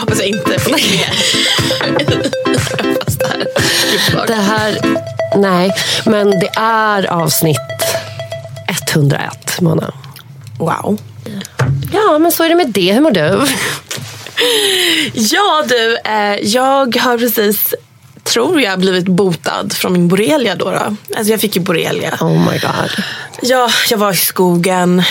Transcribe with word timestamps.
här 0.00 0.06
hoppas 0.06 0.18
jag 0.18 0.28
inte 0.28 0.58
får 0.58 0.70
med. 0.70 1.10
Det 4.26 4.34
här, 4.34 4.78
nej, 5.36 5.72
men 6.06 6.30
det 6.30 6.50
är 6.56 7.06
avsnitt 7.06 7.58
101, 8.92 9.60
Mona. 9.60 9.92
Wow. 10.58 10.98
Ja, 11.92 12.18
men 12.18 12.32
så 12.32 12.44
är 12.44 12.48
det 12.48 12.54
med 12.54 12.70
det. 12.70 12.92
Hur 12.92 13.00
mår 13.00 13.10
du? 13.10 13.46
Ja 15.14 15.64
du, 15.68 15.96
eh, 16.04 16.36
jag 16.42 16.96
har 16.96 17.18
precis, 17.18 17.74
tror 18.24 18.60
jag, 18.60 18.80
blivit 18.80 19.06
botad 19.06 19.72
från 19.72 19.92
min 19.92 20.08
borrelia 20.08 20.54
då. 20.54 20.70
då. 20.70 20.96
Alltså 21.16 21.32
jag 21.32 21.40
fick 21.40 21.56
ju 21.56 21.62
borrelia. 21.62 22.18
Oh 22.20 22.50
my 22.50 22.58
god. 22.58 23.04
Ja, 23.42 23.70
jag 23.90 23.98
var 23.98 24.12
i 24.12 24.16
skogen 24.16 25.02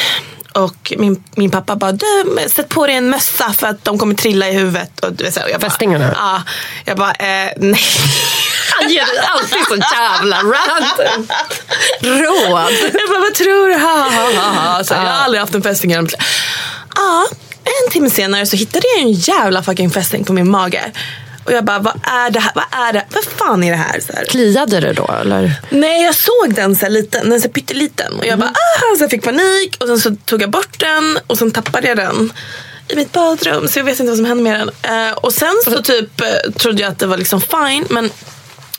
och 0.54 0.94
min, 0.98 1.24
min 1.36 1.52
pappa 1.52 1.76
bara, 1.76 1.92
du 1.92 2.06
sätt 2.50 2.70
på 2.70 2.88
dig 2.88 2.96
en 2.96 3.10
mössa 3.10 3.54
för 3.54 3.68
att 3.68 3.86
de 3.86 4.00
kommer 4.00 4.16
trilla 4.16 4.50
i 4.50 4.54
huvudet. 4.54 5.00
Och, 5.00 5.14
du 5.14 5.24
vet, 5.24 5.34
så 5.34 5.40
här, 5.40 5.48
och 5.48 5.54
jag 5.54 5.62
bara, 5.62 5.70
Fästingarna? 5.70 6.12
Ja. 6.16 6.44
Jag 6.86 6.98
bara, 6.98 7.12
eh, 7.12 7.52
nej. 7.58 7.82
Han 8.72 8.90
ger 8.90 9.06
dig 9.06 9.18
alltid 9.18 9.66
så 9.68 9.76
jävla 9.76 10.38
random 10.38 11.28
råd. 12.02 12.72
Jag 12.94 13.10
bara, 13.10 13.20
vad 13.20 13.34
tror 13.34 13.70
du? 13.70 13.76
Ha, 13.76 14.10
ha, 14.10 14.42
ha, 14.42 14.74
ha. 14.74 14.84
Så, 14.84 14.94
jag 14.94 15.00
har 15.00 15.08
aldrig 15.08 15.42
haft 15.42 15.56
en 15.56 15.62
fästing. 15.62 15.92
Ja, 15.92 17.28
en 17.64 17.92
timme 17.92 18.10
senare 18.10 18.46
så 18.46 18.56
hittade 18.56 18.88
jag 18.96 19.02
en 19.02 19.12
jävla 19.12 19.64
fucking 19.64 19.92
fästing 19.92 20.24
på 20.26 20.34
min 20.34 20.52
mage. 20.52 20.92
Och 21.50 21.56
jag 21.56 21.66
bara, 21.66 21.80
vad 21.80 21.94
är 22.04 22.30
det 22.30 22.40
här? 22.40 22.52
Vad 22.56 22.66
är 22.72 22.94
det? 22.94 23.06
Vad 23.14 23.24
fan 23.24 23.64
är 23.64 23.72
det 23.72 23.78
här? 23.78 24.00
Så 24.00 24.14
här. 24.14 24.26
Kliade 24.26 24.80
det 24.80 24.94
då, 24.94 25.10
eller? 25.22 25.54
Nej, 25.70 26.04
jag 26.04 26.16
såg 26.16 26.54
den 26.56 26.76
så 26.76 26.86
här 26.86 26.90
liten, 26.90 27.30
den 27.30 27.42
så 27.42 27.48
här 27.48 27.54
pytteliten. 27.54 28.14
Och 28.20 28.26
jag 28.26 28.40
bara, 28.40 28.50
ah! 28.50 28.96
Så 28.98 29.04
jag 29.04 29.12
fick 29.12 29.24
panik. 29.24 29.78
Och 29.80 29.88
sen 29.88 30.00
så 30.00 30.16
tog 30.26 30.42
jag 30.42 30.50
bort 30.50 30.80
den 30.80 31.20
och 31.28 31.38
sen 31.38 31.52
tappade 31.52 31.88
jag 31.88 31.98
den 31.98 32.34
i 32.88 32.96
mitt 32.96 33.12
badrum. 33.12 33.68
Så 33.68 33.80
jag 33.80 33.84
vet 33.84 34.00
inte 34.00 34.10
vad 34.10 34.18
som 34.18 34.26
hände 34.26 34.44
med 34.44 34.60
den. 34.60 34.70
Eh, 35.08 35.14
och 35.14 35.34
sen 35.34 35.54
så 35.64 35.82
typ 35.82 36.22
eh, 36.22 36.52
trodde 36.52 36.82
jag 36.82 36.92
att 36.92 37.00
det 37.00 37.08
var 37.08 37.18
liksom 37.18 37.42
fine. 37.42 37.86
Men 37.90 38.10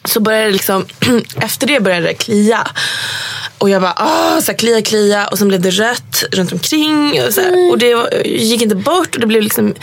så 0.05 0.21
började 0.21 0.45
det 0.45 0.53
liksom, 0.53 0.87
efter 1.37 1.67
det 1.67 1.81
började 1.81 2.07
det 2.07 2.15
klia. 2.15 2.69
Och 3.59 3.71
jag 3.71 3.83
bara, 3.83 3.95
ah, 3.97 4.41
så 4.41 4.53
här, 4.53 4.59
klia, 4.59 4.83
klia. 4.83 5.27
Och 5.27 5.39
sen 5.39 5.49
blev 5.49 5.61
det 5.61 5.71
rött 5.71 6.25
runt 6.33 6.53
omkring. 6.53 7.23
Och, 7.27 7.35
så 7.35 7.41
här. 7.41 7.71
och 7.71 7.79
det 7.79 7.95
var, 7.95 8.27
gick 8.27 8.63
inte 8.63 8.77
bort. 8.77 9.15
Och 9.15 9.21
det 9.21 9.27
blev 9.27 9.43
liksom, 9.43 9.75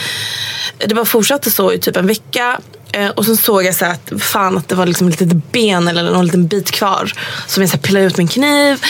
det 0.78 0.96
bara 0.96 1.06
fortsatte 1.06 1.52
så 1.52 1.74
i 1.74 1.80
typ 1.80 1.98
en 1.98 2.08
vecka. 2.08 2.60
Eh, 2.92 3.10
och 3.10 3.26
sen 3.26 3.38
såg 3.38 3.66
jag 3.66 3.76
så 3.76 3.86
här 3.86 3.92
att, 3.92 4.22
fan, 4.22 4.58
att 4.58 4.70
det 4.70 4.76
var 4.76 4.86
liksom 4.86 5.08
ett 5.08 5.20
litet 5.20 5.52
ben 5.52 5.88
eller 5.88 6.04
någon 6.04 6.26
liten 6.26 6.48
bit 6.48 6.72
kvar. 6.72 7.14
Som 7.48 7.64
jag 7.64 7.70
så 7.70 7.78
här 7.78 7.84
pillade 7.84 8.06
ut 8.06 8.18
med 8.18 8.24
en 8.24 8.28
kniv. 8.28 8.82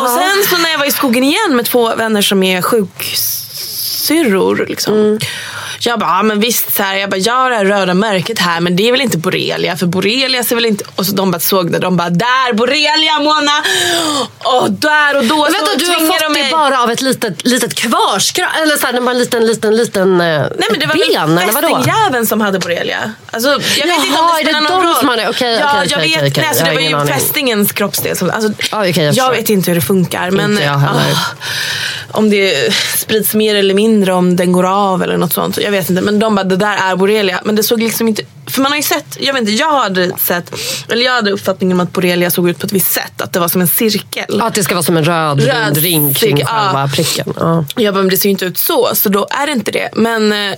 Och 0.00 0.08
sen 0.08 0.44
så 0.50 0.56
när 0.56 0.70
jag 0.70 0.78
var 0.78 0.86
i 0.86 0.92
skogen 0.92 1.24
igen 1.24 1.56
med 1.56 1.64
två 1.64 1.96
vänner 1.96 2.22
som 2.22 2.42
är 2.42 2.62
sjuksyrror. 2.62 4.66
Liksom. 4.68 5.18
Jag 5.84 5.98
bara, 5.98 6.10
ja, 6.10 6.22
men 6.22 6.40
visst, 6.40 6.76
så 6.76 6.82
här, 6.82 6.96
jag 6.96 7.10
bara, 7.10 7.16
jag 7.16 7.34
har 7.34 7.50
det 7.50 7.56
här 7.56 7.64
röda 7.64 7.94
märket 7.94 8.38
här 8.38 8.60
men 8.60 8.76
det 8.76 8.88
är 8.88 8.92
väl 8.92 9.00
inte 9.00 9.18
borrelia 9.18 9.76
för 9.76 9.86
borrelia 9.86 10.44
ser 10.44 10.54
väl 10.56 10.66
inte... 10.66 10.84
Och 10.96 11.06
så 11.06 11.12
de 11.12 11.30
bara 11.30 11.40
såg 11.40 11.72
det, 11.72 11.78
de 11.78 11.96
bara, 11.96 12.10
där 12.10 12.52
borrelia 12.52 13.18
Mona! 13.18 13.62
Och 14.62 14.70
där 14.70 15.16
och 15.16 15.24
då 15.24 15.36
Men 15.36 15.52
så 15.52 15.58
vänta, 15.58 15.76
du 15.78 15.86
har 15.86 16.06
fått 16.06 16.34
de 16.34 16.42
det 16.42 16.50
bara 16.52 16.82
av 16.82 16.90
ett 16.90 17.00
litet, 17.00 17.46
litet 17.46 17.74
kvarskrå? 17.74 18.46
Eller 18.62 18.76
så 18.76 18.86
här, 18.86 19.10
en 19.10 19.18
liten, 19.18 19.46
liten, 19.46 19.76
liten 19.76 20.20
eh, 20.20 20.26
Nej 20.26 20.68
men 20.70 20.80
det 20.80 20.86
var 20.86 20.94
ben? 20.94 21.34
väl 21.34 21.42
Eller 21.42 21.52
vadå? 21.52 21.68
fästingjäveln 21.68 22.26
som 22.26 22.40
hade 22.40 22.58
borrelia. 22.58 23.12
Alltså, 23.30 23.48
jag 23.50 23.58
vet 23.58 23.70
Jaha, 23.86 23.94
inte 24.06 24.18
om 24.18 24.26
det 24.26 24.42
spelar 24.44 24.60
någon 24.60 24.82
roll. 24.82 25.30
okej, 25.30 25.58
ja, 25.58 25.82
okej, 25.82 25.86
jag 25.90 25.98
okej, 25.98 26.08
vet, 26.08 26.16
okej, 26.18 26.30
okej. 26.30 26.32
Nej, 26.36 26.48
alltså, 26.48 26.64
det 26.64 26.74
var 26.74 26.80
ju 26.80 26.94
aning. 26.94 27.14
fästingens 27.14 27.72
kroppsdel. 27.72 28.16
Som, 28.16 28.30
alltså, 28.30 28.52
Ja, 28.70 28.88
okej, 28.88 29.04
jag 29.04 29.14
jag 29.14 29.30
vet 29.30 29.50
inte 29.50 29.70
hur 29.70 29.74
det 29.74 29.80
funkar. 29.86 30.30
Men, 30.30 30.50
Inte 30.50 30.62
jag 30.64 30.78
heller. 30.78 31.00
ah, 31.00 31.36
om 32.10 32.30
det 32.30 32.74
sprids 32.96 33.34
mer 33.34 33.54
eller 33.54 33.74
mindre, 33.74 34.12
om 34.12 34.36
den 34.36 34.52
går 34.52 34.64
av 34.66 35.02
eller 35.02 35.16
något 35.16 35.32
sånt. 35.32 35.58
Jag 35.58 35.70
vet 35.72 35.90
inte. 35.90 36.02
Men 36.02 36.18
de 36.18 36.34
bara, 36.34 36.44
det 36.44 36.56
där 36.56 36.76
är 36.76 36.96
borrelia. 36.96 37.40
Men 37.44 37.56
det 37.56 37.62
såg 37.62 37.82
liksom 37.82 38.08
inte... 38.08 38.22
För 38.46 38.62
man 38.62 38.72
har 38.72 38.76
ju 38.76 38.82
sett, 38.82 39.16
jag 39.20 39.32
vet 39.32 39.40
inte, 39.40 39.52
jag 39.52 39.80
hade 39.80 40.18
sett, 40.18 40.52
eller 40.88 41.04
jag 41.04 41.12
hade 41.12 41.30
uppfattningen 41.30 41.76
om 41.76 41.80
att 41.80 41.92
borrelia 41.92 42.30
såg 42.30 42.48
ut 42.48 42.58
på 42.58 42.66
ett 42.66 42.72
visst 42.72 42.92
sätt. 42.92 43.20
Att 43.22 43.32
det 43.32 43.40
var 43.40 43.48
som 43.48 43.60
en 43.60 43.68
cirkel. 43.68 44.24
Ja, 44.28 44.46
att 44.46 44.54
det 44.54 44.64
ska 44.64 44.74
vara 44.74 44.82
som 44.82 44.96
en 44.96 45.04
röd, 45.04 45.42
Röd 45.42 45.64
rund 45.66 45.76
ring 45.76 46.14
kring 46.14 46.38
ja. 46.38 46.46
själva 46.46 46.88
pricken. 46.88 47.34
Ja. 47.36 47.64
Jag 47.76 47.94
bara, 47.94 48.02
men 48.02 48.10
det 48.10 48.16
ser 48.16 48.28
ju 48.28 48.30
inte 48.30 48.44
ut 48.44 48.58
så, 48.58 48.90
så 48.94 49.08
då 49.08 49.26
är 49.30 49.46
det 49.46 49.52
inte 49.52 49.70
det. 49.70 49.88
Men, 49.92 50.32
eh, 50.32 50.48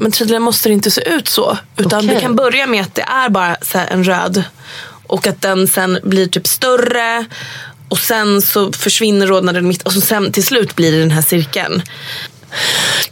men 0.00 0.12
tydligen 0.12 0.42
måste 0.42 0.68
det 0.68 0.72
inte 0.72 0.90
se 0.90 1.08
ut 1.08 1.28
så. 1.28 1.58
Utan 1.76 1.98
Okej. 1.98 2.14
det 2.14 2.20
kan 2.20 2.36
börja 2.36 2.66
med 2.66 2.82
att 2.82 2.94
det 2.94 3.02
är 3.02 3.28
bara 3.28 3.56
en 3.88 4.04
röd. 4.04 4.44
Och 5.06 5.26
att 5.26 5.40
den 5.40 5.68
sen 5.68 5.98
blir 6.02 6.26
typ 6.26 6.46
större. 6.46 7.26
Och 7.88 7.98
sen 7.98 8.42
så 8.42 8.72
försvinner 8.72 9.26
rodnaden 9.26 9.68
mitt. 9.68 9.82
Och 9.82 9.92
så 9.92 10.00
sen 10.00 10.32
till 10.32 10.44
slut 10.44 10.76
blir 10.76 10.92
det 10.92 10.98
den 10.98 11.10
här 11.10 11.22
cirkeln. 11.22 11.82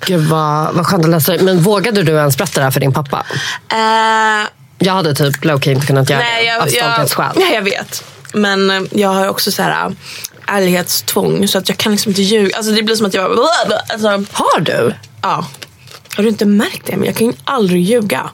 Gud 0.06 0.20
vad, 0.28 0.74
vad 0.74 0.86
skönt 0.86 1.04
att 1.04 1.10
läsa. 1.10 1.36
Men 1.40 1.60
vågade 1.62 2.02
du 2.02 2.12
ens 2.12 2.36
berätta 2.38 2.60
det 2.60 2.64
här 2.64 2.70
för 2.70 2.80
din 2.80 2.92
pappa? 2.92 3.26
Eh, 3.72 4.48
Jag 4.78 4.92
hade 4.94 5.14
typ 5.14 5.44
low-key 5.44 5.70
inte 5.72 5.86
kunnat 5.86 6.10
göra 6.10 6.20
nej, 6.20 6.44
det 6.46 6.62
av 6.62 6.68
jag, 6.68 6.76
jag, 6.76 6.84
stolthetsskäl. 6.92 7.32
nej, 7.36 7.54
jag 7.54 7.62
vet. 7.62 8.04
Men 8.34 8.70
eh, 8.70 8.82
jag 8.90 9.08
har 9.08 9.28
också 9.28 9.52
så 9.52 9.62
här 9.62 9.86
äh, 9.86 9.92
ärlighetstvång. 10.56 11.48
Så 11.48 11.58
att 11.58 11.68
jag 11.68 11.78
kan 11.78 11.92
liksom 11.92 12.10
inte 12.10 12.22
ljuga. 12.22 12.56
Alltså 12.56 12.72
det 12.72 12.82
blir 12.82 12.96
som 12.96 13.06
att 13.06 13.14
jag... 13.14 13.38
Alltså, 13.88 14.08
Har 14.32 14.60
du? 14.60 14.94
ja. 15.22 15.46
Har 16.16 16.22
du 16.22 16.28
inte 16.28 16.44
märkt 16.46 16.86
det? 16.86 16.96
Men 16.96 17.04
jag 17.06 17.16
kan 17.16 17.26
ju 17.26 17.32
aldrig 17.44 17.82
ljuga. 17.82 18.30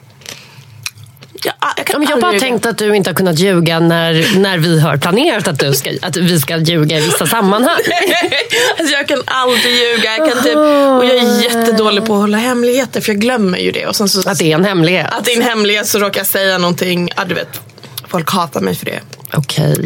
Jag, 1.43 1.53
jag, 1.77 1.85
kan 1.85 2.01
Ja, 2.03 2.09
jag 2.09 2.19
bara 2.21 2.31
ljuga. 2.33 2.45
tänkt 2.45 2.65
att 2.65 2.77
du 2.77 2.95
inte 2.95 3.09
har 3.09 3.15
kunnat 3.15 3.39
ljuga 3.39 3.79
när, 3.79 4.39
när 4.39 4.57
vi 4.57 4.79
har 4.79 4.97
planerat 4.97 5.47
att, 5.47 5.59
du 5.59 5.73
ska, 5.73 5.89
att 6.01 6.17
vi 6.17 6.39
ska 6.39 6.57
ljuga 6.57 6.97
i 6.97 7.01
vissa 7.01 7.27
sammanhang. 7.27 7.77
alltså 8.79 8.93
jag 8.95 9.07
kan 9.07 9.21
aldrig 9.25 9.73
ljuga. 9.75 10.17
Jag 10.17 10.29
kan 10.33 10.43
typ, 10.43 10.55
och 10.55 11.05
jag 11.05 11.15
är 11.15 11.43
jättedålig 11.43 12.05
på 12.05 12.13
att 12.13 12.19
hålla 12.21 12.37
hemligheter 12.37 13.01
för 13.01 13.11
jag 13.13 13.21
glömmer 13.21 13.57
ju 13.57 13.71
det. 13.71 13.87
Och 13.87 13.95
sen 13.95 14.09
så, 14.09 14.29
Att 14.29 14.37
det 14.39 14.51
är 14.51 14.55
en 14.55 14.65
hemlighet. 14.65 15.07
att 15.11 15.25
det 15.25 15.31
är 15.33 15.37
en 15.37 15.41
hemlighet 15.47 15.87
så 15.87 15.99
råkar 15.99 16.19
jag 16.19 16.27
säga 16.27 16.57
någonting. 16.57 17.09
Ja, 17.15 17.23
du 17.25 17.35
vet, 17.35 17.61
folk 18.07 18.31
hatar 18.31 18.61
mig 18.61 18.75
för 18.75 18.85
det. 18.85 18.99
Okej. 19.33 19.85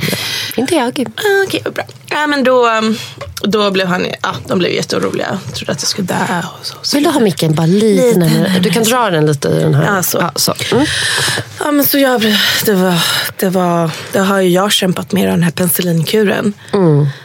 Inte 0.56 0.76
jag. 0.76 0.88
Ah, 1.16 1.44
Okej, 1.48 1.62
vad 1.66 1.74
bra. 1.74 1.84
Ja, 2.10 2.28
men 2.28 2.44
då, 2.44 2.70
um, 2.70 2.98
då 3.42 3.72
blev 3.72 3.88
han, 3.88 4.06
ja, 4.22 4.36
de 4.48 4.60
blev 4.60 4.72
jätteoroliga. 4.72 5.40
Trodde 5.54 5.72
att 5.72 5.82
jag 5.82 5.90
skulle 5.90 6.08
dö. 6.08 6.16
Och 6.60 6.66
så, 6.66 6.76
så. 6.82 6.98
Vill 6.98 7.04
du 7.04 7.10
ha 7.10 7.20
micken 7.20 7.54
bara 7.56 7.66
lite 7.68 8.20
närmare? 8.20 8.60
Du 8.60 8.70
kan 8.70 8.84
dra 8.84 9.10
den 9.10 9.26
lite 9.26 9.48
i 9.50 9.60
den 9.60 9.74
här. 9.74 9.96
Ja, 9.96 10.04
så. 10.04 10.18
Ja, 10.18 10.32
så. 10.36 10.54
Mm. 10.72 10.86
Ja, 11.60 11.72
men 11.72 11.86
så 11.86 11.98
jag, 11.98 12.38
det, 12.66 12.74
var, 12.74 13.04
det, 13.38 13.50
var, 13.50 13.92
det 14.12 14.20
har 14.20 14.40
ju 14.42 14.50
jag 14.50 14.72
kämpat 14.72 15.12
med 15.12 15.28
den 15.28 15.44
här 15.44 15.52
penicillinkuren. 15.52 16.54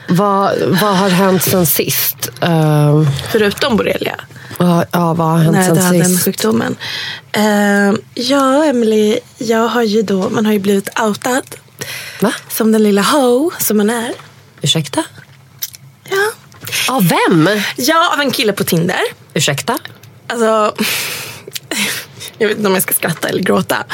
Vad, 0.08 0.52
vad 0.66 0.96
har 0.96 1.08
hänt 1.08 1.42
sen 1.42 1.66
sist? 1.66 2.30
Uh, 2.44 3.08
Förutom 3.32 3.76
borrelia. 3.76 4.16
vad, 4.58 4.84
ja, 4.92 5.14
vad 5.14 5.26
har 5.28 5.38
hänt 5.38 5.56
jag 5.56 5.64
sen 5.66 5.78
hade 5.78 5.98
den 5.98 6.08
sist? 6.08 6.24
sjukdomen. 6.24 6.76
Eh, 7.32 7.92
ja, 8.14 8.64
Emily, 8.64 9.18
jag 9.38 9.68
har 9.68 9.82
ju 9.82 10.02
då, 10.02 10.30
man 10.30 10.46
har 10.46 10.52
ju 10.52 10.58
blivit 10.58 11.00
outad. 11.00 11.42
Va? 12.20 12.32
Som 12.48 12.72
den 12.72 12.82
lilla 12.82 13.02
ho 13.02 13.50
som 13.58 13.76
man 13.76 13.90
är. 13.90 14.12
Ursäkta? 14.62 15.04
Ja. 16.10 16.32
Av 16.88 17.08
vem? 17.08 17.50
ja, 17.76 18.12
av 18.14 18.20
en 18.20 18.30
kille 18.30 18.52
på 18.52 18.64
Tinder. 18.64 19.00
Ursäkta? 19.34 19.78
alltså... 20.26 20.74
Jag 22.38 22.48
vet 22.48 22.56
inte 22.56 22.68
om 22.68 22.74
jag 22.74 22.82
ska 22.82 22.94
skratta 22.94 23.28
eller 23.28 23.42
gråta. 23.42 23.84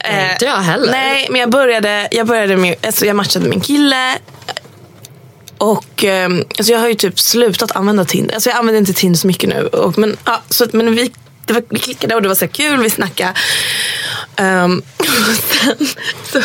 Eh, 0.00 0.32
inte 0.32 0.44
jag 0.44 0.56
heller. 0.56 0.92
Nej, 0.92 1.26
men 1.30 1.40
jag 1.40 1.50
började, 1.50 2.08
jag 2.10 2.26
började 2.26 2.56
med, 2.56 2.74
alltså 2.86 3.06
jag 3.06 3.16
matchade 3.16 3.50
en 3.50 3.60
kille. 3.60 4.18
Och 5.58 6.04
eh, 6.04 6.30
alltså 6.58 6.72
jag 6.72 6.78
har 6.78 6.88
ju 6.88 6.94
typ 6.94 7.20
slutat 7.20 7.76
använda 7.76 8.04
Tinder. 8.04 8.34
Alltså 8.34 8.50
jag 8.50 8.58
använder 8.58 8.78
inte 8.78 8.92
Tinder 8.92 9.18
så 9.18 9.26
mycket 9.26 9.48
nu. 9.48 9.66
Och, 9.66 9.98
men 9.98 10.16
ja, 10.24 10.42
så, 10.48 10.66
men 10.72 10.94
vi, 10.94 11.12
var, 11.46 11.62
vi 11.68 11.78
klickade 11.78 12.14
och 12.14 12.22
det 12.22 12.28
var 12.28 12.34
så 12.34 12.48
kul, 12.48 12.82
vi 12.82 12.90
snackade. 12.90 13.34
Um, 14.40 14.82
sen 15.52 15.88
så 16.32 16.42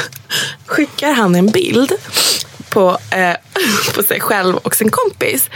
skickar 0.65 1.13
han 1.13 1.35
en 1.35 1.51
bild 1.51 1.91
på, 2.69 2.97
eh, 3.09 3.35
på 3.95 4.03
sig 4.03 4.19
själv 4.19 4.55
och 4.55 4.75
sin 4.75 4.91
kompis. 4.91 5.49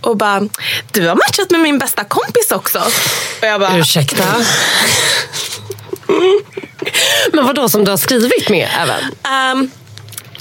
Och 0.00 0.16
bara, 0.16 0.48
du 0.92 1.08
har 1.08 1.14
matchat 1.14 1.50
med 1.50 1.60
min 1.60 1.78
bästa 1.78 2.04
kompis 2.04 2.50
också. 2.50 2.78
Och 3.40 3.46
jag 3.46 3.60
bara, 3.60 3.78
Ursäkta? 3.78 4.24
Men 7.32 7.46
vad 7.46 7.54
då 7.54 7.68
som 7.68 7.84
du 7.84 7.90
har 7.90 7.98
skrivit 7.98 8.48
med 8.48 8.68
även? 8.78 9.00
ehm, 9.22 9.70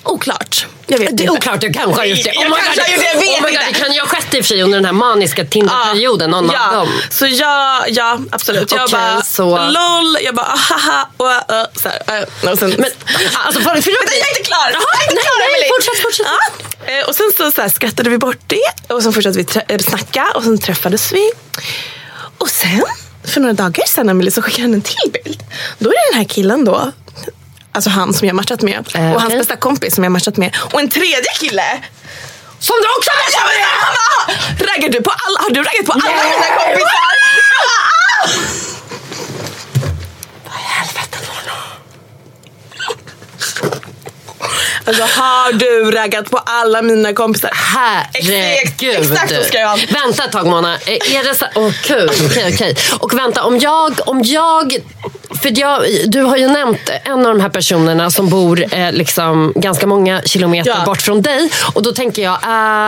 oklart. 0.09 0.65
Jag 0.89 0.97
vet 0.99 1.17
Det 1.17 1.23
är 1.23 1.25
inte. 1.25 1.37
oklart, 1.37 1.61
du 1.61 1.73
kanske 1.73 2.01
har 2.01 2.05
gjort 2.05 2.23
det. 2.23 2.31
Jag 2.33 2.49
my 2.49 2.55
kanske 2.57 2.81
har 2.81 2.89
gjort 2.89 2.99
det, 2.99 3.05
jag 3.05 3.21
vet 3.21 3.29
oh 3.29 3.41
God, 3.41 3.49
inte. 3.51 3.65
Det 3.67 3.73
kan 3.79 3.93
ju 3.93 3.99
ha 3.99 4.07
skett 4.07 4.33
i 4.33 4.39
och 4.41 4.45
för 4.45 4.47
sig 4.47 4.63
under 4.63 4.77
den 4.77 4.85
här 4.85 4.93
maniska 4.93 5.45
Tinderperioden, 5.45 6.31
någon 6.31 6.49
ja. 6.53 6.67
av 6.67 6.73
dem. 6.73 6.89
Så 7.09 7.25
jag, 7.27 7.89
ja 7.89 8.19
absolut. 8.31 8.71
Jag 8.71 8.83
Okej, 8.83 8.91
bara, 8.99 9.21
så- 9.21 9.57
LOL, 9.57 10.17
jag 10.23 10.35
bara 10.35 10.55
haha 10.69 11.09
och 11.17 11.25
uh, 11.27 11.63
så 11.81 11.89
här, 12.07 12.21
uh, 12.43 12.51
och 12.51 12.59
sen, 12.59 12.69
Men, 12.77 12.89
alltså, 13.45 13.61
för, 13.61 13.69
för, 13.69 13.91
Vänta, 13.97 14.13
jag 14.15 14.27
är 14.27 14.37
inte 14.37 14.43
klar! 14.49 14.69
Jaha, 14.73 14.81
jag 14.93 15.01
är 15.01 15.11
inte 15.11 15.15
nej, 15.15 15.23
klar 15.23 15.59
nej, 15.61 15.69
fortsätt, 15.75 16.01
fortsätt. 16.01 16.27
Ja. 16.87 16.93
Eh, 16.99 17.07
Och 17.07 17.15
sen 17.15 17.31
så, 17.37 17.51
så 17.51 17.61
här, 17.61 17.69
skrattade 17.69 18.09
vi 18.09 18.17
bort 18.17 18.39
det 18.47 18.93
och 18.93 19.03
sen 19.03 19.13
fortsatte 19.13 19.37
vi 19.37 19.43
trä- 19.43 19.65
eh, 19.67 19.77
snacka 19.79 20.27
och 20.35 20.43
sen 20.43 20.57
träffades 20.57 21.11
vi. 21.13 21.31
Och 22.37 22.49
sen, 22.49 22.83
för 23.25 23.41
några 23.41 23.53
dagar 23.53 23.85
sedan 23.87 24.09
Emelie, 24.09 24.31
så 24.31 24.41
skickade 24.41 24.63
han 24.63 24.73
en 24.73 24.81
till 24.81 25.11
bild. 25.23 25.43
Då 25.79 25.89
är 25.89 25.93
det 25.93 26.11
den 26.11 26.17
här 26.17 26.27
killen 26.29 26.65
då, 26.65 26.91
alltså 27.77 27.89
han 27.89 28.13
som 28.13 28.27
jag 28.27 28.35
matchat 28.35 28.61
med 28.61 28.87
Eh, 28.95 29.13
och 29.13 29.21
hans 29.21 29.33
bästa 29.33 29.55
kompis 29.55 29.95
som 29.95 30.03
jag 30.03 30.11
matchat 30.11 30.37
med 30.37 30.55
och 30.73 30.79
en 30.79 30.89
tredje 30.89 31.31
kille. 31.39 31.83
Som 32.59 32.75
du 32.81 32.87
också 32.97 33.11
han 33.13 33.47
bara, 33.47 34.71
Raggar 34.71 34.89
du 34.89 35.01
på 35.01 35.11
alla? 35.11 35.39
Har 35.39 35.49
du 35.49 35.63
raggat 35.63 35.85
på 35.85 35.91
alla 35.91 36.05
Nej. 36.05 36.29
mina 36.29 36.47
kompisar? 36.57 36.99
Alltså 44.85 45.03
har 45.03 45.53
du 45.53 45.91
raggat 45.91 46.31
på 46.31 46.37
alla 46.37 46.81
mina 46.81 47.13
kompisar? 47.13 47.51
Herregud. 47.53 49.11
Exakt, 49.11 49.35
så 49.35 49.43
ska 49.43 49.57
jag. 49.57 49.77
Vänta 49.77 50.23
ett 50.25 50.31
tag 50.31 50.47
Mona. 50.47 50.75
Är 50.85 51.23
det 51.23 51.35
så? 51.35 51.45
Åh 51.55 51.71
kul. 51.83 52.11
Okej, 52.25 52.53
okej. 52.53 52.75
Och 52.99 53.17
vänta, 53.17 53.43
om 53.43 53.57
jag... 53.59 53.99
Om 54.05 54.21
jag 54.23 54.73
för 55.41 55.59
jag, 55.59 55.81
du 56.07 56.21
har 56.21 56.37
ju 56.37 56.47
nämnt 56.47 56.89
en 57.03 57.13
av 57.25 57.35
de 57.35 57.39
här 57.41 57.49
personerna 57.49 58.11
som 58.11 58.29
bor 58.29 58.65
eh, 58.73 58.91
liksom 58.91 59.53
ganska 59.55 59.87
många 59.87 60.21
kilometer 60.21 60.71
Ja. 60.79 60.85
bort 60.85 61.01
från 61.01 61.21
dig. 61.21 61.49
Och 61.73 61.83
då 61.83 61.91
tänker 61.93 62.21
jag, 62.23 62.33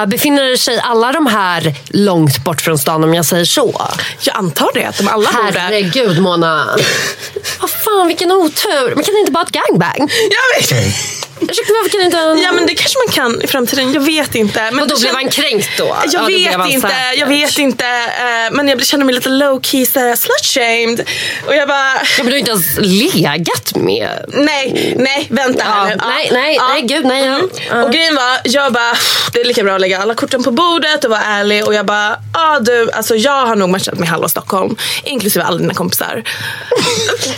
eh, 0.01 0.05
befinner 0.05 0.55
sig 0.57 0.79
alla 0.83 1.11
de 1.11 1.25
här 1.27 1.73
långt 1.89 2.43
bort 2.43 2.61
från 2.61 2.77
stan 2.77 3.03
om 3.03 3.13
jag 3.13 3.25
säger 3.25 3.45
så? 3.45 3.87
Jag 4.21 4.35
antar 4.37 4.69
det, 4.73 4.85
att 4.85 4.97
de 4.97 5.07
alla 5.07 5.31
bor 5.31 5.51
där. 5.51 5.59
Herregud 5.59 6.21
Mona. 6.21 6.65
Vad 7.61 7.69
fan 7.69 8.07
vilken 8.07 8.31
otur. 8.31 8.95
Men 8.95 9.03
kan 9.03 9.17
inte 9.17 9.31
bara 9.31 9.43
ett 9.43 9.51
gangbang? 9.67 10.09
Jag 10.31 10.61
vet. 10.61 10.85
Ursäkta 11.41 11.73
varför 11.73 11.89
kan 11.89 12.01
inte... 12.01 12.17
Ja 12.45 12.51
men 12.51 12.65
det 12.65 12.75
kanske 12.75 12.97
man 13.07 13.13
kan 13.13 13.41
i 13.41 13.47
framtiden, 13.47 13.93
jag 13.93 14.01
vet 14.01 14.35
inte. 14.35 14.71
Men 14.71 14.79
och 14.83 14.87
då 14.87 14.99
blev 14.99 15.13
han 15.13 15.29
kränkt 15.29 15.69
då? 15.77 15.97
Jag 16.05 16.13
Ja, 16.13 16.25
vet 16.27 16.53
han 16.53 16.71
inte, 16.71 16.87
säkert. 16.87 17.19
jag 17.19 17.27
vet 17.27 17.57
inte. 17.57 17.85
eh, 17.85 18.51
Men 18.51 18.67
jag 18.67 18.85
känner 18.85 19.05
mig 19.05 19.15
lite 19.15 19.29
low 19.29 19.61
key 19.61 19.85
slut-shamed. 19.85 21.01
Och 21.47 21.55
jag 21.55 21.67
bara, 21.67 21.93
Ja, 22.17 22.23
men 22.29 22.43
du 22.45 22.51
har 22.51 22.57
inte 22.57 22.81
ens 22.81 23.03
legat 23.11 23.75
med... 23.75 24.25
nej, 24.27 24.93
nej, 24.97 25.27
vänta 25.29 25.63
Ja, 25.65 25.71
här 25.71 25.89
nu. 25.89 26.01
nej, 26.07 26.29
nej, 26.31 26.57
nej, 26.69 26.81
gud, 26.81 27.05
nej, 27.05 27.25
ja. 27.25 27.33
Mm. 27.35 27.49
Ja. 27.69 27.83
Och 27.83 27.91
grejen 27.91 28.15
var, 28.15 28.39
jag 28.43 28.73
bara, 28.73 28.93
det 29.33 29.41
är 29.41 29.45
lika 29.45 29.63
bra 29.63 29.75
att 29.75 29.81
lägga 29.81 29.99
alla 29.99 30.15
korten 30.15 30.43
på 30.43 30.51
bordet 30.51 31.03
och 31.03 31.09
vara 31.11 31.21
ärlig. 31.21 31.67
Och 31.67 31.73
jag 31.73 31.85
bara, 31.85 32.17
ah, 32.33 32.59
du, 32.59 32.91
alltså 32.91 33.15
jag 33.15 33.45
har 33.45 33.55
nog 33.55 33.69
matchat 33.69 33.99
med 33.99 34.09
halva 34.09 34.27
Stockholm. 34.27 34.75
Inklusive 35.03 35.45
alla 35.45 35.57
dina 35.57 35.73
kompisar. 35.73 36.15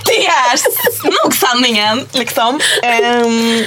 det 0.06 0.26
är 0.26 1.24
nog 1.24 1.36
sanningen 1.36 2.08
liksom. 2.12 2.60
Ehm, 2.84 3.66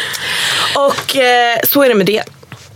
och 0.74 1.16
eh, 1.16 1.58
så 1.64 1.82
är 1.82 1.88
det 1.88 1.94
med 1.94 2.06
det. 2.06 2.22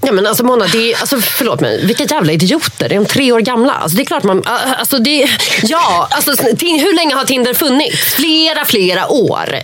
Ja, 0.01 0.13
men 0.13 0.27
alltså 0.27 0.45
Mona, 0.45 0.67
det 0.67 0.93
är, 0.93 1.01
alltså, 1.01 1.21
förlåt 1.21 1.61
mig, 1.61 1.87
vilka 1.87 2.05
jävla 2.05 2.33
idioter. 2.33 2.89
De 2.89 3.07
tre 3.07 3.33
år 3.33 3.41
gamla. 3.41 3.73
Alltså, 3.73 3.97
det 3.97 4.03
är 4.03 4.07
klart 4.07 4.23
man... 4.23 4.43
Alltså, 4.79 4.99
det, 4.99 5.29
ja, 5.63 6.09
alltså, 6.11 6.31
hur 6.61 6.97
länge 6.97 7.15
har 7.15 7.25
Tinder 7.25 7.55
funnits? 7.55 8.15
Flera, 8.15 8.65
flera 8.65 9.09
år. 9.09 9.59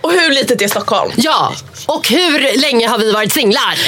Och 0.00 0.12
hur 0.12 0.30
litet 0.30 0.62
är 0.62 0.68
Stockholm? 0.68 1.12
Ja, 1.16 1.52
och 1.86 2.08
hur 2.08 2.60
länge 2.60 2.88
har 2.88 2.98
vi 2.98 3.12
varit 3.12 3.32
singlar? 3.32 3.78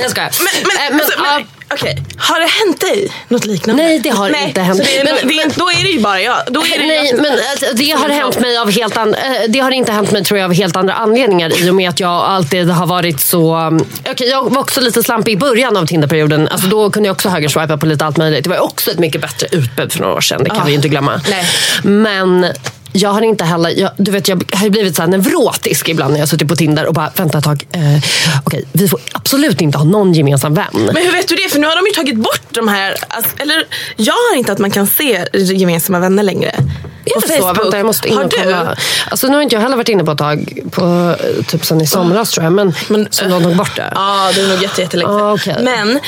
Jag 0.00 0.10
skojar. 0.10 0.30
Men, 0.38 0.52
men, 0.62 0.76
Eh, 0.76 0.90
men, 0.90 1.00
alltså, 1.00 1.20
men, 1.20 1.46
okej. 1.74 1.96
Har 2.16 2.40
det 2.40 2.46
hänt 2.46 2.80
dig 2.80 3.12
något 3.28 3.44
liknande? 3.44 3.82
Nej, 3.82 3.98
det 3.98 4.10
har 4.10 4.46
inte 4.46 4.60
hänt. 4.60 4.82
Det 4.84 4.98
är, 4.98 5.04
Men- 5.04 5.28
det 5.28 5.34
är, 5.34 5.58
då 5.58 5.70
är 5.70 5.82
det 5.84 5.90
ju 5.90 6.00
bara 6.00 6.20
jag. 6.20 6.36
Då 6.48 6.60
är 6.60 6.78
det 6.78 6.86
Nej, 6.86 7.06
jag. 7.10 7.16
men 7.22 7.32
alltså, 7.32 7.66
det 7.74 7.90
har 7.90 8.08
hänt 8.08 8.40
mig 8.40 8.58
av 8.58 8.70
helt 8.70 8.96
an- 8.96 9.14
eh, 9.14 9.30
Det 9.48 9.58
har 9.58 9.70
inte 9.70 9.92
hänt 9.92 10.10
mig 10.10 10.24
tror 10.24 10.38
jag 10.38 10.44
av 10.44 10.52
helt 10.54 10.76
andra 10.76 10.94
anledningar 10.94 11.62
i 11.66 11.70
och 11.70 11.74
med 11.74 11.88
att 11.88 12.00
jag 12.00 12.10
alltid 12.10 12.68
har 12.70 12.86
varit 12.86 13.20
så... 13.20 13.56
um, 13.56 13.84
Okej, 14.10 14.28
jag 14.28 14.50
var 14.50 14.60
också 14.60 14.80
lite 14.80 15.02
slampig 15.02 15.32
i 15.32 15.36
början 15.36 15.76
av 15.76 15.86
Tinderperioden. 15.86 16.48
Alltså, 16.48 16.66
då 16.66 16.90
kunde 16.90 17.06
jag 17.08 17.14
också 17.14 17.28
högerswipa 17.28 17.76
på 17.76 17.86
lite 17.86 18.04
allt 18.06 18.16
möjligt. 18.16 18.44
Det 18.44 18.50
var 18.50 18.58
också 18.58 18.90
ett 18.90 18.98
mycket 18.98 19.20
bättre 19.20 19.46
utbud 19.52 19.92
för 19.92 20.00
några 20.00 20.14
år 20.14 20.20
sedan. 20.20 20.44
Det 20.44 20.50
kan 20.50 20.64
vi 20.64 20.70
ju 20.70 20.76
inte 20.76 20.88
glömma. 20.88 21.20
Nej. 21.30 21.44
Men 21.82 22.46
jag 22.92 23.10
har 23.10 23.22
inte 23.22 23.44
heller... 23.44 23.70
Jag, 23.70 23.90
du 23.96 24.10
vet, 24.10 24.28
jag 24.28 24.44
har 24.52 24.68
blivit 24.68 24.96
så 24.96 25.02
här 25.02 25.08
nevrotisk 25.08 25.88
ibland 25.88 26.12
när 26.12 26.20
jag 26.20 26.28
suttit 26.28 26.48
på 26.48 26.56
Tinder 26.56 26.86
och 26.86 26.94
bara, 26.94 27.12
vänta 27.16 27.38
ett 27.38 27.44
tag. 27.44 27.66
Eh, 27.72 27.80
Okej, 28.44 28.64
vi 28.72 28.88
får 28.88 29.00
absolut 29.12 29.60
inte 29.60 29.78
ha 29.78 29.84
någon 29.84 30.12
gemensam 30.12 30.54
vän. 30.54 30.66
Men 30.72 30.96
hur 30.96 31.12
vet 31.12 31.28
du 31.28 31.34
det? 31.36 31.48
För 31.52 31.58
nu 31.58 31.66
har 31.66 31.76
de 31.76 31.86
ju 31.86 31.92
tagit 31.92 32.16
bort 32.16 32.42
de 32.50 32.68
här... 32.68 32.96
Alltså, 33.08 33.30
eller 33.38 33.66
jag 33.96 34.14
har 34.14 34.36
inte 34.36 34.52
att 34.52 34.58
man 34.58 34.70
kan 34.70 34.86
se 34.86 35.26
gemensamma 35.32 35.98
vänner 35.98 36.22
längre. 36.22 36.50
Är 37.04 37.20
det 37.20 37.38
så? 37.38 37.52
Vänta, 37.52 37.76
jag 37.76 37.86
måste 37.86 38.08
in 38.08 38.18
och 38.18 38.28
du? 38.28 38.36
kolla. 38.36 38.76
Alltså, 39.10 39.26
nu 39.26 39.34
har 39.34 39.42
inte 39.42 39.54
jag 39.54 39.62
heller 39.62 39.76
varit 39.76 39.88
inne 39.88 40.04
på 40.04 40.10
ett 40.10 40.18
tag, 40.18 40.58
på, 40.70 41.16
typ 41.46 41.64
sen 41.64 41.80
i 41.80 41.86
somras 41.86 42.30
tror 42.30 42.44
jag. 42.44 42.52
Men, 42.52 42.74
Men, 42.88 43.08
så 43.10 43.24
de 43.24 43.42
tog 43.42 43.56
bort 43.56 43.76
det. 43.76 43.92
Ja, 43.94 44.30
det 44.34 44.40
är 44.40 44.48
nog 44.48 44.62
jätte, 44.62 44.80
jättelänge. 44.80 45.10
Ah, 45.10 45.32
okej. 45.32 45.56
Men 45.60 46.00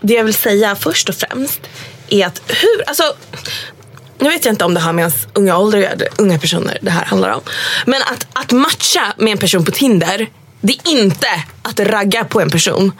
det 0.00 0.14
jag 0.14 0.24
vill 0.24 0.34
säga 0.34 0.76
först 0.76 1.08
och 1.08 1.14
främst 1.14 1.60
är 2.08 2.26
att 2.26 2.42
hur... 2.46 2.84
Alltså, 2.86 3.02
nu 4.22 4.28
vet 4.28 4.44
jag 4.44 4.52
inte 4.52 4.64
om 4.64 4.74
det 4.74 4.80
har 4.80 4.92
med 4.92 5.02
ens 5.02 5.26
unga 5.32 5.58
ålder 5.58 6.08
unga 6.18 6.38
personer 6.38 6.78
det 6.82 6.90
här 6.90 7.04
handlar 7.04 7.30
om. 7.30 7.40
Men 7.86 8.02
att, 8.02 8.26
att 8.32 8.52
matcha 8.52 9.12
med 9.16 9.32
en 9.32 9.38
person 9.38 9.64
på 9.64 9.70
Tinder, 9.70 10.28
det 10.60 10.72
är 10.72 10.90
inte 10.90 11.28
att 11.62 11.80
ragga 11.80 12.24
på 12.24 12.40
en 12.40 12.50
person. 12.50 12.92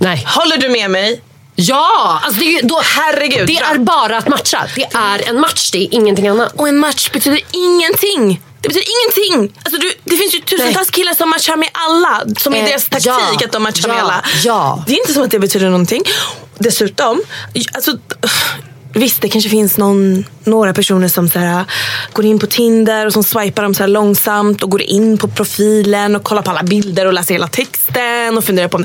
Nej. 0.00 0.24
Håller 0.26 0.56
du 0.56 0.68
med 0.68 0.90
mig? 0.90 1.22
Ja! 1.54 2.20
Alltså 2.24 2.40
det, 2.40 2.58
är, 2.58 2.62
då, 2.62 2.80
Herregud, 2.84 3.46
det 3.46 3.56
är 3.58 3.78
bara 3.78 4.16
att 4.16 4.28
matcha. 4.28 4.66
Det 4.74 4.88
är 4.94 5.28
en 5.28 5.40
match, 5.40 5.70
det 5.70 5.78
är 5.78 5.94
ingenting 5.94 6.28
annat. 6.28 6.52
Och 6.56 6.68
en 6.68 6.78
match 6.78 7.10
betyder 7.10 7.40
ingenting. 7.50 8.42
Det 8.60 8.68
betyder 8.68 8.86
ingenting. 9.00 9.58
Alltså 9.64 9.80
du, 9.80 9.92
det 10.04 10.16
finns 10.16 10.34
ju 10.34 10.38
tusentals 10.38 10.90
killar 10.90 11.14
som 11.14 11.30
matchar 11.30 11.56
med 11.56 11.68
alla. 11.72 12.34
Som 12.38 12.54
är 12.54 12.58
Eh, 12.58 12.64
deras 12.64 12.84
taktik 12.84 13.06
ja, 13.06 13.44
att 13.44 13.52
de 13.52 13.62
matchar 13.62 13.88
ja, 13.88 13.94
med 13.94 14.02
alla. 14.02 14.24
ja. 14.44 14.84
Det 14.86 14.92
är 14.92 14.98
inte 14.98 15.12
som 15.12 15.22
att 15.22 15.30
det 15.30 15.38
betyder 15.38 15.66
någonting. 15.66 16.02
Dessutom, 16.58 17.22
alltså, 17.74 17.98
visst 18.92 19.22
det 19.22 19.28
kanske 19.28 19.50
finns 19.50 19.76
någon, 19.76 20.24
några 20.44 20.74
personer 20.74 21.08
som 21.08 21.28
så 21.28 21.38
här, 21.38 21.64
går 22.12 22.24
in 22.24 22.38
på 22.38 22.46
Tinder 22.46 23.06
och 23.06 23.12
som 23.12 23.24
swipar 23.24 23.62
dem 23.62 23.74
så 23.74 23.86
långsamt 23.86 24.62
och 24.62 24.70
går 24.70 24.82
in 24.82 25.18
på 25.18 25.28
profilen 25.28 26.16
och 26.16 26.24
kollar 26.24 26.42
på 26.42 26.50
alla 26.50 26.62
bilder 26.62 27.06
och 27.06 27.12
läser 27.12 27.34
hela 27.34 27.48
texten 27.48 28.38
och 28.38 28.44
funderar 28.44 28.68
på 28.68 28.76
om 28.76 28.84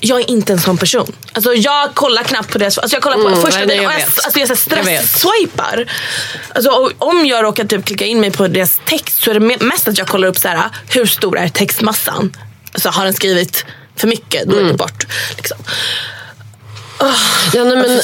jag 0.00 0.20
är 0.20 0.30
inte 0.30 0.52
en 0.52 0.60
sån 0.60 0.78
person. 0.78 1.12
Alltså 1.32 1.54
jag 1.54 1.94
kollar 1.94 2.22
knappt 2.22 2.52
på 2.52 2.58
det. 2.58 2.64
Alltså 2.64 2.96
jag 2.96 3.02
kollar 3.02 3.16
på 3.16 3.26
Mm, 3.28 3.40
första 3.42 3.60
jag 3.60 3.68
och 3.70 3.92
jag, 3.92 3.92
alltså 4.24 4.38
jag, 4.38 4.58
stress-swipar. 4.58 5.92
Alltså, 6.54 6.90
om 6.98 7.26
jag 7.26 7.44
råkar 7.44 7.64
typ 7.64 7.84
klicka 7.84 8.04
in 8.06 8.20
mig 8.20 8.30
på 8.30 8.48
deras 8.48 8.80
text 8.84 9.22
så 9.22 9.30
är 9.30 9.34
det 9.34 9.40
me- 9.40 9.62
mest 9.62 9.88
att 9.88 9.98
jag 9.98 10.06
kollar 10.06 10.28
upp 10.28 10.38
så 10.38 10.48
här, 10.48 10.70
hur 10.88 11.06
stor 11.06 11.38
är 11.38 11.48
textmassan. 11.48 12.36
Alltså, 12.72 12.88
har 12.88 13.04
den 13.04 13.14
skrivit 13.14 13.64
för 13.96 14.08
mycket, 14.08 14.44
då 14.46 14.56
är 14.56 14.64
det 14.64 14.74
bort. 14.74 15.06
Liksom. 15.36 15.56
Ja, 17.54 17.64
nej, 17.64 17.76
men, 17.76 18.00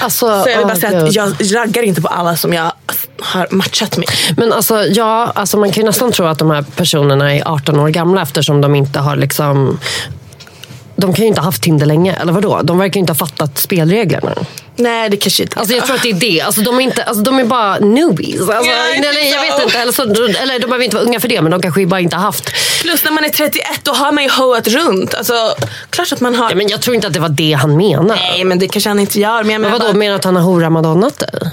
alltså, 0.00 0.42
Så 0.42 0.50
jag 0.50 0.58
vill 0.58 0.66
bara 0.66 0.76
säga 0.76 0.98
att 0.98 1.04
Gud. 1.04 1.14
jag 1.14 1.56
raggar 1.56 1.82
inte 1.82 2.02
på 2.02 2.08
alla 2.08 2.36
som 2.36 2.52
jag 2.52 2.72
har 3.20 3.48
matchat 3.50 3.96
med. 3.96 4.08
Men 4.36 4.52
alltså, 4.52 4.84
ja, 4.86 5.32
alltså, 5.34 5.56
man 5.58 5.72
kan 5.72 5.80
ju 5.82 5.86
nästan 5.86 6.12
tro 6.12 6.26
att 6.26 6.38
de 6.38 6.50
här 6.50 6.64
personerna 6.76 7.34
är 7.34 7.42
18 7.48 7.80
år 7.80 7.88
gamla 7.88 8.22
eftersom 8.22 8.60
de 8.60 8.74
inte 8.74 8.98
har 8.98 9.16
liksom... 9.16 9.78
De 10.96 11.14
kan 11.14 11.22
ju 11.22 11.28
inte 11.28 11.40
ha 11.40 11.46
haft 11.46 11.62
Tinder 11.62 11.86
länge, 11.86 12.14
eller 12.20 12.32
vadå? 12.32 12.60
De 12.62 12.78
verkar 12.78 12.94
ju 12.94 13.00
inte 13.00 13.12
ha 13.12 13.18
fattat 13.18 13.58
spelreglerna. 13.58 14.34
Nej, 14.76 15.10
det 15.10 15.16
kanske 15.16 15.42
inte 15.42 15.58
Alltså 15.58 15.74
jag 15.74 15.86
tror 15.86 15.96
att 15.96 16.02
det 16.02 16.10
är 16.10 16.20
det. 16.20 16.40
Alltså 16.40 16.60
de, 16.60 16.76
är 16.76 16.80
inte, 16.80 17.04
alltså 17.04 17.22
de 17.22 17.38
är 17.38 17.44
bara 17.44 17.78
newbies. 17.78 18.40
Alltså, 18.40 18.70
jag 18.70 18.96
eller, 18.96 19.32
jag 19.32 19.40
vet 19.40 19.64
inte. 19.64 19.78
Eller, 19.78 19.92
så, 19.92 20.02
eller 20.02 20.58
de 20.58 20.66
behöver 20.66 20.84
inte 20.84 20.96
vara 20.96 21.06
unga 21.06 21.20
för 21.20 21.28
det, 21.28 21.42
men 21.42 21.50
de 21.50 21.62
kanske 21.62 21.86
bara 21.86 22.00
inte 22.00 22.16
har 22.16 22.22
haft... 22.22 22.50
Plus 22.82 23.04
när 23.04 23.12
man 23.12 23.24
är 23.24 23.28
31 23.28 23.64
då 23.82 23.92
har 23.92 24.12
man 24.12 24.24
ju 24.24 24.30
hoat 24.30 24.68
runt. 24.68 25.14
Alltså, 25.14 25.34
klart 25.90 26.12
att 26.12 26.20
man 26.20 26.34
har... 26.34 26.50
Ja, 26.50 26.56
men 26.56 26.68
jag 26.68 26.80
tror 26.80 26.94
inte 26.94 27.06
att 27.06 27.12
det 27.12 27.20
var 27.20 27.28
det 27.28 27.52
han 27.52 27.76
menade. 27.76 28.20
Nej, 28.20 28.44
men 28.44 28.58
det 28.58 28.68
kanske 28.68 28.90
han 28.90 28.98
inte 28.98 29.20
gör. 29.20 29.42
Men 29.42 29.52
jag 29.52 29.60
Men 29.60 29.60
menar 29.60 29.72
vadå, 29.72 29.84
bara, 29.84 29.98
menar 29.98 30.12
du 30.12 30.16
att 30.16 30.24
han 30.24 30.36
har 30.36 30.42
hora 30.42 30.70
madonnat 30.70 31.18
dig? 31.18 31.50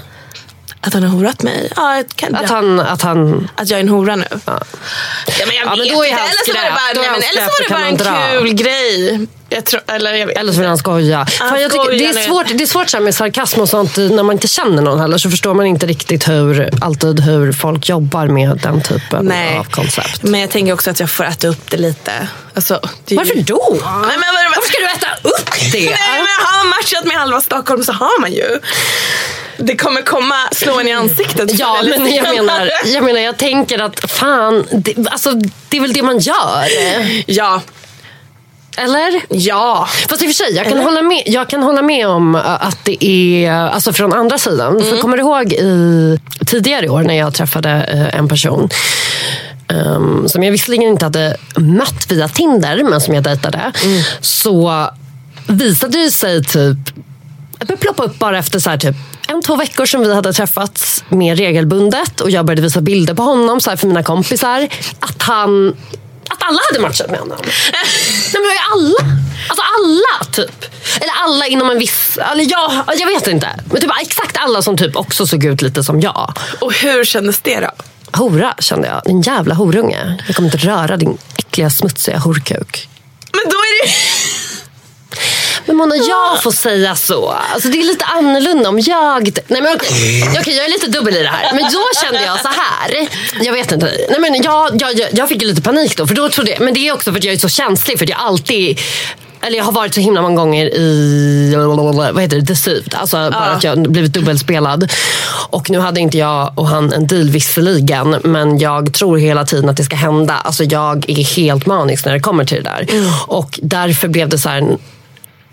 Att 0.86 0.94
han 0.94 1.02
har 1.02 1.10
horat 1.10 1.42
mig. 1.42 1.72
Ja, 1.76 1.96
jag 1.96 2.04
kan, 2.16 2.34
Att 2.36 2.50
han... 2.50 2.80
Att 2.80 3.02
han 3.02 3.48
att 3.56 3.70
jag 3.70 3.76
är 3.76 3.82
en 3.82 3.88
hora 3.88 4.16
nu. 4.16 4.24
ja. 4.30 4.38
Ja, 4.46 5.46
men 5.46 5.56
jag 5.56 5.66
Ja, 5.66 5.70
men 5.70 5.78
vet 5.78 5.92
då 5.94 6.04
är 6.04 6.08
inte. 6.08 6.20
han 6.20 6.28
Eller 6.30 6.44
så 6.46 6.52
var 6.52 6.64
det 6.64 6.70
bara, 6.70 6.94
Då 6.94 7.00
nej, 7.00 7.08
han 7.10 7.20
men, 7.20 7.28
eller 7.30 7.46
så 7.46 7.52
skräp, 7.52 7.70
var 7.70 7.78
det 7.78 7.90
då 7.96 8.04
bara 8.04 8.14
kan 8.20 8.34
en 8.34 8.38
kul 8.40 8.52
grej. 8.54 9.26
Tror, 9.64 9.82
eller 9.86 10.14
jag 10.14 10.26
vet 10.26 10.36
Eller 10.38 10.52
så 10.52 10.58
vill 10.58 10.68
han 10.68 10.78
skoja. 10.78 11.26
Fan, 11.26 11.60
jag 11.62 11.70
tycker, 11.70 11.90
det, 11.98 12.06
är 12.06 12.26
svårt, 12.26 12.46
det 12.48 12.62
är 12.62 12.66
svårt 12.66 12.90
så 12.90 13.00
med 13.00 13.14
sarkasm 13.14 13.60
och 13.60 13.68
sånt 13.68 13.96
när 13.96 14.22
man 14.22 14.32
inte 14.32 14.48
känner 14.48 14.82
någon 14.82 15.00
heller. 15.00 15.18
Så 15.18 15.30
förstår 15.30 15.54
man 15.54 15.66
inte 15.66 15.86
riktigt 15.86 16.28
hur, 16.28 16.70
alltid 16.80 17.20
hur 17.20 17.52
folk 17.52 17.88
jobbar 17.88 18.26
med 18.26 18.58
den 18.62 18.82
typen 18.82 19.24
Nej. 19.26 19.58
av 19.58 19.64
koncept. 19.64 20.22
Men 20.22 20.40
jag 20.40 20.50
tänker 20.50 20.72
också 20.72 20.90
att 20.90 21.00
jag 21.00 21.10
får 21.10 21.24
äta 21.24 21.48
upp 21.48 21.70
det 21.70 21.76
lite. 21.76 22.28
Alltså, 22.54 22.80
det 23.04 23.16
Varför 23.16 23.34
ju... 23.34 23.42
då? 23.42 23.68
Nej, 23.70 23.80
men 24.08 24.34
vad- 24.34 24.42
Varför 24.56 24.68
ska 24.72 24.78
du 24.78 24.86
äta 24.90 25.28
upp 25.28 25.72
det? 25.72 25.78
Nej, 25.90 25.98
men 26.14 26.46
har 26.46 26.58
man 26.58 26.68
matchat 26.68 27.04
med 27.04 27.16
halva 27.16 27.40
Stockholm 27.40 27.84
så 27.84 27.92
har 27.92 28.20
man 28.20 28.32
ju. 28.32 28.58
Det 29.56 29.76
kommer 29.76 30.02
komma 30.02 30.34
slå 30.52 30.80
en 30.80 30.88
i 30.88 30.92
ansiktet. 30.92 31.58
Ja, 31.58 31.76
men 31.82 32.14
jag 32.14 32.34
menar, 32.36 32.70
jag 32.86 33.04
menar, 33.04 33.20
jag 33.20 33.36
tänker 33.38 33.78
att 33.78 34.10
fan, 34.10 34.66
det, 34.72 34.94
alltså, 35.10 35.32
det 35.68 35.76
är 35.76 35.80
väl 35.80 35.92
det 35.92 36.02
man 36.02 36.18
gör? 36.18 36.66
Ja, 37.26 37.62
Eller? 38.76 39.22
ja. 39.28 39.88
Fast 40.08 40.22
i 40.22 40.24
och 40.24 40.28
för 40.28 40.44
sig, 40.44 40.56
jag 40.56 40.66
kan, 40.66 40.78
hålla 40.78 41.02
med, 41.02 41.22
jag 41.26 41.48
kan 41.48 41.62
hålla 41.62 41.82
med 41.82 42.08
om 42.08 42.34
uh, 42.34 42.66
att 42.66 42.84
det 42.84 43.04
är, 43.04 43.52
alltså 43.52 43.92
från 43.92 44.12
andra 44.12 44.38
sidan. 44.38 44.84
För 44.84 44.96
kommer 44.96 45.16
du 45.16 45.22
ihåg 45.22 45.52
i, 45.52 46.18
tidigare 46.46 46.86
i 46.86 46.88
år 46.88 47.02
när 47.02 47.18
jag 47.18 47.34
träffade 47.34 47.68
uh, 47.94 48.18
en 48.18 48.28
person 48.28 48.68
um, 49.68 50.28
som 50.28 50.42
jag 50.42 50.52
visserligen 50.52 50.88
inte 50.88 51.04
hade 51.04 51.36
mött 51.56 52.06
via 52.08 52.28
Tinder, 52.28 52.84
men 52.84 53.00
som 53.00 53.14
jag 53.14 53.24
dejtade. 53.24 53.72
Så 54.20 54.90
visade 55.46 55.98
det 55.98 56.10
sig 56.10 56.44
typ 56.44 56.78
det 57.62 57.66
började 57.66 57.82
ploppa 57.82 58.02
upp 58.04 58.18
bara 58.18 58.38
efter 58.38 58.58
så 58.58 58.70
här 58.70 58.78
typ 58.78 58.96
en, 59.28 59.42
två 59.42 59.56
veckor 59.56 59.86
som 59.86 60.00
vi 60.00 60.14
hade 60.14 60.32
träffats 60.32 61.04
mer 61.08 61.36
regelbundet 61.36 62.20
och 62.20 62.30
jag 62.30 62.44
började 62.44 62.62
visa 62.62 62.80
bilder 62.80 63.14
på 63.14 63.22
honom 63.22 63.60
så 63.60 63.70
här 63.70 63.76
för 63.76 63.86
mina 63.86 64.02
kompisar. 64.02 64.68
Att 65.00 65.22
han 65.22 65.76
att 66.28 66.42
alla 66.42 66.60
hade 66.70 66.80
matchat 66.80 67.10
med 67.10 67.20
honom. 67.20 67.38
Nej 67.42 68.42
men 68.42 68.56
alla. 68.72 69.18
Alltså 69.48 69.64
alla 69.78 70.30
typ. 70.32 70.64
Eller 71.00 71.12
alla 71.24 71.46
inom 71.46 71.70
en 71.70 71.78
viss... 71.78 72.18
Eller 72.32 72.46
ja, 72.50 72.84
jag 72.98 73.06
vet 73.06 73.26
inte. 73.26 73.48
Men 73.64 73.80
typ 73.80 73.90
exakt 74.02 74.36
alla 74.36 74.62
som 74.62 74.76
typ 74.76 74.96
också 74.96 75.26
såg 75.26 75.44
ut 75.44 75.62
lite 75.62 75.84
som 75.84 76.00
jag. 76.00 76.38
Och 76.60 76.72
hur 76.72 77.04
kändes 77.04 77.40
det 77.40 77.60
då? 77.60 77.70
Hora 78.18 78.54
kände 78.58 78.88
jag. 78.88 79.02
Din 79.04 79.22
jävla 79.22 79.54
horunge. 79.54 80.22
Jag 80.26 80.36
kommer 80.36 80.54
inte 80.54 80.66
röra 80.66 80.96
din 80.96 81.18
äckliga 81.36 81.70
smutsiga 81.70 82.18
horkuk. 82.18 82.88
Men 83.32 83.42
då 83.44 83.56
är 83.56 83.86
det 83.86 83.92
Men 85.66 85.76
Mona, 85.76 85.96
jag 85.96 86.42
får 86.42 86.52
säga 86.52 86.96
så. 86.96 87.28
Alltså, 87.52 87.68
det 87.68 87.80
är 87.80 87.84
lite 87.84 88.04
annorlunda 88.04 88.68
om 88.68 88.80
jag... 88.80 89.38
Nej, 89.48 89.62
men 89.62 89.76
okej. 89.76 90.28
Okej, 90.40 90.56
jag 90.56 90.64
är 90.64 90.70
lite 90.70 90.86
dubbel 90.86 91.16
i 91.16 91.22
det 91.22 91.28
här. 91.28 91.52
Men 91.54 91.62
då 91.62 91.80
kände 92.02 92.22
jag 92.22 92.40
så 92.40 92.48
här. 92.48 93.08
Jag 93.44 93.52
vet 93.52 93.72
inte. 93.72 93.92
Nej, 94.10 94.20
men 94.20 94.42
jag, 94.42 94.82
jag, 94.82 95.08
jag, 95.12 95.28
fick 95.28 95.42
lite 95.42 95.62
panik 95.62 95.96
då. 95.96 96.06
För 96.06 96.14
då 96.14 96.28
trodde 96.28 96.50
jag, 96.50 96.60
men 96.60 96.74
det 96.74 96.88
är 96.88 96.92
också 96.94 97.12
för 97.12 97.18
att 97.18 97.24
jag 97.24 97.34
är 97.34 97.38
så 97.38 97.48
känslig. 97.48 97.98
För 97.98 98.04
att 98.04 98.10
jag 98.10 98.18
alltid... 98.20 98.80
Eller 99.44 99.58
jag 99.58 99.64
har 99.64 99.72
varit 99.72 99.94
så 99.94 100.00
himla 100.00 100.22
många 100.22 100.36
gånger 100.36 100.66
i 100.66 101.54
vad 101.56 102.20
heter 102.22 102.36
det, 102.36 102.42
deceived. 102.42 102.94
Alltså 102.94 103.16
bara 103.16 103.50
att 103.50 103.64
jag 103.64 103.90
blivit 103.92 104.12
dubbelspelad. 104.12 104.92
Och 105.50 105.70
nu 105.70 105.78
hade 105.78 106.00
inte 106.00 106.18
jag 106.18 106.52
och 106.54 106.68
han 106.68 106.92
en 106.92 107.06
deal 107.06 107.30
visserligen. 107.30 108.16
Men 108.24 108.58
jag 108.58 108.94
tror 108.94 109.18
hela 109.18 109.44
tiden 109.44 109.68
att 109.68 109.76
det 109.76 109.84
ska 109.84 109.96
hända. 109.96 110.34
Alltså 110.34 110.64
jag 110.64 111.10
är 111.10 111.24
helt 111.36 111.66
manisk 111.66 112.04
när 112.04 112.12
det 112.12 112.20
kommer 112.20 112.44
till 112.44 112.64
det 112.64 112.70
där. 112.70 112.86
Och 113.26 113.60
därför 113.62 114.08
blev 114.08 114.28
det 114.28 114.38
så 114.38 114.48
här 114.48 114.76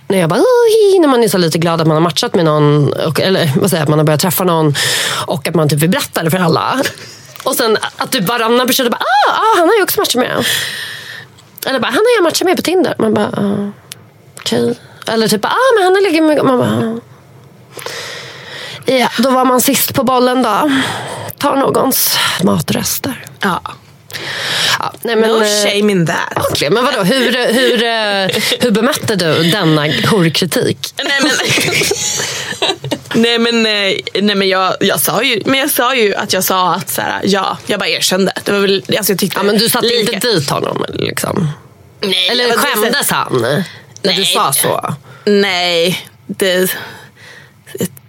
när 0.10 0.20
jag 0.20 0.30
bara, 0.30 0.40
"Åh, 0.40 0.94
hi", 0.94 1.00
när 1.00 1.08
man 1.08 1.24
är 1.24 1.28
så 1.28 1.38
lite 1.38 1.58
glad 1.58 1.82
att 1.82 1.88
man 1.88 1.96
har 1.96 2.02
matchat 2.02 2.36
med 2.36 2.46
någon, 2.46 2.94
och, 2.94 3.20
eller 3.20 3.52
vad 3.56 3.70
säger 3.70 3.84
att 3.84 3.90
man 3.90 4.00
har 4.00 4.06
börjat 4.06 4.22
träffa 4.22 4.44
någon 4.44 4.76
och 5.26 5.48
att 5.48 5.56
man 5.56 5.70
typ 5.70 5.80
vill 5.80 5.90
berätta 5.90 6.24
det 6.24 6.32
för 6.32 6.38
alla. 6.38 6.82
Och 7.44 7.56
sen 7.56 7.78
att 7.98 8.12
du 8.12 8.22
bara 8.22 8.38
varannan 8.38 8.68
person 8.68 8.90
bara, 8.90 8.98
ah, 8.98 9.32
ah, 9.34 9.58
han 9.58 9.68
har 9.68 9.76
ju 9.76 9.84
också 9.84 10.00
matchat 10.00 10.16
med. 10.16 10.46
Eller 11.66 11.80
bara, 11.80 11.88
han 11.88 11.96
har 11.98 12.16
jag 12.18 12.24
matchat 12.24 12.46
med 12.46 12.56
på 12.56 12.62
Tinder. 12.62 12.96
Man 12.98 13.14
bara, 13.14 13.26
ah, 13.26 13.72
okej. 14.40 14.64
Okay. 14.64 14.76
Eller 15.14 15.28
typ, 15.28 15.46
ah, 15.46 15.54
men 15.78 15.84
han 15.84 15.96
har 15.96 16.02
legat 16.02 16.24
med... 16.24 16.44
Man 16.46 16.58
bara, 16.58 16.70
ah. 16.70 17.00
Ja, 18.86 19.10
då 19.18 19.32
var 19.32 19.46
man 19.46 19.62
sist 19.62 19.94
på 19.94 20.04
bollen 20.04 20.44
då. 20.44 20.72
Tar 21.38 21.56
någons 21.56 22.18
matrester. 22.44 23.26
Ja. 23.40 23.62
Ja, 24.80 24.94
nej, 25.02 25.16
men, 25.16 25.30
No 25.30 25.42
eh, 25.44 25.64
shame 25.64 25.92
in 25.92 26.08
that. 26.08 26.34
Okej, 26.52 26.70
men 26.70 26.86
vadå, 26.86 27.04
hur, 27.04 27.54
hur, 27.54 27.84
eh, 27.84 28.42
hur 28.60 28.72
bemötte 28.72 29.16
du 29.16 29.44
denna 29.44 29.82
horkritik? 29.82 30.94
Nej 31.04 31.20
men, 31.22 31.32
nej, 33.22 33.40
men, 33.40 33.66
eh, 33.66 34.22
nej, 34.22 34.36
men 34.36 34.48
jag, 34.50 34.76
jag, 34.80 35.00
sa 35.00 35.24
ju, 35.24 35.42
men 35.46 35.60
jag 35.60 35.70
sa 35.72 35.96
ju 35.96 36.16
att 36.16 36.34
jag 36.34 36.44
sa 36.44 36.74
att 36.76 36.90
så 36.90 37.02
här, 37.02 37.22
ja, 37.24 37.58
jag 37.66 37.80
bara 37.80 37.90
erkände. 37.90 38.32
Det 38.44 38.52
var 38.52 38.60
väl, 38.60 38.84
alltså 38.98 39.12
jag 39.12 39.20
tyckte 39.20 39.40
Ja, 39.40 39.44
men 39.44 39.58
du 39.58 39.70
satte 39.70 39.88
lika- 39.88 40.14
inte 40.14 40.28
dit 40.28 40.50
honom 40.50 40.86
liksom? 40.94 41.52
Nej, 42.02 42.30
Eller 42.30 42.58
skämdes 42.58 43.10
han 43.10 43.42
när 43.42 44.14
du 44.14 44.18
Nej. 44.18 44.26
sa 44.26 44.54
så? 44.54 44.96
Nej, 45.26 46.06
det... 46.28 46.72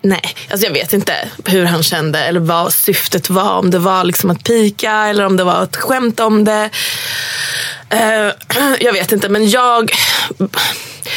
Nej, 0.02 0.22
alltså 0.50 0.66
jag 0.66 0.72
vet 0.72 0.92
inte 0.92 1.14
hur 1.44 1.64
han 1.64 1.82
kände 1.82 2.18
eller 2.18 2.40
vad 2.40 2.72
syftet 2.72 3.30
var. 3.30 3.52
Om 3.52 3.70
det 3.70 3.78
var 3.78 4.04
liksom 4.04 4.30
att 4.30 4.44
pika 4.44 4.92
eller 4.92 5.26
om 5.26 5.36
det 5.36 5.44
var 5.44 5.62
ett 5.62 5.76
skämt 5.76 6.20
om 6.20 6.44
det. 6.44 6.70
Eh, 7.90 8.32
jag 8.80 8.92
vet 8.92 9.12
inte, 9.12 9.28
men 9.28 9.50
jag... 9.50 9.92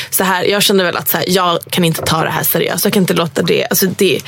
Så 0.09 0.23
här, 0.23 0.43
jag 0.43 0.63
kände 0.63 0.83
väl 0.83 0.97
att 0.97 1.09
så 1.09 1.17
här, 1.17 1.25
jag 1.27 1.59
kan 1.69 1.83
inte 1.83 2.01
ta 2.01 2.23
det 2.23 2.29
här 2.29 2.43
seriöst. 2.43 2.85
Jag 2.85 2.93
kan 2.93 3.03
inte 3.03 3.13
låta 3.13 3.41
det... 3.41 3.67
Alltså 3.69 3.85
det 3.85 4.21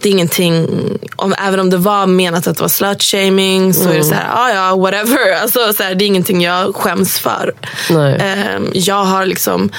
det 0.00 0.08
är 0.08 0.12
ingenting, 0.12 0.68
om, 1.16 1.34
även 1.38 1.60
om 1.60 1.70
det 1.70 1.76
var 1.76 2.06
menat 2.06 2.46
att 2.46 2.56
det 2.56 2.62
var 2.62 2.68
slutshaming 2.68 3.74
så 3.74 3.88
är 3.88 3.94
det 3.94 4.04
så 4.04 4.14
här, 4.14 4.28
ah, 4.34 4.50
ja 4.50 4.76
whatever. 4.76 5.40
Alltså, 5.42 5.72
så 5.72 5.82
här, 5.82 5.94
det 5.94 6.04
är 6.04 6.06
ingenting 6.06 6.42
jag 6.42 6.76
skäms 6.76 7.18
för. 7.18 7.54
Nej. 7.90 8.14
Eh, 8.14 8.60
jag 8.72 9.04
har 9.04 9.26
liksom 9.26 9.70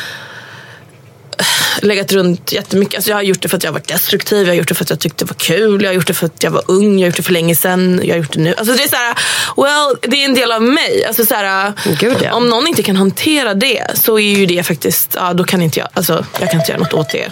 legat 1.82 2.12
runt 2.14 2.52
jättemycket. 2.52 2.96
Alltså 2.96 3.12
jag 3.12 3.18
har 3.18 3.24
gjort 3.24 3.42
det 3.42 3.50
för 3.50 3.58
att 3.58 3.64
jag 3.64 3.72
varit 3.72 3.88
destruktiv, 3.88 4.40
jag 4.40 4.48
har 4.48 4.54
gjort 4.56 4.68
det 4.68 4.76
för 4.76 4.84
att 4.84 4.90
jag 4.90 5.00
tyckte 5.00 5.26
det 5.26 5.30
var 5.30 5.36
kul, 5.36 5.82
jag 5.82 5.90
har 5.90 5.96
gjort 5.96 6.08
det 6.08 6.14
för 6.14 6.26
att 6.26 6.44
jag 6.44 6.52
var 6.52 6.64
ung, 6.68 6.94
jag 6.94 7.00
har 7.00 7.06
gjort 7.06 7.18
det 7.18 7.24
för 7.24 7.34
länge 7.34 7.56
sedan, 7.56 8.02
jag 8.04 8.16
har 8.16 8.20
gjort 8.20 8.34
det 8.34 8.40
nu. 8.40 8.56
Alltså 8.58 8.74
det 8.74 8.84
är 8.84 8.88
så 8.88 8.96
här, 8.96 9.16
well, 9.58 9.98
det 10.02 10.22
är 10.22 10.26
en 10.26 10.36
del 10.36 10.52
av 10.52 10.62
mig. 10.62 11.06
Alltså 11.06 11.26
så 11.26 11.36
här, 11.36 11.74
Gud, 12.00 12.18
ja. 12.24 12.34
Om 12.34 12.50
någon 12.50 12.68
inte 12.68 12.84
kan 12.84 12.96
hantera 12.96 13.54
det 13.54 13.86
så 13.94 14.20
är 14.20 14.36
ju 14.36 14.46
det 14.46 14.64
faktiskt, 14.64 15.16
ja 15.16 15.34
då 15.34 15.44
kan 15.44 15.62
inte 15.62 15.80
jag, 15.80 15.90
alltså 15.94 16.26
jag 16.40 16.52
kan 16.52 16.60
inte 16.60 16.72
göra 16.72 16.82
något 16.82 16.94
åt 16.94 17.10
det. 17.12 17.30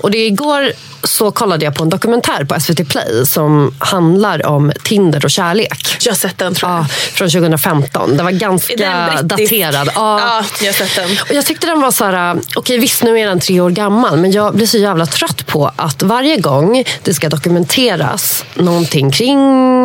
Och 0.00 0.10
det 0.10 0.18
igår 0.26 0.72
så 1.04 1.30
kollade 1.30 1.64
jag 1.64 1.74
på 1.74 1.82
en 1.82 1.88
dokumentär 1.90 2.44
på 2.44 2.60
SVT 2.60 2.88
Play 2.88 3.26
som 3.26 3.74
handlar 3.78 4.46
om 4.46 4.72
Tinder 4.84 5.24
och 5.24 5.30
kärlek. 5.30 5.96
Jag 6.04 6.12
har 6.12 6.16
sett 6.16 6.38
den 6.38 6.54
tror 6.54 6.70
jag. 6.70 6.80
Ja, 6.80 6.84
från 6.88 7.30
2015. 7.30 8.16
Den 8.16 8.24
var 8.24 8.32
ganska 8.32 8.76
den 8.76 9.28
daterad. 9.28 9.90
Ja, 9.94 10.44
jag 10.60 10.66
har 10.68 10.72
sett 10.72 10.96
den. 10.96 11.10
Och 11.28 11.34
jag 11.34 11.46
tyckte 11.46 11.66
den 11.66 11.80
var 11.80 11.90
så 11.90 12.04
här, 12.04 12.38
okej 12.56 12.78
visst 12.78 13.02
nu 13.02 13.18
är 13.20 13.26
den 13.26 13.40
tre 13.40 13.60
år 13.60 13.70
gammal 13.70 14.16
men 14.16 14.32
jag 14.32 14.54
blir 14.54 14.66
så 14.66 14.78
jävla 14.78 15.06
trött 15.06 15.46
på 15.46 15.72
att 15.76 16.02
varje 16.02 16.36
gång 16.36 16.84
det 17.02 17.14
ska 17.14 17.28
dokumenteras 17.28 18.44
någonting 18.54 19.10
kring 19.10 19.38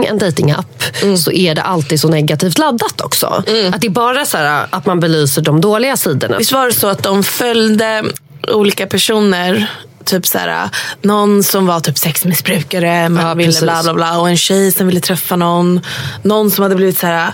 en 0.05 0.17
datingapp 0.17 0.83
Mm. 1.01 1.17
så 1.17 1.31
är 1.31 1.55
det 1.55 1.61
alltid 1.61 1.99
så 2.01 2.07
negativt 2.07 2.57
laddat 2.57 3.01
också. 3.01 3.25
Att 3.73 3.81
det 3.81 3.87
är 3.87 3.89
bara 3.89 4.25
så 4.25 4.37
här, 4.37 4.67
att 4.69 4.85
man 4.85 4.99
belyser 4.99 5.41
de 5.41 5.61
dåliga 5.61 5.97
sidorna. 5.97 6.37
Visst 6.37 6.51
var 6.51 6.67
det 6.67 6.73
så 6.73 6.87
att 6.87 7.03
de 7.03 7.23
följde 7.23 8.03
olika 8.49 8.87
personer 8.87 9.71
Typ 10.05 10.27
såhär, 10.27 10.69
någon 11.01 11.43
som 11.43 11.65
var 11.65 11.79
typ 11.79 11.97
sexmissbrukare 11.97 13.09
men 13.09 13.25
Ja, 13.27 13.33
ville 13.33 13.47
precis. 13.47 13.63
bla 13.63 13.83
bla 13.83 13.93
bla 13.93 14.19
och 14.19 14.29
en 14.29 14.37
tjej 14.37 14.71
som 14.71 14.87
ville 14.87 14.99
träffa 14.99 15.35
någon. 15.35 15.81
Någon 16.23 16.51
som 16.51 16.63
hade 16.63 16.75
blivit 16.75 16.97
såhär, 16.99 17.31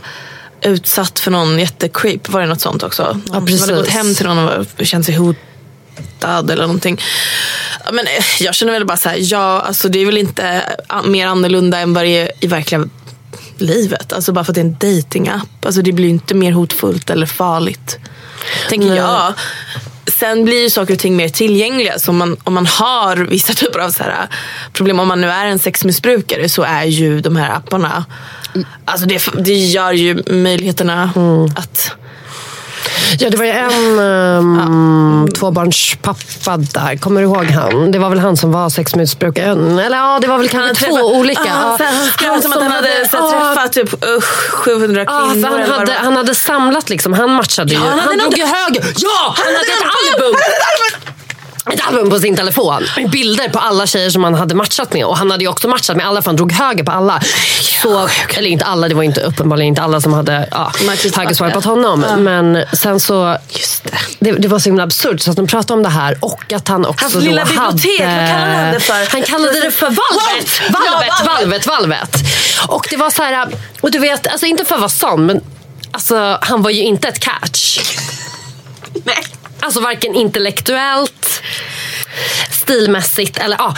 utsatt 0.61 1.19
för 1.19 1.31
någon 1.31 1.59
jättecreep. 1.59 2.29
Var 2.29 2.41
det 2.41 2.47
något 2.47 2.61
sånt 2.61 2.83
också? 2.83 3.03
Någon 3.03 3.21
som 3.33 3.45
precis. 3.45 3.61
hade 3.61 3.73
gått 3.73 3.87
hem 3.87 4.15
till 4.15 4.25
någon 4.25 4.37
och 4.37 4.65
var- 4.77 4.85
känt 4.85 5.05
sig 5.05 5.15
hotad 5.15 6.51
eller 6.51 6.61
någonting. 6.61 7.01
Ja, 7.85 7.91
Men, 7.91 8.05
eh, 8.07 8.23
jag 8.39 8.55
känner 8.55 8.73
väl 8.73 8.85
bara 8.85 8.97
såhär, 8.97 9.17
ja 9.19 9.61
alltså 9.61 9.89
det 9.89 9.99
är 9.99 10.05
väl 10.05 10.17
inte 10.17 10.63
mer 11.05 11.27
annorlunda 11.27 11.79
än 11.79 11.93
vad 11.93 12.03
det 12.03 12.17
är 12.21 12.31
i 12.39 12.47
verkliga 12.47 12.85
livet. 13.57 14.13
Alltså 14.13 14.31
bara 14.31 14.45
för 14.45 14.51
att 14.51 14.55
det 14.55 14.61
är 14.61 14.65
en 14.65 14.77
datingapp. 14.97 15.65
Alltså 15.65 15.81
det 15.81 15.91
blir 15.91 16.05
ju 16.05 16.11
inte 16.11 16.33
mer 16.33 16.51
hotfullt 16.51 17.09
eller 17.09 17.25
farligt. 17.25 17.97
Tänker 18.69 18.87
Nej. 18.87 18.97
jag. 18.97 19.33
Sen 20.21 20.45
blir 20.45 20.61
ju 20.61 20.69
saker 20.69 20.93
och 20.93 20.99
ting 20.99 21.15
mer 21.15 21.29
tillgängliga. 21.29 21.99
Så 21.99 22.11
om 22.11 22.17
man, 22.17 22.37
om 22.43 22.53
man 22.53 22.65
har 22.65 23.15
vissa 23.15 23.53
typer 23.65 23.79
av 23.79 23.89
så 23.89 24.03
här, 24.03 24.27
problem, 24.73 24.99
om 24.99 25.07
man 25.07 25.21
nu 25.21 25.29
är 25.29 25.45
en 25.45 25.59
sexmissbrukare 25.59 26.49
så 26.49 26.63
är 26.63 26.83
ju 26.83 27.21
de 27.21 27.35
här 27.35 27.55
apparna, 27.55 28.05
alltså 28.85 29.05
det, 29.07 29.23
det 29.37 29.53
gör 29.55 29.91
ju 29.91 30.23
möjligheterna 30.27 31.11
att 31.55 31.95
Ja, 33.19 33.29
det 33.29 33.37
var 33.37 33.45
ju 33.45 33.51
en 33.51 33.99
um, 33.99 35.27
tvåbarnspappa 35.39 36.57
där. 36.57 36.97
Kommer 36.97 37.21
du 37.21 37.27
ihåg 37.27 37.45
han? 37.45 37.91
Det 37.91 37.99
var 37.99 38.09
väl 38.09 38.19
han 38.19 38.37
som 38.37 38.51
var 38.51 38.69
sexmissbrukaren? 38.69 39.79
Eller 39.79 39.97
ja, 39.97 40.17
det 40.21 40.27
var 40.27 40.37
väl 40.37 40.49
kanske 40.49 40.85
två 40.85 40.95
olika. 40.95 41.41
Ja, 41.45 41.77
Ja, 41.79 41.85
han 41.85 42.05
skrev 42.05 42.41
som 42.41 42.51
att 42.53 42.61
han 42.61 42.71
hade 42.71 42.87
här, 42.87 43.09
ja, 43.11 43.53
träffat 43.55 43.73
typ 43.73 43.93
usch, 44.17 44.49
700 44.51 45.03
Ja, 45.07 45.29
kvinnor. 45.31 45.49
för 45.49 45.57
han, 45.59 45.79
hade, 45.79 45.93
han 45.93 46.15
hade 46.15 46.35
samlat 46.35 46.89
liksom, 46.89 47.13
han 47.13 47.33
matchade 47.33 47.73
ju. 47.73 47.79
han 47.79 47.89
han 47.89 47.99
hade 47.99 48.15
drog 48.21 48.37
ju 48.37 48.45
höger. 48.45 48.83
Ja, 48.97 49.35
han, 49.37 49.45
hade 49.45 49.57
ett 49.57 49.83
album! 50.15 50.35
Ett 51.65 51.87
album 51.87 52.09
på 52.09 52.19
sin 52.19 52.35
telefon. 52.35 52.83
Bilder 53.11 53.49
på 53.49 53.59
alla 53.59 53.87
tjejer 53.87 54.09
som 54.09 54.23
han 54.23 54.33
hade 54.33 54.55
matchat 54.55 54.93
med. 54.93 55.05
Och 55.05 55.17
han 55.17 55.31
hade 55.31 55.43
ju 55.43 55.47
också 55.49 55.67
matchat 55.67 55.97
med 55.97 56.07
alla 56.07 56.21
för 56.21 56.29
han 56.29 56.35
drog 56.35 56.51
höger 56.51 56.83
på 56.83 56.91
alla. 56.91 57.21
Så, 57.81 58.09
eller 58.33 58.49
inte 58.49 58.65
alla, 58.65 58.87
det 58.87 58.95
var 58.95 59.03
inte 59.03 59.21
uppenbarligen 59.21 59.67
inte 59.67 59.81
alla 59.81 60.01
som 60.01 60.13
hade 60.13 60.47
ja, 60.51 60.71
högerswipat 61.15 61.63
honom. 61.65 61.99
Men 61.99 62.65
sen 62.73 62.99
så, 62.99 63.37
Just 63.49 63.83
det. 63.83 63.91
det, 64.19 64.31
det 64.31 64.47
var 64.47 64.59
så 64.59 64.69
himla 64.69 64.83
absurt 64.83 65.21
så 65.21 65.29
att 65.31 65.37
de 65.37 65.47
pratade 65.47 65.73
om 65.73 65.83
det 65.83 65.89
här 65.89 66.17
och 66.19 66.53
att 66.53 66.67
han 66.67 66.85
också 66.85 67.05
Hans 67.05 67.13
då 67.13 67.19
lilla 67.19 67.45
hade... 67.45 67.73
bibliotek, 67.73 67.99
vad 67.99 68.27
kallade 68.27 68.55
han 68.55 68.73
det 68.73 68.79
för? 68.79 69.11
Han 69.11 69.23
kallade 69.23 69.61
det 69.61 69.71
för 69.71 69.85
valvet. 69.85 70.61
Valvet, 70.69 71.09
Ja, 71.19 71.33
valvet, 71.39 71.67
valvet. 71.67 72.15
Och 72.67 72.87
det 72.89 72.97
var 72.97 73.09
så 73.09 73.23
här, 73.23 73.47
och 73.81 73.91
du 73.91 73.99
vet, 73.99 74.27
alltså 74.27 74.45
inte 74.45 74.65
för 74.65 74.75
att 74.75 74.81
vara 74.81 74.89
sån, 74.89 75.25
men 75.25 75.41
alltså, 75.91 76.37
han 76.41 76.61
var 76.61 76.69
ju 76.69 76.81
inte 76.83 77.07
ett 77.07 77.19
catch. 77.19 77.79
Nej. 79.03 79.25
Alltså 79.61 79.79
varken 79.79 80.15
intellektuellt, 80.15 81.41
stilmässigt 82.51 83.37
eller 83.37 83.57
ja. 83.57 83.75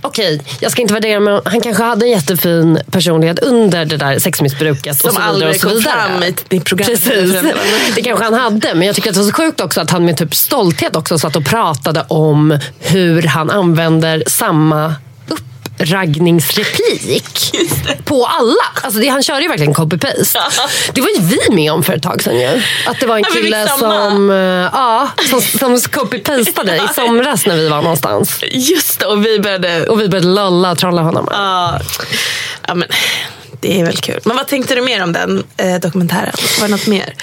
Okej, 0.00 0.40
jag 0.60 0.72
ska 0.72 0.82
inte 0.82 0.94
värdera 0.94 1.20
men 1.20 1.40
han 1.44 1.60
kanske 1.60 1.82
hade 1.82 2.06
en 2.06 2.10
jättefin 2.10 2.78
personlighet 2.90 3.38
under 3.38 3.84
det 3.84 3.96
där 3.96 4.18
sexmissbruket. 4.18 4.94
och 4.94 5.00
Som 5.00 5.10
så 5.10 5.16
vidare 5.16 5.28
aldrig 5.28 5.50
och 5.50 5.56
så 5.56 5.68
kom 5.68 5.80
fram 5.82 6.22
i 6.22 6.56
i 6.56 6.60
programmet. 6.60 7.04
Precis. 7.04 7.54
Det 7.94 8.02
kanske 8.02 8.24
han 8.24 8.34
hade. 8.34 8.74
Men 8.74 8.86
jag 8.86 8.96
tycker 8.96 9.10
att 9.10 9.14
det 9.14 9.20
var 9.20 9.28
så 9.28 9.34
sjukt 9.34 9.60
också 9.60 9.80
att 9.80 9.90
han 9.90 10.04
med 10.04 10.16
typ 10.16 10.34
stolthet 10.34 10.96
också 10.96 11.18
satt 11.18 11.36
och 11.36 11.44
pratade 11.44 12.04
om 12.08 12.58
hur 12.78 13.22
han 13.22 13.50
använder 13.50 14.22
samma 14.26 14.94
uppraggningsreplik 15.78 17.52
på 18.04 18.26
alla. 18.26 18.82
Alltså 18.82 19.00
det, 19.00 19.08
han 19.08 19.22
körde 19.22 19.42
ju 19.42 19.48
verkligen 19.48 19.74
copy-paste. 19.74 20.38
Det 20.94 21.00
var 21.00 21.08
ju 21.08 21.20
vi 21.20 21.54
med 21.54 21.72
om 21.72 21.82
för 21.82 21.92
ett 21.92 22.02
tag 22.02 22.22
sedan 22.22 22.40
ju. 22.40 22.62
Att 22.86 23.00
det 23.00 23.06
var 23.06 23.16
en 23.16 23.24
kille 23.24 23.68
som, 23.68 24.30
eh, 24.30 24.36
ja, 24.36 25.08
som, 25.30 25.40
som 25.40 25.76
copy-pastade 25.76 26.76
i 26.76 26.94
somras 26.94 27.46
när 27.46 27.56
vi 27.56 27.68
var 27.68 27.82
någonstans. 27.82 28.38
Just 28.50 29.00
det, 29.00 29.06
och 29.06 29.26
vi 29.26 29.40
började... 29.40 29.86
Och 29.86 30.00
vi 30.00 30.08
började 30.08 30.28
lolla 30.28 30.70
och 30.70 30.78
trolla 30.78 31.02
honom. 31.02 31.28
Ja, 31.30 31.80
ja, 32.66 32.74
men 32.74 32.88
det 33.60 33.80
är 33.80 33.84
väl 33.84 33.96
kul. 33.96 34.20
Men 34.24 34.36
vad 34.36 34.46
tänkte 34.46 34.74
du 34.74 34.80
mer 34.80 35.02
om 35.02 35.12
den 35.12 35.44
eh, 35.56 35.80
dokumentären? 35.80 36.32
Var 36.60 36.68
det 36.68 36.72
något 36.72 36.86
mer? 36.86 37.14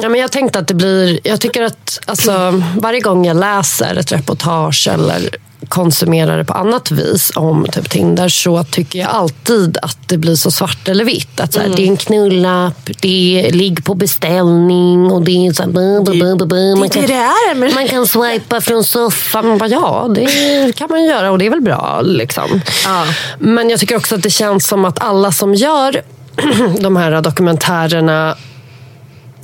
Ja, 0.00 0.08
men 0.08 0.20
jag 0.20 0.32
tänkte 0.32 0.58
att 0.58 0.68
det 0.68 0.74
blir, 0.74 1.20
jag 1.24 1.40
tycker 1.40 1.62
att 1.62 2.00
alltså, 2.06 2.62
varje 2.76 3.00
gång 3.00 3.26
jag 3.26 3.36
läser 3.36 3.96
ett 3.96 4.12
reportage 4.12 4.88
eller 4.88 5.30
konsumerar 5.68 6.38
det 6.38 6.44
på 6.44 6.52
annat 6.52 6.90
vis 6.90 7.32
om 7.34 7.66
typ 7.72 7.90
Tinder 7.90 8.28
så 8.28 8.64
tycker 8.64 8.98
jag 8.98 9.08
alltid 9.08 9.78
att 9.82 9.98
det 10.06 10.16
blir 10.16 10.34
så 10.34 10.50
svart 10.50 10.88
eller 10.88 11.04
vitt. 11.04 11.40
Att 11.40 11.52
så 11.52 11.60
här, 11.60 11.68
Det 11.76 11.82
är 11.82 11.86
en 11.86 11.96
knullapp, 11.96 12.90
det 13.00 13.46
är 13.46 13.52
ligg 13.52 13.84
på 13.84 13.94
beställning 13.94 15.10
och 15.12 15.22
det 15.22 15.46
är 15.46 15.52
så 15.52 15.62
här, 15.62 15.70
bu, 15.70 16.04
bu, 16.04 16.46
bu. 16.46 16.76
Man, 16.76 16.90
kan, 16.90 17.06
det 17.06 17.12
är, 17.12 17.54
men- 17.54 17.74
man 17.74 17.88
kan 17.88 18.06
swipa 18.06 18.60
från 18.60 18.84
soffan. 18.84 19.48
Man 19.48 19.58
bara, 19.58 19.68
ja, 19.68 20.06
det 20.14 20.76
kan 20.76 20.88
man 20.90 21.04
göra 21.04 21.30
och 21.30 21.38
det 21.38 21.46
är 21.46 21.50
väl 21.50 21.60
bra. 21.60 22.00
Liksom. 22.02 22.60
Ja. 22.84 23.04
Men 23.38 23.70
jag 23.70 23.80
tycker 23.80 23.96
också 23.96 24.14
att 24.14 24.22
det 24.22 24.30
känns 24.30 24.66
som 24.68 24.84
att 24.84 24.98
alla 25.00 25.32
som 25.32 25.54
gör 25.54 26.02
de 26.80 26.96
här 26.96 27.20
dokumentärerna 27.22 28.36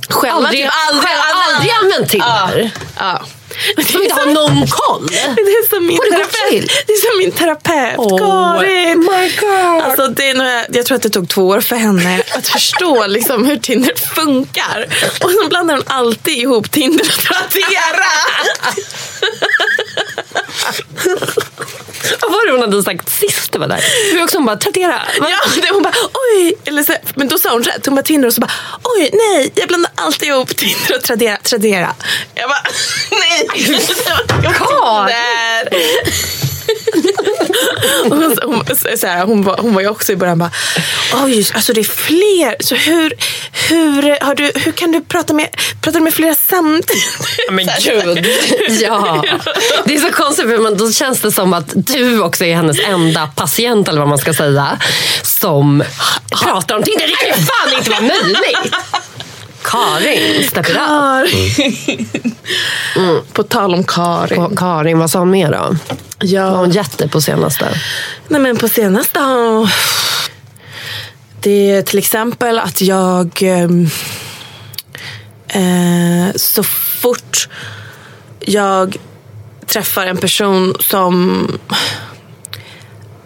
Själva 0.09 0.35
aldrig, 0.37 0.63
typ 0.63 0.71
aldrig, 0.91 1.11
aldrig 1.55 1.71
använt 1.83 2.09
Tinder. 2.11 2.71
Ja. 2.99 3.19
Som 3.91 4.01
inte 4.03 4.15
har 4.15 4.25
någon 4.25 4.67
koll. 4.67 5.07
Det 5.35 5.41
är 5.41 5.69
som 5.69 5.87
min 5.87 5.97
terapeut. 5.97 6.71
Det 6.87 6.93
är 6.93 7.09
som 7.11 7.17
min 7.17 7.31
terapeut, 7.31 7.97
Oh 7.97 8.17
Karin. 8.19 8.99
my 8.99 9.31
God. 9.39 9.83
Alltså, 9.83 10.07
det 10.07 10.29
är 10.29 10.33
nog, 10.33 10.65
jag 10.77 10.85
tror 10.85 10.95
att 10.95 11.01
det 11.01 11.09
tog 11.09 11.29
två 11.29 11.47
år 11.47 11.61
för 11.61 11.75
henne 11.75 12.23
att 12.31 12.47
förstå 12.47 13.07
liksom, 13.07 13.45
hur 13.45 13.57
Tinder 13.57 13.93
funkar. 14.15 14.87
Och 15.23 15.31
så 15.31 15.47
blandar 15.49 15.75
hon 15.75 15.83
alltid 15.87 16.37
ihop 16.37 16.71
Tinder 16.71 17.05
och 17.05 17.23
Tradera. 17.23 18.11
Var 22.45 22.51
det 22.51 22.57
hon 22.63 22.71
hade 22.71 22.83
sagt 22.83 23.09
sist 23.09 23.51
det 23.51 23.59
var 23.59 23.67
där? 23.67 23.81
För 24.11 24.23
också 24.23 24.37
hon 24.37 24.45
bara, 24.45 24.57
Tradera. 24.57 25.01
Va? 25.19 25.27
Ja, 25.29 25.61
det, 25.61 25.69
hon 25.73 25.83
bara 25.83 25.93
oj. 26.13 26.53
Eller 26.65 26.83
så, 26.83 26.93
men 27.15 27.27
då 27.27 27.37
sa 27.37 27.51
hon 27.51 27.63
rätt. 27.63 27.85
Hon 27.85 27.95
bara 27.95 28.03
Tinder 28.03 28.27
och 28.27 28.33
så 28.33 28.41
bara 28.41 28.51
oj 28.83 29.09
nej. 29.13 29.51
Jag 29.55 29.67
blandar 29.67 29.91
alltid 29.95 30.27
ihop 30.27 30.55
Tinder 30.55 30.95
och 30.95 31.03
Tradera. 31.03 31.37
Tradera. 31.37 31.95
Jag 32.35 32.49
bara 32.49 32.63
nej. 33.11 33.79
Karl. 34.53 35.11
Hon, 38.03 38.37
hon, 38.43 38.65
så 38.97 39.07
här, 39.07 39.25
hon, 39.25 39.43
var, 39.43 39.57
hon 39.57 39.73
var 39.73 39.81
ju 39.81 39.87
också 39.87 40.11
i 40.11 40.15
början 40.15 40.39
bara, 40.39 40.51
oj, 41.23 41.47
alltså 41.53 41.73
det 41.73 41.81
är 41.81 41.83
fler. 41.83 42.55
Så 42.59 42.75
hur, 42.75 43.13
hur, 43.51 44.25
har 44.25 44.35
du, 44.35 44.51
hur 44.55 44.71
kan 44.71 44.91
du 44.91 45.01
prata 45.01 45.33
med, 45.33 45.47
pratar 45.81 45.99
du 45.99 46.03
med 46.03 46.13
flera 46.13 46.35
samtidigt? 46.35 47.05
Men 47.51 47.67
gud. 47.83 48.27
Ja. 48.81 49.23
Det 49.85 49.95
är 49.95 49.99
så 49.99 50.11
konstigt 50.11 50.45
för 50.45 50.57
man, 50.57 50.77
då 50.77 50.91
känns 50.91 51.21
det 51.21 51.31
som 51.31 51.53
att 51.53 51.71
du 51.75 52.21
också 52.21 52.45
är 52.45 52.55
hennes 52.55 52.79
enda 52.79 53.27
patient 53.27 53.87
eller 53.87 53.99
vad 53.99 54.09
man 54.09 54.17
ska 54.17 54.33
säga. 54.33 54.79
Som 55.23 55.83
pratar 56.43 56.75
om 56.75 56.83
Tinder. 56.83 57.07
Det 57.07 57.15
kan 57.15 57.27
ju 57.27 57.45
fan 57.45 57.77
inte 57.77 57.89
vara 57.89 58.01
möjligt. 58.01 58.73
Karin, 59.71 60.43
step 60.47 60.69
it. 60.69 60.75
Karin. 60.75 62.05
På 63.33 63.43
tal 63.43 63.73
om 63.73 63.83
Karin. 63.83 64.41
Och 64.41 64.57
Karin, 64.59 64.99
vad 64.99 65.09
sa 65.09 65.19
hon 65.19 65.29
mer 65.31 65.51
då? 65.51 65.57
Vad 65.57 65.77
Ja. 66.19 66.43
har 66.43 66.57
hon 66.57 66.71
gett 66.71 66.97
dig 66.97 67.09
på 67.09 67.21
senaste? 67.21 67.69
Nej 68.27 68.41
men 68.41 68.57
på 68.57 68.67
senaste 68.67 69.19
har... 69.19 69.73
Det 71.41 71.71
är 71.71 71.81
till 71.81 71.99
exempel 71.99 72.59
att 72.59 72.81
jag 72.81 73.39
ehm, 73.41 73.89
eh, 75.47 76.35
så 76.35 76.63
fort 76.63 77.49
jag 78.39 78.97
träffar 79.65 80.05
en 80.05 80.17
person 80.17 80.75
som 80.79 81.47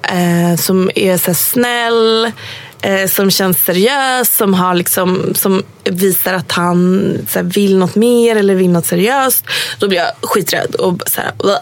eh, 0.04 0.56
som 0.60 0.92
är 0.96 1.18
så 1.18 1.34
snäll, 1.34 2.32
eh, 2.82 3.08
som 3.08 3.32
känns 3.32 3.64
seriös, 3.64 4.38
som, 4.38 4.54
har 4.54 4.76
liksom, 4.76 5.34
som 5.36 5.64
visar 5.84 6.34
att 6.34 6.52
han 6.52 7.02
här, 7.36 7.44
vill 7.44 7.78
något 7.78 7.96
mer 7.96 8.36
eller 8.36 8.56
vill 8.56 8.70
något 8.70 8.86
seriöst. 8.86 9.46
Då 9.80 9.88
blir 9.88 10.00
jag 10.00 10.12
skiträdd 10.22 10.76
och 10.76 11.02
så 11.08 11.22
här, 11.22 11.32
"Bleh, 11.38 11.60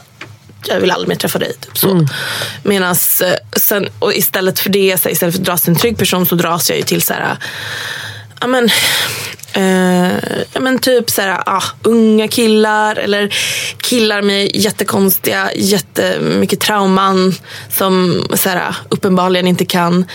jag 0.68 0.80
vill 0.80 0.92
aldrig 0.92 1.10
mer 1.10 1.16
träffa 1.16 1.40
dig. 1.40 1.54
Typ 1.54 1.78
så. 1.78 2.08
Medans, 2.64 3.22
eh, 3.22 3.36
sen, 3.56 3.88
och 4.00 4.14
istället 4.14 4.60
för 4.60 4.70
det, 4.70 4.98
så 4.98 5.04
här, 5.04 5.14
istället 5.14 5.36
för 5.36 5.42
att 5.42 5.46
dras 5.46 5.62
till 5.62 5.70
en 5.70 5.80
trygg 5.80 5.98
person 5.98 6.26
så 6.26 6.36
dras 6.36 6.70
jag 6.70 6.78
ju 6.78 6.84
till 6.84 7.02
så 7.02 7.14
här, 7.14 7.38
ja 8.42 8.48
men, 8.48 8.70
eh, 9.54 10.14
ja, 10.54 10.60
men 10.60 10.80
typ 10.80 11.10
så 11.10 11.22
här, 11.22 11.44
ah, 11.46 11.64
unga 11.84 12.28
killar 12.28 12.96
eller 12.96 13.36
killar 13.78 14.22
med 14.22 14.56
jättekonstiga, 14.56 15.52
jättemycket 15.56 16.60
trauman 16.60 17.36
som 17.72 18.26
så 18.34 18.50
här, 18.50 18.76
uppenbarligen 18.90 19.48
inte 19.48 19.66
kan 19.66 20.06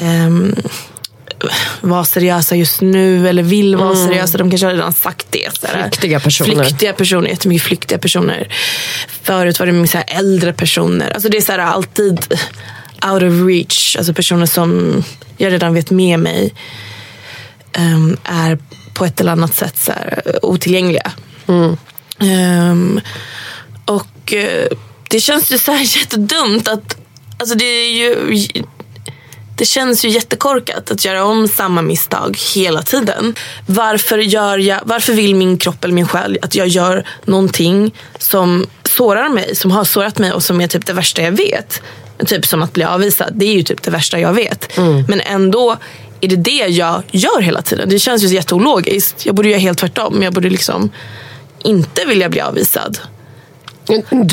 ehm, 0.00 0.54
vara 1.80 2.04
seriösa 2.04 2.56
just 2.56 2.80
nu 2.80 3.28
eller 3.28 3.42
vill 3.42 3.76
vara 3.76 3.96
seriösa. 3.96 4.38
De 4.38 4.50
kanske 4.50 4.66
har 4.66 4.72
redan 4.72 4.92
sagt 4.92 5.26
det. 5.30 5.48
Så 5.60 5.66
här. 5.66 5.82
Flyktiga 5.82 6.20
personer. 6.20 6.64
Flyktiga 6.64 6.92
personer, 6.92 7.28
jättemycket 7.28 7.66
flyktiga 7.66 7.98
personer. 7.98 8.54
Förut 9.22 9.58
var 9.58 9.66
det 9.66 9.94
här 9.94 10.04
äldre 10.06 10.52
personer. 10.52 11.10
Alltså 11.10 11.28
det 11.28 11.36
är 11.36 11.42
så 11.42 11.52
här 11.52 11.58
alltid 11.58 12.34
out 13.12 13.22
of 13.22 13.46
reach. 13.46 13.96
Alltså 13.96 14.14
personer 14.14 14.46
som 14.46 15.02
jag 15.36 15.52
redan 15.52 15.74
vet 15.74 15.90
med 15.90 16.18
mig 16.18 16.54
ehm, 17.72 18.16
är 18.24 18.58
på 18.94 19.04
ett 19.04 19.20
eller 19.20 19.32
annat 19.32 19.54
sätt 19.54 19.78
så 19.78 19.92
här, 19.92 20.38
otillgängliga. 20.42 21.12
Ehm, 22.18 23.00
och 23.84 24.34
eh, 24.34 24.66
det 25.08 25.20
känns 25.20 25.52
ju 25.52 25.58
så 25.58 25.72
här 25.72 25.96
jättedumt 25.98 26.68
att 26.68 26.96
alltså 27.38 27.54
det 27.54 27.64
är 27.64 27.90
ju 27.90 28.44
det 29.60 29.66
känns 29.66 30.04
ju 30.04 30.08
jättekorkat 30.08 30.90
att 30.90 31.04
göra 31.04 31.24
om 31.24 31.48
samma 31.48 31.82
misstag 31.82 32.38
hela 32.54 32.82
tiden. 32.82 33.34
Varför, 33.66 34.18
gör 34.18 34.58
jag, 34.58 34.80
varför 34.84 35.12
vill 35.12 35.34
min 35.34 35.58
kropp 35.58 35.84
eller 35.84 35.94
min 35.94 36.08
själ 36.08 36.38
att 36.42 36.54
jag 36.54 36.68
gör 36.68 37.04
någonting 37.24 37.94
som 38.18 38.66
sårar 38.84 39.28
mig, 39.28 39.56
som 39.56 39.70
har 39.70 39.84
sårat 39.84 40.18
mig 40.18 40.32
och 40.32 40.42
som 40.42 40.60
är 40.60 40.66
typ 40.66 40.86
det 40.86 40.92
värsta 40.92 41.22
jag 41.22 41.32
vet? 41.32 41.82
Typ 42.26 42.46
som 42.46 42.62
att 42.62 42.72
bli 42.72 42.84
avvisad, 42.84 43.32
det 43.34 43.44
är 43.46 43.52
ju 43.52 43.62
typ 43.62 43.82
det 43.82 43.90
värsta 43.90 44.18
jag 44.20 44.32
vet. 44.32 44.76
Men 45.08 45.20
ändå 45.20 45.76
är 46.20 46.28
det 46.28 46.36
det 46.36 46.66
jag 46.68 47.02
gör 47.10 47.40
hela 47.40 47.62
tiden. 47.62 47.88
Det 47.88 47.98
känns 47.98 48.22
ju 48.22 48.28
jätteologiskt. 48.28 49.26
Jag 49.26 49.34
borde 49.34 49.48
göra 49.48 49.60
helt 49.60 49.78
tvärtom. 49.78 50.22
Jag 50.22 50.32
borde 50.32 50.50
liksom 50.50 50.90
inte 51.62 52.04
vilja 52.04 52.28
bli 52.28 52.40
avvisad. 52.40 52.98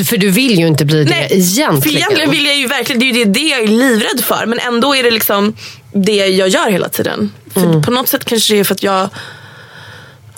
För 0.04 0.16
du 0.16 0.30
vill 0.30 0.58
ju 0.58 0.66
inte 0.66 0.84
bli 0.84 1.04
det 1.04 1.14
egentligen. 1.14 1.82
För 1.82 1.90
egentligen 1.90 2.30
vill 2.30 2.46
jag 2.46 2.56
ju 2.56 2.66
verkligen, 2.66 3.00
det 3.00 3.06
är 3.06 3.12
ju 3.14 3.24
det, 3.24 3.30
det 3.30 3.46
jag 3.48 3.60
är 3.62 3.66
livrädd 3.66 4.24
för. 4.24 4.46
Men 4.46 4.58
ändå 4.58 4.96
är 4.96 5.02
det 5.02 5.10
liksom 5.10 5.56
det 5.92 6.26
jag 6.26 6.48
gör 6.48 6.70
hela 6.70 6.88
tiden. 6.88 7.32
Mm. 7.56 7.82
på 7.82 7.90
något 7.90 8.08
sätt 8.08 8.24
kanske 8.24 8.54
det 8.54 8.60
är 8.60 8.64
för 8.64 8.74
att 8.74 8.82
jag 8.82 9.08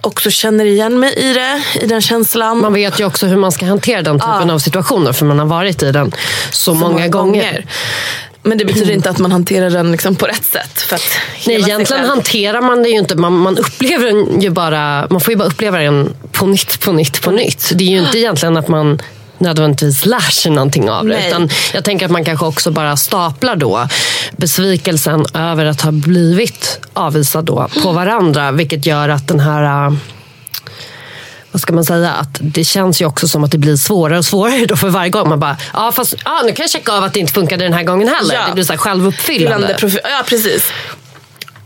också 0.00 0.30
känner 0.30 0.64
igen 0.64 1.00
mig 1.00 1.14
i 1.14 1.33
det, 1.33 1.62
i 1.83 1.87
den 1.87 2.00
känslan. 2.00 2.59
Man 2.61 2.72
vet 2.72 3.00
ju 3.00 3.04
också 3.04 3.26
hur 3.26 3.37
man 3.37 3.52
ska 3.52 3.66
hantera 3.66 4.02
den 4.02 4.18
typen 4.18 4.48
Ja. 4.48 4.54
av 4.54 4.59
situationer 4.59 5.12
för 5.12 5.26
man 5.26 5.38
har 5.38 5.46
varit 5.46 5.83
i 5.83 5.92
den 5.92 6.12
så, 6.50 6.74
många, 6.74 7.09
gånger. 7.09 7.66
Men 8.42 8.59
det 8.59 8.64
betyder 8.64 8.92
inte 8.92 9.11
att 9.11 9.18
man 9.18 9.33
hanterar 9.33 9.70
den 9.70 9.92
liksom 9.92 10.16
på 10.16 10.26
rätt 10.26 10.44
sätt. 10.44 10.80
För 10.80 11.00
Nej, 11.46 11.56
egentligen 11.56 12.04
hanterar 12.04 12.61
man 12.61 12.83
det 12.83 12.88
ju 12.88 12.98
inte. 12.98 13.16
Man, 13.16 13.33
man 13.33 13.59
upplever 13.59 14.06
den 14.06 14.40
ju 14.40 14.50
bara, 14.50 15.06
man 15.11 15.20
får 15.20 15.33
ju 15.33 15.37
bara 15.37 15.48
uppleva 15.48 15.78
den 15.78 16.14
på 16.40 16.46
nytt, 16.46 16.81
på 16.81 16.92
nytt, 16.92 17.22
på 17.22 17.31
nytt. 17.31 17.72
Det 17.74 17.85
är 17.85 17.88
ju 17.88 17.98
inte 17.98 18.18
egentligen 18.18 18.57
att 18.57 18.68
man 18.68 19.03
nödvändigtvis 19.38 20.07
lär 20.07 20.31
sig 20.31 20.53
någonting 20.53 20.90
av 20.90 21.05
det. 21.07 21.16
Nej. 21.16 21.29
Utan 21.29 21.48
jag 21.72 21.85
tänker 21.85 22.07
att 22.07 22.12
man 22.12 22.24
kanske 22.24 22.46
också 22.46 22.70
bara 22.70 22.96
staplar 22.96 23.57
då 23.57 23.88
besvikelsen 24.37 25.26
över 25.35 25.64
att 25.64 25.81
ha 25.81 25.92
blivit 25.92 26.81
avvisad 26.92 27.44
då 27.44 27.68
på 27.83 27.92
varandra. 27.92 28.53
Vilket 28.53 28.87
gör 28.87 29.09
att 29.09 29.29
den 29.29 29.40
här 29.40 29.87
äh, 29.87 29.94
vad 31.53 31.62
ska 31.62 31.72
man 31.72 31.85
säga, 31.85 32.11
att 32.11 32.38
det 32.40 32.64
känns 32.64 33.03
ju 33.03 33.07
också 33.07 33.29
som 33.29 33.44
att 33.44 33.50
det 33.50 33.59
blir 33.59 33.76
svårare 33.76 34.18
och 34.18 34.24
svårare 34.24 34.66
då 34.66 34.76
för 34.76 34.88
varje 34.88 35.11
gång. 35.11 35.29
Man 35.29 35.40
bara, 35.40 35.57
ja 35.72 35.92
fast 35.92 36.14
ja, 36.24 36.42
nu 36.44 36.53
kan 36.53 36.62
jag 36.62 36.70
checka 36.70 36.92
av 36.92 37.05
att 37.05 37.12
det 37.12 37.20
inte 37.20 37.33
funkade 37.33 37.64
den 37.64 37.72
här 37.72 37.85
gången 37.85 38.09
heller. 38.09 38.35
Ja. 38.35 38.46
Det 38.46 38.55
blir 38.55 38.64
så 38.64 38.72
här 38.72 38.79
självuppfyllande. 38.79 39.76
Ja, 39.83 40.24
precis. 40.26 40.72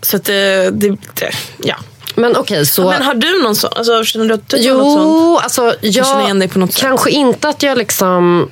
Så 0.02 0.16
att 0.16 0.24
det, 0.24 0.70
det, 0.70 0.88
det 1.14 1.30
ja. 1.64 1.76
Men 2.14 2.36
okej, 2.36 2.66
så... 2.66 2.90
Men 2.90 3.02
har 3.02 3.14
du 3.14 3.42
någon 3.42 3.56
sån? 3.56 3.70
Alltså, 3.76 4.04
känner 4.04 4.26
du 4.26 4.34
att 4.34 4.48
du 4.48 4.70
har 4.70 4.78
något 4.78 4.92
sånt? 4.92 5.06
Jo, 5.06 5.38
alltså 5.42 5.74
jag 5.80 6.52
på 6.52 6.58
något 6.58 6.72
sätt. 6.72 6.82
kanske 6.82 7.10
inte 7.10 7.48
att 7.48 7.62
jag 7.62 7.78
liksom... 7.78 8.50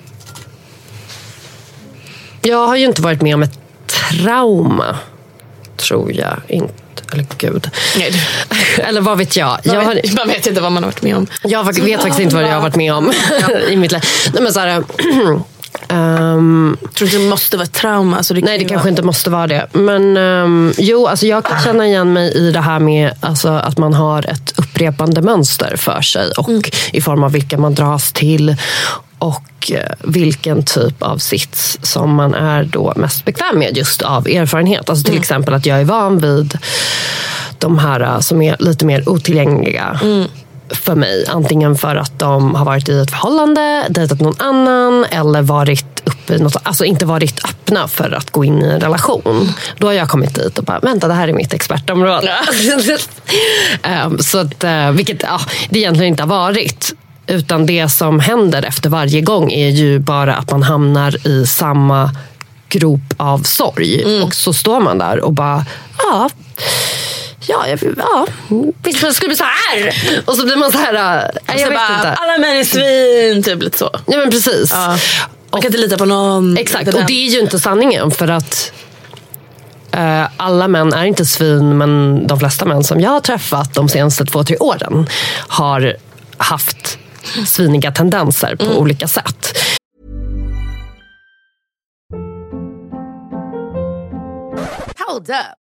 Jag 2.43 2.67
har 2.67 2.77
ju 2.77 2.85
inte 2.85 3.03
varit 3.03 3.23
med 3.23 3.35
om 3.35 3.43
ett 3.43 3.59
trauma, 3.87 4.99
tror 5.77 6.13
jag 6.13 6.37
inte. 6.49 6.75
Eller 7.13 7.27
gud. 7.39 7.71
Nej, 7.97 8.13
Eller 8.79 9.01
vad 9.01 9.19
vet 9.19 9.37
jag. 9.37 9.49
Man, 9.65 9.75
Jag, 9.75 9.83
har, 9.83 9.95
vet, 9.95 10.15
man 10.17 10.29
vet 10.29 10.47
inte 10.47 10.61
vad 10.61 10.73
man 10.73 10.83
har 10.83 10.91
varit 10.91 11.03
med 11.03 11.17
om. 11.17 11.27
jag 11.43 11.65
vet 11.65 12.01
faktiskt 12.01 12.21
inte 12.21 12.35
vad 12.35 12.45
jag 12.45 12.55
har 12.55 12.61
varit 12.61 12.77
med 12.77 12.95
om 12.95 13.13
i 13.69 13.77
mitt 13.77 13.93
liv. 13.93 14.01
Nej, 14.33 14.43
men 14.43 14.53
så 14.53 14.61
här, 14.61 14.85
Jag 15.89 16.95
tror 16.95 17.07
inte 17.09 17.19
det 17.19 17.29
måste 17.29 17.57
vara 17.57 17.65
ett 17.65 17.73
trauma. 17.73 18.17
Alltså 18.17 18.35
det 18.35 18.41
Nej, 18.41 18.59
det 18.59 18.63
ju 18.63 18.69
kanske 18.69 18.85
vara- 18.85 18.91
inte 18.91 19.03
måste 19.03 19.31
vara 19.31 19.47
det. 19.47 19.67
Men 19.73 20.17
um, 20.17 20.73
jo, 20.79 21.07
alltså 21.07 21.27
jag 21.27 21.45
kan 21.45 21.61
känna 21.63 21.87
igen 21.87 22.13
mig 22.13 22.33
i 22.37 22.51
det 22.51 22.61
här 22.61 22.79
med 22.79 23.13
alltså, 23.21 23.49
att 23.49 23.79
man 23.79 23.95
har 23.95 24.31
ett 24.31 24.55
upprepande 24.57 25.23
mönster 25.23 25.77
för 25.77 26.01
sig 26.01 26.31
och 26.39 26.49
Mm. 26.49 26.63
i 26.93 27.01
form 27.01 27.25
av 27.25 27.33
vilka 27.33 27.59
man 27.59 27.75
dras 27.75 28.13
till 28.13 28.57
och 29.19 29.73
eh, 29.73 29.93
vilken 30.05 30.63
typ 30.65 31.03
av 31.03 31.19
sits 31.19 31.79
som 31.83 32.15
man 32.15 32.35
är 32.35 32.65
då 32.65 32.93
mest 32.97 33.25
bekväm 33.25 33.59
med 33.59 33.77
just 33.77 34.03
av 34.03 34.27
erfarenhet. 34.29 34.89
Alltså 34.91 35.05
till 35.05 35.13
Mm. 35.13 35.21
exempel 35.21 35.55
att 35.55 35.67
jag 35.67 35.81
är 35.81 35.85
van 35.85 36.19
vid 36.19 36.59
de 37.59 37.79
här 37.79 38.01
eh, 38.01 38.21
som 38.21 38.43
är 38.43 38.57
lite 38.59 38.87
mer 38.87 39.09
otillgängliga 39.09 40.01
Mm. 40.03 40.29
För 40.75 40.95
mig. 40.95 41.25
Antingen 41.29 41.77
för 41.77 41.97
att 41.97 42.19
de 42.19 42.55
har 42.55 42.65
varit 42.65 42.89
i 42.89 42.99
ett 42.99 43.11
förhållande, 43.11 43.87
dejtat 43.89 44.21
någon 44.21 44.41
annan 44.41 45.05
eller 45.05 45.43
varit 45.43 46.03
uppe 46.05 46.35
i 46.35 46.39
något, 46.39 46.57
alltså 46.63 46.85
inte 46.85 47.07
varit 47.07 47.45
öppna 47.45 47.89
för 47.89 48.11
att 48.11 48.31
gå 48.31 48.45
in 48.45 48.63
i 48.63 48.69
en 48.69 48.81
relation. 48.81 49.53
Då 49.79 49.87
har 49.87 49.93
jag 49.93 50.09
kommit 50.09 50.35
dit 50.35 50.59
och 50.59 50.65
bara, 50.65 50.79
vänta 50.79 51.09
det 51.09 51.15
här 51.15 51.29
är 51.29 51.33
mitt 51.33 51.55
expertområde. 51.55 52.33
Ehm, 53.83 54.19
så 54.19 54.39
att, 54.39 54.65
eh, 54.65 54.91
vilket 54.91 55.23
ja, 55.23 55.41
det 55.71 55.79
egentligen 55.79 56.09
inte 56.09 56.23
har 56.23 56.29
varit. 56.29 56.95
Utan 57.27 57.67
det 57.67 57.89
som 57.89 58.21
händer 58.21 58.63
efter 58.63 58.91
varje 58.91 59.21
gång 59.21 59.53
är 59.53 59.69
ju 59.69 59.99
bara 59.99 60.35
att 60.35 60.51
man 60.51 60.63
hamnar 60.63 61.27
i 61.27 61.47
samma 61.47 62.11
grop 62.69 63.15
av 63.17 63.43
sorg. 63.43 64.23
Och 64.23 64.35
så 64.35 64.53
står 64.53 64.81
man 64.81 64.99
där 64.99 65.21
och 65.21 65.33
bara, 65.33 65.65
ja, 65.99 66.31
Ja, 67.47 67.67
jag, 67.69 67.79
ja. 67.97 68.27
visst 68.83 69.01
det 69.01 69.15
skulle 69.15 69.29
bli 69.29 69.37
så 69.37 69.45
här. 69.45 69.95
Och 70.25 70.37
så 70.37 70.45
blir 70.45 70.57
man 70.57 70.73
så 70.73 70.79
här, 70.79 70.95
äh, 70.95 71.31
jag 71.47 71.61
Så 71.61 71.75
bara, 71.75 71.95
inte. 71.97 72.13
Alla 72.13 72.39
män 72.39 72.57
är 72.57 72.65
svin, 72.65 73.43
typ 73.43 73.63
lite 73.63 73.79
så. 73.79 73.91
Ja 74.07 74.19
men 74.19 74.31
precis. 74.31 74.71
Ja. 74.73 74.99
Man 75.51 75.63
kan 75.63 75.69
inte 75.69 75.79
lita 75.79 75.99
på 75.99 76.05
någon. 76.05 76.57
Exakt, 76.57 76.95
och 76.95 77.05
det 77.07 77.27
är 77.27 77.29
ju 77.29 77.41
inte 77.41 77.59
sanningen 77.59 78.11
för 78.11 78.29
att 78.29 78.73
eh, 79.93 80.25
alla 80.37 80.69
män 80.69 80.93
är 80.93 81.05
inte 81.05 81.27
svin 81.27 81.79
men 81.79 82.27
de 82.27 82.39
flesta 82.39 82.65
män 82.65 82.85
som 82.85 83.01
jag 83.01 83.11
har 83.11 83.21
träffat 83.21 83.75
de 83.75 83.89
senaste 83.89 84.25
två, 84.25 84.45
tre 84.45 84.57
åren 84.57 85.09
har 85.49 85.97
haft 86.37 86.99
sviniga 87.47 87.93
tendenser 87.93 88.57
på 88.57 88.79
olika 88.79 89.09
sätt. 89.09 89.59
Hold 95.07 95.31
up. 95.31 95.62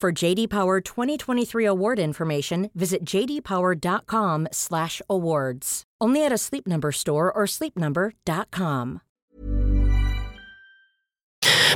For 0.00 0.24
JD 0.24 0.48
Power 0.48 0.80
2023 0.80 1.66
award 1.66 1.98
information, 1.98 2.70
visit 2.72 3.04
jdpower.com/awards. 3.04 5.82
Only 6.04 6.26
at 6.26 6.32
a 6.32 6.38
Sleep 6.38 6.66
Number 6.66 6.92
store 6.92 7.32
or 7.32 7.46
sleepnumber.com. 7.46 8.98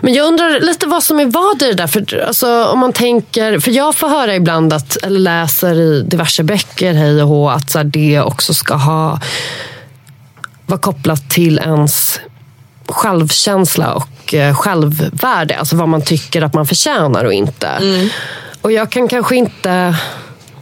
Men 0.00 0.14
jag 0.14 0.26
undrar 0.26 0.60
lite 0.60 0.86
vad 0.86 1.02
som 1.02 1.20
är 1.20 1.26
vad 1.26 1.62
i 1.62 1.66
det 1.66 1.74
där. 1.74 1.86
För, 1.86 2.18
alltså, 2.18 2.64
om 2.64 2.78
man 2.78 2.92
tänker, 2.92 3.58
för 3.58 3.70
jag 3.70 3.94
får 3.94 4.08
höra 4.08 4.34
ibland, 4.34 4.72
att, 4.72 4.96
eller 4.96 5.20
läser 5.20 5.74
i 5.74 6.02
diverse 6.02 6.42
böcker, 6.42 6.92
hej 6.92 7.22
och 7.22 7.28
hå, 7.28 7.48
att 7.48 7.70
så 7.70 7.78
här, 7.78 7.84
det 7.84 8.20
också 8.20 8.54
ska 8.54 8.74
ha 8.74 9.20
vara 10.66 10.80
kopplat 10.80 11.30
till 11.30 11.58
ens 11.58 12.20
självkänsla 12.88 13.94
och 13.94 14.34
eh, 14.34 14.54
självvärde. 14.54 15.56
Alltså 15.58 15.76
vad 15.76 15.88
man 15.88 16.02
tycker 16.02 16.42
att 16.42 16.54
man 16.54 16.66
förtjänar 16.66 17.24
och 17.24 17.32
inte. 17.32 17.68
Och 18.60 18.72
jag 18.72 18.90
kan 18.90 19.08
kanske 19.08 19.36
inte... 19.36 19.96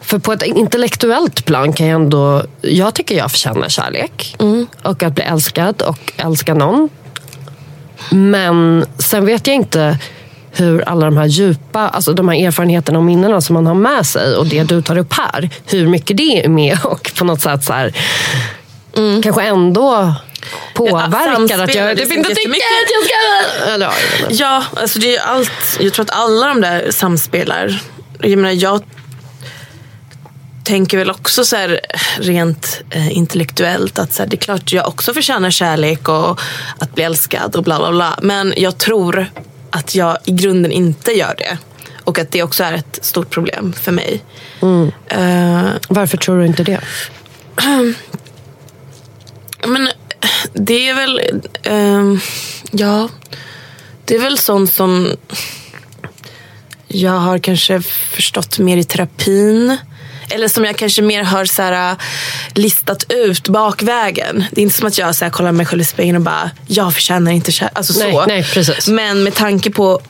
För 0.01 0.19
på 0.19 0.33
ett 0.33 0.43
intellektuellt 0.43 1.45
plan 1.45 1.73
kan 1.73 1.87
jag 1.87 1.95
ändå... 2.03 2.43
Jag 2.61 2.95
tycker 2.95 3.17
jag 3.17 3.31
förtjänar 3.31 3.69
kärlek. 3.69 4.37
Och 4.83 5.03
att 5.03 5.15
bli 5.15 5.25
älskad 5.25 5.83
och 5.83 6.13
älska 6.17 6.55
någon. 6.55 6.89
Men 8.11 8.87
sen 8.99 9.27
vet 9.27 9.47
jag 9.47 9.57
inte 9.57 9.99
hur 10.53 10.89
alla 10.89 11.07
de 11.07 11.17
här 11.17 11.27
djupa, 11.27 11.89
alltså 11.89 12.13
de 12.13 12.29
här 12.29 12.47
erfarenheterna 12.47 12.99
och 12.99 13.05
minnena 13.05 13.41
som 13.41 13.55
man 13.55 13.67
har 13.67 13.75
med 13.75 14.07
sig 14.07 14.37
och 14.37 14.47
det 14.47 14.63
du 14.63 14.83
tar 14.83 14.99
upp 14.99 15.13
här, 15.13 15.51
hur 15.67 15.89
mycket 15.89 16.17
det 16.17 16.45
är 16.45 16.49
med 16.49 16.79
och 16.85 17.13
på 17.19 17.25
något 17.25 17.41
sätt 17.41 17.65
så 17.65 17.73
här, 17.73 17.95
kanske 19.23 19.43
ändå 19.43 20.15
påverkar 20.75 21.33
att 21.33 21.49
samspelar 21.49 21.89
jag 21.89 21.97
det 21.97 22.03
typ 22.03 22.13
inte 22.13 22.35
tycker 22.35 22.51
att 22.51 22.91
jag 22.91 23.05
ska... 23.05 23.71
Eller, 23.71 23.87
ja. 23.87 23.93
Ja, 24.31 24.65
alltså 24.77 24.99
det 24.99 25.17
är 25.17 25.21
allt. 25.23 25.79
Jag 25.81 25.93
tror 25.93 26.05
att 26.05 26.11
alla 26.11 26.47
de 26.49 26.61
där 26.61 26.91
samspelar. 26.91 27.81
Jag 28.21 28.31
menar, 28.39 28.51
jag 28.51 28.83
tänker 30.65 30.99
väl 30.99 31.11
också 31.11 31.45
så 31.45 31.57
här 31.57 31.81
rent 32.19 32.83
eh, 32.91 33.17
intellektuellt 33.17 33.99
att 33.99 34.13
så 34.13 34.23
här, 34.23 34.31
det 34.31 34.37
är 34.37 34.39
klart 34.39 34.73
jag 34.73 34.89
också 34.89 35.15
förtjänar 35.15 35.51
kärlek 35.51 36.09
och 36.09 36.41
att 36.79 36.95
bli 36.95 37.05
älskad 37.05 37.57
och 37.57 37.63
bla 37.63 37.79
bla 37.79 37.91
bla. 37.91 38.19
Men 38.23 38.55
jag 38.57 38.79
tror 38.79 39.27
att 39.71 39.95
jag 39.95 40.19
i 40.25 40.33
grunden 40.33 40.73
inte 40.73 41.13
gör 41.13 41.35
det. 41.39 41.59
Och 42.05 42.19
att 42.19 42.31
det 42.31 42.43
också 42.43 42.65
är 42.65 42.73
ett 42.73 42.99
stort 43.03 43.31
problem 43.31 43.73
för 43.73 43.93
mig. 43.93 44.23
Eh, 45.09 45.63
Varför 45.89 46.17
tror 46.17 46.41
du 46.41 46.47
inte 46.47 46.63
det? 46.63 46.81
Men 49.67 49.89
det 50.53 50.89
är 50.89 50.95
väl... 50.95 51.21
ehm, 51.63 52.21
ja, 52.71 53.09
det 54.05 54.15
är 54.15 54.21
väl 54.21 54.39
sånt 54.39 54.73
som 54.73 55.17
jag 56.89 57.19
har 57.19 57.39
kanske 57.39 57.83
förstått 58.11 58.59
mer 58.59 58.77
i 58.77 58.85
terapin. 58.85 59.77
eller 60.31 60.49
som 60.49 60.65
jag 60.65 60.77
kanske 60.77 61.03
mer 61.03 61.23
har 61.23 61.45
så 61.45 61.63
här, 61.63 61.97
listat 62.55 63.05
ut 63.09 63.49
bakvägen. 63.49 64.45
Det 64.53 64.61
är 64.61 64.63
inte 64.63 64.77
som 64.77 64.87
att 64.87 64.99
jag 64.99 65.15
så 65.17 65.25
här, 65.25 65.33
kollar 65.33 65.53
mig 65.53 65.67
själv 65.67 65.83
i 65.83 65.85
spegeln 65.85 66.17
och 66.17 66.23
bara, 66.23 66.51
jag 66.67 66.95
förtjänar 66.95 67.33
inte 67.33 67.53
kärlek. 67.53 67.73
Alltså, 67.75 67.99
Nej, 67.99 68.13
så. 68.13 68.27
nej, 68.27 68.45
precis. 68.45 68.89
Men 68.89 69.23
med 69.23 69.35
tanke 69.35 69.71
på 69.71 70.01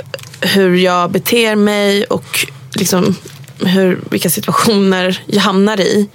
hur 0.40 0.76
jag 0.76 1.10
beter 1.10 1.56
mig 1.56 2.04
och 2.04 2.46
liksom 2.74 3.16
hur, 3.60 4.00
vilka 4.10 4.30
situationer 4.30 5.22
jag 5.26 5.42
hamnar 5.42 5.80
i. 5.80 6.08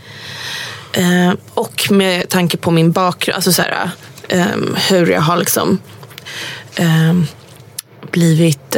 Eh, 0.98 1.34
och 1.54 1.88
med 1.92 2.30
tanke 2.30 2.58
på 2.58 2.72
min 2.72 2.92
bakgrund, 2.92 3.36
alltså 3.36 3.54
så 3.54 3.62
här, 3.62 3.90
eh, 4.30 4.46
hur 4.90 5.08
jag 5.08 5.22
har 5.22 5.38
liksom 5.38 5.80
eh, 6.76 7.14
blivit 8.12 8.78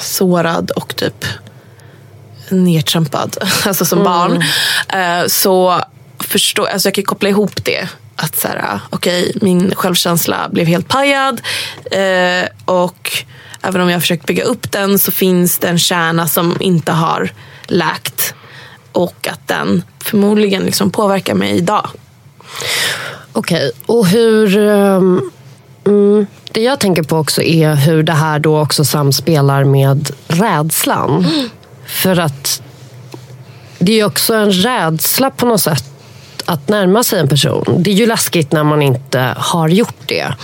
sårad 0.00 0.70
och 0.70 0.96
typ 0.96 1.24
nedtrampad, 2.48 3.36
alltså 3.66 3.84
som 3.84 4.04
barn. 4.04 4.44
Eh, 4.88 5.26
så 5.26 5.80
förstår, 6.18 6.66
alltså 6.66 6.88
jag 6.88 6.94
kan 6.94 7.04
koppla 7.04 7.28
ihop 7.28 7.64
det. 7.64 7.88
Att 8.16 8.36
så 8.36 8.48
här, 8.48 8.80
okej, 8.90 9.32
min 9.40 9.74
självkänsla 9.74 10.48
blev 10.48 10.66
helt 10.66 10.88
pajad. 10.88 11.40
Eh, 11.90 12.48
och 12.64 13.24
även 13.62 13.80
om 13.80 13.88
jag 13.88 13.96
har 13.96 14.00
försökt 14.00 14.26
bygga 14.26 14.44
upp 14.44 14.72
den 14.72 14.98
så 14.98 15.12
finns 15.12 15.58
det 15.58 15.68
en 15.68 15.78
kärna 15.78 16.28
som 16.28 16.56
inte 16.60 16.92
har 16.92 17.32
läkt. 17.66 18.34
Och 18.94 19.28
att 19.32 19.48
den 19.48 19.82
förmodligen 20.04 20.62
liksom 20.62 20.90
påverkar 20.90 21.34
mig 21.34 21.56
idag. 21.56 21.88
Okej, 23.32 23.72
och 23.86 24.06
hur... 24.06 24.58
mm, 25.86 26.26
det 26.52 26.62
jag 26.62 26.80
tänker 26.80 27.02
på 27.02 27.16
också 27.16 27.42
är 27.42 27.74
hur 27.74 28.02
det 28.02 28.12
här 28.12 28.38
då 28.38 28.60
också 28.60 28.84
samspelar 28.84 29.64
med 29.64 30.10
rädslan. 30.28 31.26
För 31.86 32.18
att 32.18 32.62
det 33.78 34.00
är 34.00 34.04
också 34.04 34.34
en 34.34 34.52
rädsla 34.52 35.30
på 35.30 35.46
något 35.46 35.60
sätt 35.60 35.84
att 36.44 36.68
närma 36.68 37.04
sig 37.04 37.20
en 37.20 37.28
person. 37.28 37.64
Det 37.78 37.90
är 37.90 37.94
ju 37.94 38.06
läskigt 38.06 38.52
när 38.52 38.64
man 38.64 38.82
inte 38.82 39.34
har 39.36 39.68
gjort 39.68 39.96
det. 40.06 40.34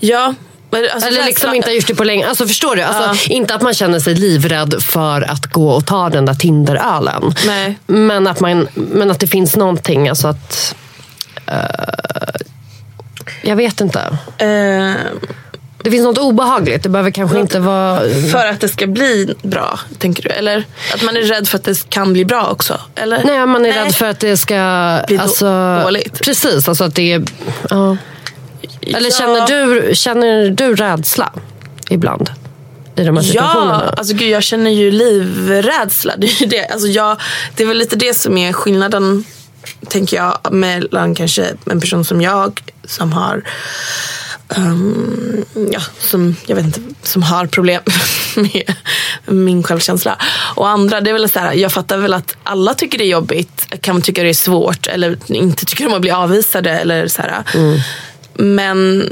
Ja, 0.00 0.34
men 0.53 0.53
alltså 0.76 1.08
Eller 1.08 1.24
liksom 1.24 1.54
inte 1.54 1.68
har 1.68 1.74
gjort 1.74 1.86
det 1.86 1.94
på 1.94 2.04
länge. 2.04 2.26
Alltså 2.28 2.46
förstår 2.46 2.76
du? 2.76 2.82
Alltså, 2.82 3.30
Inte 3.32 3.54
att 3.54 3.62
man 3.62 3.74
känner 3.74 4.00
sig 4.00 4.14
livrädd 4.14 4.74
för 4.82 5.22
att 5.22 5.46
gå 5.46 5.70
och 5.70 5.86
ta 5.86 6.08
den 6.10 6.24
där 6.26 6.34
Tinderölen. 6.34 7.34
Nej. 7.46 7.78
Men 7.86 8.26
att, 8.26 8.40
man, 8.40 8.68
men 8.74 9.10
att 9.10 9.20
det 9.20 9.26
finns 9.26 9.56
någonting, 9.56 10.08
alltså 10.08 10.28
att... 10.28 10.74
eh, 11.46 11.54
jag 13.42 13.56
vet 13.56 13.80
inte. 13.80 14.00
Eh, 14.38 14.94
Det 15.84 15.90
finns 15.90 16.04
något 16.04 16.18
obehagligt. 16.18 16.82
Det 16.82 16.88
behöver 16.88 17.10
kanske 17.10 17.40
inte 17.40 17.58
vara... 17.58 18.00
för 18.32 18.46
att 18.46 18.60
det 18.60 18.68
ska 18.68 18.86
bli 18.86 19.34
bra, 19.42 19.80
tänker 19.98 20.22
du? 20.22 20.28
Eller 20.28 20.64
att 20.94 21.02
man 21.02 21.16
är 21.16 21.22
rädd 21.22 21.48
för 21.48 21.58
att 21.58 21.64
det 21.64 21.88
kan 21.88 22.12
bli 22.12 22.24
bra 22.24 22.48
också? 22.50 22.80
Eller? 22.94 23.24
Nej, 23.24 23.46
man 23.46 23.66
är 23.66 23.70
Nej. 23.72 23.84
rädd 23.84 23.94
för 23.94 24.06
att 24.06 24.20
det 24.20 24.36
ska... 24.36 24.54
Bli 25.08 25.18
alltså, 25.18 25.80
dåligt. 25.84 26.20
Precis, 26.24 26.68
alltså 26.68 26.84
att 26.84 26.94
det 26.94 27.12
är... 27.12 27.22
Ja. 27.70 27.96
Eller 28.82 29.10
Ja. 29.10 29.16
känner, 29.18 29.46
du, 29.46 29.94
känner 29.94 30.50
du 30.50 30.74
rädsla 30.76 31.32
ibland? 31.90 32.30
I 32.96 33.04
de 33.04 33.16
här 33.16 33.22
Ja, 33.24 33.28
situationerna? 33.28 33.94
alltså 33.96 34.14
gud, 34.14 34.28
jag 34.28 34.42
känner 34.42 34.70
ju 34.70 34.90
livrädsla. 34.90 36.14
Det 36.16 36.26
är, 36.26 36.46
det. 36.46 36.66
Alltså 36.68 36.88
jag, 36.88 37.20
det 37.56 37.62
är 37.62 37.66
väl 37.66 37.78
lite 37.78 37.96
det 37.96 38.14
som 38.14 38.38
är 38.38 38.52
skillnaden, 38.52 39.24
tänker 39.88 40.16
jag, 40.16 40.38
mellan 40.50 41.14
kanske 41.14 41.46
en 41.70 41.80
person 41.80 42.04
som 42.04 42.20
jag 42.20 42.60
som 42.84 43.12
har 43.12 43.42
ehm, 44.56 45.44
ja, 45.72 45.80
som, 45.98 46.36
jag 46.46 46.56
vet 46.56 46.64
inte, 46.64 46.80
som 47.02 47.22
har 47.22 47.46
problem 47.46 47.82
med 48.36 48.74
min 49.26 49.62
självkänsla. 49.62 50.18
Och 50.54 50.68
andra, 50.68 51.00
det 51.00 51.10
är 51.10 51.14
väl 51.14 51.28
så 51.28 51.38
här, 51.38 51.52
jag 51.54 51.72
fattar 51.72 51.96
väl 51.98 52.14
att 52.14 52.36
alla 52.42 52.74
tycker 52.74 52.98
det 52.98 53.04
är 53.04 53.08
jobbigt, 53.08 53.66
kan 53.80 54.02
tycka 54.02 54.22
det 54.22 54.28
är 54.28 54.34
svårt 54.34 54.86
eller 54.86 55.16
inte 55.26 55.64
tycker 55.66 55.86
om 55.86 55.92
att 55.94 56.00
bli 56.00 56.10
avvisade. 56.10 56.70
Eller 56.70 57.08
så 57.08 57.22
här. 57.22 57.42
Men 58.34 59.08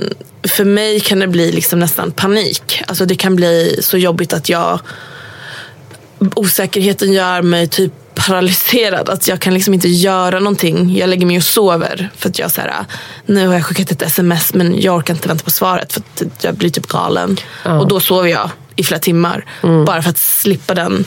för 0.56 0.64
mig 0.64 1.00
kan 1.00 1.18
det 1.18 1.26
bli 1.26 1.52
liksom 1.52 1.78
nästan 1.78 2.12
panik. 2.12 2.82
Alltså 2.86 3.06
det 3.06 3.14
kan 3.14 3.36
bli 3.36 3.78
så 3.82 3.98
jobbigt 3.98 4.32
att 4.32 4.48
jag 4.48 4.80
osäkerheten 6.34 7.12
gör 7.12 7.42
mig 7.42 7.68
typ 7.68 7.92
paralyserad. 8.14 9.08
Att 9.08 9.28
jag 9.28 9.40
kan 9.40 9.54
liksom 9.54 9.74
inte 9.74 9.88
göra 9.88 10.38
någonting. 10.38 10.96
Jag 10.96 11.08
lägger 11.08 11.26
mig 11.26 11.36
och 11.36 11.42
sover. 11.42 12.10
För 12.16 12.28
att 12.28 12.38
jag 12.38 12.50
så 12.50 12.60
här, 12.60 12.84
nu 13.26 13.46
har 13.46 13.54
jag 13.54 13.66
skickat 13.66 13.90
ett 13.90 14.02
sms 14.02 14.54
men 14.54 14.80
jag 14.80 14.96
orkar 14.96 15.14
inte 15.14 15.28
vänta 15.28 15.44
på 15.44 15.50
svaret. 15.50 15.92
För 15.92 16.02
jag 16.40 16.54
blir 16.54 16.70
typ 16.70 16.86
galen. 16.86 17.36
Och 17.64 17.88
då 17.88 18.00
sover 18.00 18.28
jag 18.28 18.50
i 18.76 18.84
flera 18.84 19.00
timmar. 19.00 19.44
Bara 19.86 20.02
för 20.02 20.10
att 20.10 20.18
slippa 20.18 20.74
den 20.74 21.04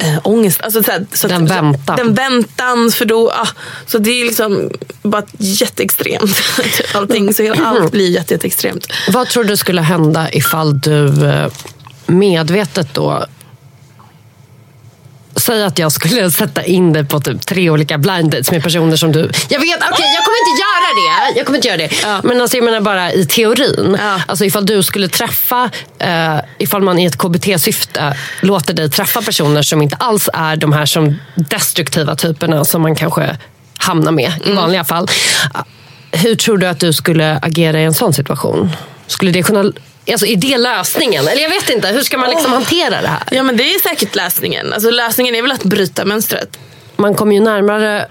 äh, 0.00 0.18
ångest. 0.24 0.60
Alltså, 0.60 0.82
så 0.82 0.90
här, 0.90 1.06
så 1.12 1.26
att, 1.26 1.32
Den 1.32 1.48
så- 1.48 1.54
väntan. 1.54 1.96
Den 1.96 2.14
väntan. 2.14 2.90
För 2.90 3.04
då, 3.04 3.30
ah, 3.30 3.48
så 3.86 3.98
det 3.98 4.10
är 4.10 4.24
liksom 4.24 4.70
bara 5.02 5.22
jätteextremt. 5.38 6.42
Allting. 6.94 7.34
Så 7.34 7.54
allt 7.64 7.92
blir 7.92 8.08
jätte, 8.10 8.34
jätteextremt. 8.34 8.86
Vad 9.08 9.28
tror 9.28 9.44
du 9.44 9.56
skulle 9.56 9.82
hända 9.82 10.32
ifall 10.32 10.80
du 10.80 11.26
eh, 11.26 11.48
medvetet 12.06 12.94
då 12.94 13.26
Säg 15.36 15.64
att 15.64 15.78
jag 15.78 15.92
skulle 15.92 16.30
sätta 16.40 16.64
in 16.64 16.92
dig 16.92 17.04
på 17.04 17.20
typ 17.20 17.46
tre 17.46 17.70
olika 17.70 17.98
blind 17.98 18.30
dates 18.30 18.50
med 18.50 18.62
personer 18.62 18.96
som 18.96 19.12
du... 19.12 19.18
Jag 19.48 19.60
vet, 19.60 19.76
okej 19.92 20.06
jag 20.14 20.24
kommer 20.24 20.38
inte 20.38 20.60
göra 20.62 20.90
det. 20.94 21.38
Jag 21.38 21.46
kommer 21.46 21.58
inte 21.58 21.68
göra 21.68 21.78
det. 21.78 22.28
Men 22.28 22.40
alltså, 22.40 22.56
jag 22.56 22.64
menar 22.64 22.80
bara 22.80 23.12
i 23.12 23.26
teorin. 23.26 23.96
Ja. 24.00 24.20
Alltså 24.26 24.44
ifall 24.44 24.66
du 24.66 24.82
skulle 24.82 25.08
träffa, 25.08 25.70
eh, 25.98 26.36
ifall 26.58 26.82
man 26.82 26.98
i 26.98 27.04
ett 27.04 27.18
KBT-syfte 27.18 28.16
låter 28.40 28.74
dig 28.74 28.90
träffa 28.90 29.22
personer 29.22 29.62
som 29.62 29.82
inte 29.82 29.96
alls 29.96 30.28
är 30.32 30.56
de 30.56 30.72
här 30.72 30.86
som 30.86 31.18
destruktiva 31.34 32.16
typerna 32.16 32.64
som 32.64 32.82
man 32.82 32.94
kanske 32.94 33.36
hamnar 33.78 34.12
med 34.12 34.32
i 34.44 34.52
vanliga 34.52 34.84
fall. 34.84 35.08
Hur 36.12 36.34
tror 36.34 36.58
du 36.58 36.66
att 36.66 36.80
du 36.80 36.92
skulle 36.92 37.38
agera 37.42 37.80
i 37.80 37.84
en 37.84 37.94
sån 37.94 38.12
situation? 38.12 38.70
Skulle 39.06 39.30
det 39.32 39.42
kunna... 39.42 39.72
Alltså, 40.12 40.26
är 40.26 40.36
det 40.36 40.58
lösningen? 40.58 41.28
Eller 41.28 41.42
jag 41.42 41.50
vet 41.50 41.70
inte. 41.70 41.88
Hur 41.88 42.02
ska 42.02 42.18
man 42.18 42.30
liksom 42.30 42.52
hantera 42.52 43.02
det 43.02 43.08
här? 43.08 43.22
Ja 43.30 43.42
men 43.42 43.56
det 43.56 43.74
är 43.74 43.88
säkert 43.88 44.14
lösningen. 44.14 44.72
Alltså, 44.72 44.90
lösningen 44.90 45.34
är 45.34 45.42
väl 45.42 45.52
att 45.52 45.64
bryta 45.64 46.04
mönstret. 46.04 46.58
Man 46.96 47.14
kommer 47.14 47.34
ju 47.34 47.40
närmare 47.40 48.06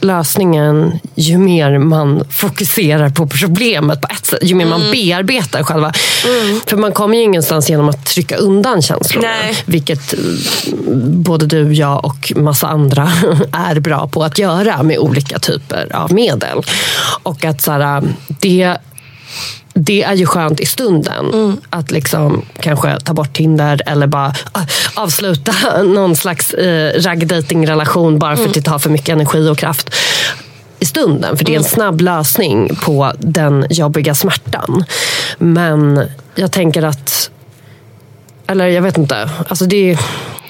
lösningen 0.00 1.00
ju 1.14 1.38
mer 1.38 1.78
man 1.78 2.24
fokuserar 2.30 3.08
på 3.10 3.26
problemet 3.26 4.00
på 4.00 4.08
ett 4.10 4.26
sätt. 4.26 4.38
Ju 4.42 4.54
mer 4.54 4.66
Mm. 4.66 4.80
man 4.80 4.90
bearbetar 4.92 5.62
själva. 5.62 5.92
För 6.66 6.76
man 6.76 6.92
kommer 6.92 7.16
ju 7.16 7.22
ingenstans 7.22 7.70
genom 7.70 7.88
att 7.88 8.06
trycka 8.06 8.36
undan 8.36 8.82
känslorna. 8.82 9.28
Nej. 9.28 9.56
Vilket 9.66 10.12
eh, 10.12 10.18
både 11.04 11.46
du, 11.46 11.72
jag 11.72 12.04
och 12.04 12.32
massa 12.36 12.66
andra 12.66 13.12
är 13.52 13.80
bra 13.80 14.08
på 14.08 14.24
att 14.24 14.38
göra 14.38 14.82
med 14.82 14.98
olika 14.98 15.38
typer 15.38 15.96
av 15.96 16.12
medel. 16.12 16.62
Och 17.22 17.44
att 17.44 17.60
så 17.60 17.72
här, 17.72 18.02
det 18.28 18.76
det 19.74 20.02
är 20.02 20.14
ju 20.14 20.26
skönt 20.26 20.60
i 20.60 20.66
stunden. 20.66 21.56
Att 21.70 21.90
liksom 21.90 22.42
kanske 22.60 23.00
ta 23.00 23.14
bort 23.14 23.32
Tinder 23.32 23.82
eller 23.86 24.06
bara 24.06 24.34
ah, 24.52 24.62
avsluta 24.94 25.82
någon 25.82 26.16
slags 26.16 26.54
eh, 26.54 27.00
raggdating-relation 27.00 28.18
bara 28.18 28.36
för 28.36 28.46
att 28.46 28.54
det 28.54 28.62
tar 28.62 28.78
för 28.78 28.90
mycket 28.90 29.08
energi 29.08 29.48
och 29.48 29.58
kraft 29.58 29.94
i 30.78 30.86
stunden. 30.86 31.36
För 31.36 31.44
det 31.44 31.54
är 31.54 31.58
en 31.58 31.64
snabb 31.64 32.00
lösning 32.00 32.76
på 32.82 33.12
den 33.18 33.66
jobbiga 33.70 34.14
smärtan. 34.14 34.84
Men 35.38 36.08
jag 36.34 36.52
tänker 36.52 36.82
att 36.82 37.30
eller 38.46 38.66
jag 38.66 38.82
vet 38.82 38.98
inte. 38.98 39.30
Alltså 39.48 39.64
det, 39.64 39.98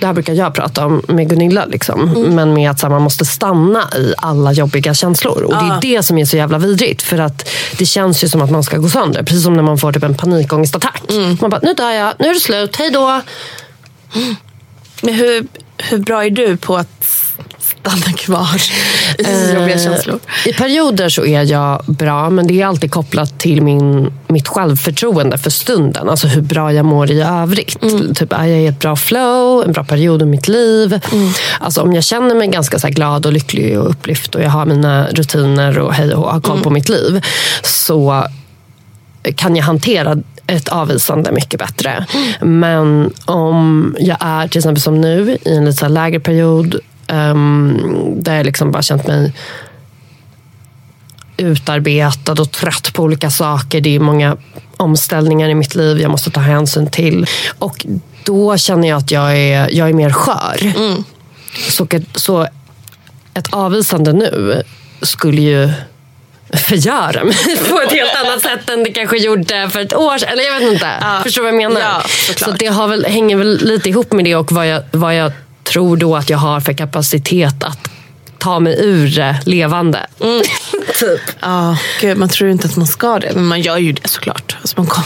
det 0.01 0.07
här 0.07 0.13
brukar 0.13 0.33
jag 0.33 0.55
prata 0.55 0.87
om 0.87 1.03
med 1.09 1.29
Gunilla. 1.29 1.65
Liksom. 1.65 2.11
Men 2.35 2.55
med 2.55 2.71
att 2.71 2.83
här, 2.83 2.91
man 2.91 3.03
måste 3.03 3.25
stanna 3.25 3.89
i 3.97 4.15
alla 4.17 4.53
jobbiga 4.53 4.95
känslor. 4.95 5.43
Och 5.43 5.55
det 5.55 5.89
är 5.89 5.97
det 5.97 6.03
som 6.03 6.19
är 6.19 6.25
så 6.25 6.37
jävla 6.37 6.59
vidrigt. 6.59 7.03
För 7.03 7.19
att 7.19 7.49
det 7.79 7.87
känns 7.87 8.25
ju 8.25 8.29
som 8.29 8.43
att 8.43 8.51
man 8.51 8.63
ska 8.63 8.77
gå 8.77 8.89
sönder. 8.89 9.23
Precis 9.23 9.45
som 9.45 9.55
när 9.55 9.63
man 9.63 9.79
får 9.79 9.93
typ 9.93 10.03
en 10.03 10.15
panikångestattack. 10.15 11.03
Man 11.41 11.51
bara, 11.51 11.61
nu 11.63 11.75
dör 11.75 11.91
jag, 11.91 12.15
nu 12.19 12.29
är 12.29 12.35
det 12.35 12.41
slut, 12.41 12.77
hej 12.77 12.91
då. 12.91 13.21
Men 15.03 15.15
hur, 15.15 15.47
hur 15.77 15.99
bra 15.99 16.25
är 16.25 16.31
du 16.31 16.57
på 16.57 16.77
att 16.77 17.05
stanna 17.81 18.17
kvar 18.17 18.63
i 19.19 19.55
jobbiga 19.55 19.79
känslor? 19.79 20.19
I 20.47 20.53
perioder 20.53 21.09
så 21.09 21.25
är 21.27 21.43
jag 21.43 21.85
bra, 21.87 22.31
men 22.31 22.47
det 22.47 22.63
är 22.63 22.67
alltid 22.67 22.91
kopplat 22.91 23.39
till 23.39 23.63
min, 23.63 24.13
mitt 24.29 24.49
självförtroende 24.49 25.39
för 25.39 25.51
stunden. 25.51 26.09
Alltså 26.09 26.27
hur 26.27 26.41
bra 26.41 26.73
jag 26.73 26.85
mår 26.85 27.11
i 27.11 27.23
övrigt. 27.23 27.81
Typ, 28.15 28.33
är 28.33 28.45
jag 28.45 28.61
i 28.61 28.67
ett 28.67 28.79
bra 28.79 28.97
flow, 28.97 29.65
en 29.67 29.73
bra 29.73 29.85
period 29.85 30.23
i 30.23 30.25
mitt 30.25 30.49
liv. 30.49 31.01
Alltså, 31.61 31.83
om 31.83 31.93
jag 31.93 32.05
känner 32.05 32.35
mig 32.35 32.49
ganska 32.49 32.79
så 32.79 32.89
glad 32.89 33.27
och 33.27 33.33
lycklig 33.33 33.79
och 33.79 33.91
upplyft 33.91 34.35
och 34.35 34.43
jag 34.43 34.51
har 34.51 34.67
mina 34.67 35.07
rutiner 35.07 35.79
och 35.79 35.95
hej 35.95 36.15
och 36.15 36.33
har 36.33 36.41
koll 36.41 36.61
på 36.61 36.71
mitt 36.71 36.89
liv. 36.89 37.25
Så 37.63 38.25
kan 39.37 39.57
jag 39.57 39.65
hantera 39.65 40.17
ett 40.47 40.69
avvisande 40.69 41.33
mycket 41.33 41.61
bättre. 41.61 42.07
Men 42.41 43.13
om 43.25 43.97
jag 43.99 44.17
är 44.21 44.49
till 44.49 44.59
exempel 44.59 44.83
som 44.83 45.01
nu 45.01 45.39
i 45.45 45.57
en 45.57 45.65
lite 45.65 45.89
lägre 45.89 46.21
period 46.21 46.81
ehm, 47.09 47.81
där 48.17 48.37
jag 48.37 48.47
liksom 48.47 48.73
bara 48.73 48.83
känt 48.83 49.07
mig 49.07 49.33
utarbetad 51.37 52.33
och 52.33 52.51
trött 52.51 52.93
på 52.93 53.03
olika 53.03 53.31
saker. 53.31 53.81
Det 53.81 53.97
är 53.97 54.01
många 54.01 54.37
omställningar 54.77 55.49
i 55.49 55.55
mitt 55.55 55.75
liv 55.75 56.01
jag 56.01 56.11
måste 56.11 56.31
ta 56.31 56.41
hänsyn 56.41 56.91
till. 56.91 57.27
Och 57.59 57.87
då 58.25 58.57
känner 58.57 58.89
jag 58.89 58.99
att 58.99 59.11
jag 59.11 59.39
är, 59.39 59.69
jag 59.73 59.89
är 59.89 59.93
mer 59.93 60.11
skör. 60.11 60.73
Så, 61.71 61.89
så 62.15 62.49
ett 63.35 63.49
avvisande 63.53 64.13
nu 64.13 64.63
skulle 65.03 65.41
ju 65.41 65.71
förgöra 66.53 67.25
mig 67.25 67.37
på 67.71 67.81
ett 67.81 67.93
helt 67.93 68.15
annat 68.25 68.43
sätt 68.43 68.71
än 68.71 68.85
det 68.85 68.91
kanske 68.91 69.19
gjorde 69.19 69.71
för 69.71 69.81
ett 69.81 69.95
år 69.95 70.19
sedan. 70.19 70.29
Eller 70.33 70.45
jag 70.45 70.61
vet 70.61 70.73
inte. 70.73 70.91
Ja. 71.01 71.21
Förstår 71.23 71.43
du 71.43 71.53
vad 71.53 71.63
jag 71.63 71.73
menar? 71.73 71.81
Ja. 71.81 72.03
Så 72.37 72.51
det 72.51 72.67
har 72.67 72.89
väl, 72.89 73.05
hänger 73.05 73.37
väl 73.37 73.59
lite 73.63 73.89
ihop 73.89 74.13
med 74.13 74.25
det 74.25 74.37
och 74.37 74.53
vad 74.53 74.67
jag, 74.67 74.83
vad 74.91 75.17
jag 75.17 75.33
tror 75.69 75.97
då 75.97 76.17
att 76.17 76.31
jag 76.31 76.39
har 76.39 76.61
för 76.61 76.73
kapacitet 76.73 77.63
att 77.65 77.91
ta 78.39 78.61
mig 78.61 78.77
ur 78.81 79.17
det 79.17 79.41
levande. 79.45 80.07
typ. 80.99 81.21
Ja, 81.41 81.77
gud, 82.01 82.19
man 82.19 82.29
tror 82.29 82.51
inte 82.51 82.67
att 82.69 82.77
man 82.77 82.87
ska 82.87 83.19
det, 83.19 83.33
men 83.35 83.45
man 83.45 83.61
gör 83.61 83.77
ju 83.79 83.93
det 83.93 84.09
såklart. 84.09 84.57
Alltså 84.61 84.75
man 84.77 84.87
kom, 84.87 85.05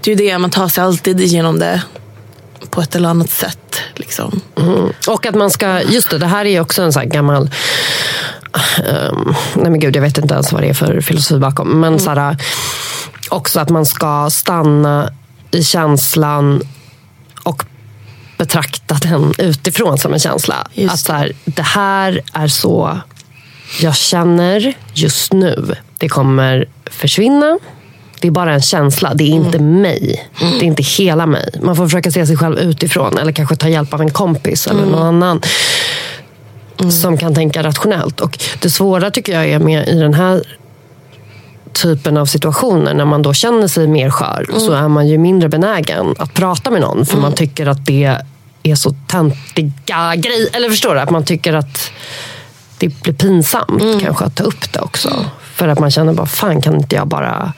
det 0.00 0.12
är 0.12 0.16
ju 0.16 0.28
det, 0.28 0.38
man 0.38 0.50
tar 0.50 0.68
sig 0.68 0.84
alltid 0.84 1.20
igenom 1.20 1.58
det 1.58 1.82
på 2.70 2.80
ett 2.80 2.96
eller 2.96 3.08
annat 3.08 3.30
sätt. 3.30 3.80
Liksom. 3.94 4.40
Och 5.08 5.26
att 5.26 5.34
man 5.34 5.50
ska, 5.50 5.82
just 5.82 6.10
det, 6.10 6.18
det 6.18 6.26
här 6.26 6.44
är 6.44 6.60
också 6.60 6.82
en 6.82 6.92
sån 6.92 7.02
här 7.02 7.08
gammal 7.08 7.50
ehm, 8.78 9.34
nej 9.54 9.70
men 9.70 9.80
gud, 9.80 9.96
jag 9.96 10.02
vet 10.02 10.18
inte 10.18 10.34
ens 10.34 10.52
vad 10.52 10.62
det 10.62 10.68
är 10.68 10.74
för 10.74 11.00
filosofi 11.00 11.40
bakom. 11.40 11.80
Men 11.80 11.98
så 12.00 12.10
här, 12.10 12.36
också 13.28 13.60
att 13.60 13.70
man 13.70 13.86
ska 13.86 14.30
stanna 14.30 15.10
i 15.50 15.64
känslan 15.64 16.62
betrakta 18.36 18.94
den 18.94 19.34
utifrån 19.38 19.98
som 19.98 20.12
en 20.12 20.18
känsla. 20.18 20.66
Just 20.74 20.94
Att 20.94 21.00
så 21.00 21.12
här, 21.12 21.32
det 21.44 21.62
här 21.62 22.20
är 22.32 22.48
så 22.48 23.00
jag 23.80 23.96
känner 23.96 24.74
just 24.94 25.32
nu. 25.32 25.74
Det 25.98 26.08
kommer 26.08 26.68
försvinna. 26.86 27.58
Det 28.20 28.28
är 28.28 28.32
bara 28.32 28.54
en 28.54 28.62
känsla, 28.62 29.14
det 29.14 29.24
är 29.24 29.28
inte 29.28 29.58
mig. 29.58 30.28
Det 30.38 30.44
är 30.44 30.62
inte 30.62 30.82
hela 30.82 31.26
mig. 31.26 31.50
Man 31.62 31.76
får 31.76 31.86
försöka 31.86 32.10
se 32.10 32.26
sig 32.26 32.36
själv 32.36 32.58
utifrån 32.58 33.18
eller 33.18 33.32
kanske 33.32 33.56
ta 33.56 33.68
hjälp 33.68 33.94
av 33.94 34.00
en 34.00 34.10
kompis 34.10 34.66
eller 34.66 34.86
någon 34.86 35.02
annan 35.02 35.40
som 36.90 37.18
kan 37.18 37.34
tänka 37.34 37.62
rationellt. 37.62 38.20
Och 38.20 38.38
Det 38.60 38.70
svåra 38.70 39.10
tycker 39.10 39.32
jag 39.32 39.48
är 39.48 39.58
med 39.58 39.88
i 39.88 39.98
den 39.98 40.14
här 40.14 40.42
typen 41.74 42.16
av 42.16 42.26
situationer 42.26 42.94
när 42.94 43.04
man 43.04 43.22
då 43.22 43.34
känner 43.34 43.68
sig 43.68 43.86
mer 43.86 44.10
skör 44.10 44.46
så 44.58 44.72
är 44.72 44.88
man 44.88 45.08
ju 45.08 45.18
mindre 45.18 45.48
benägen 45.48 46.14
att 46.18 46.34
prata 46.34 46.70
med 46.70 46.80
någon 46.80 47.06
för 47.06 47.18
man 47.18 47.32
tycker 47.32 47.66
att 47.66 47.86
det 47.86 48.18
är 48.62 48.74
så 48.74 48.94
töntiga 49.08 50.14
grejer. 50.16 50.48
Eller 50.52 50.70
förstår 50.70 50.94
du? 50.94 51.00
Att 51.00 51.10
man 51.10 51.24
tycker 51.24 51.52
att 51.52 51.90
det 52.78 52.88
blir 53.02 53.14
pinsamt 53.14 54.02
kanske 54.02 54.24
att 54.24 54.36
ta 54.36 54.44
upp 54.44 54.72
det 54.72 54.80
också. 54.80 55.26
För 55.54 55.68
att 55.68 55.78
man 55.78 55.90
känner 55.90 56.12
bara, 56.12 56.26
fan 56.26 56.60
kan 56.62 56.74
inte 56.74 56.96
jag 56.96 57.06
bara 57.06 57.52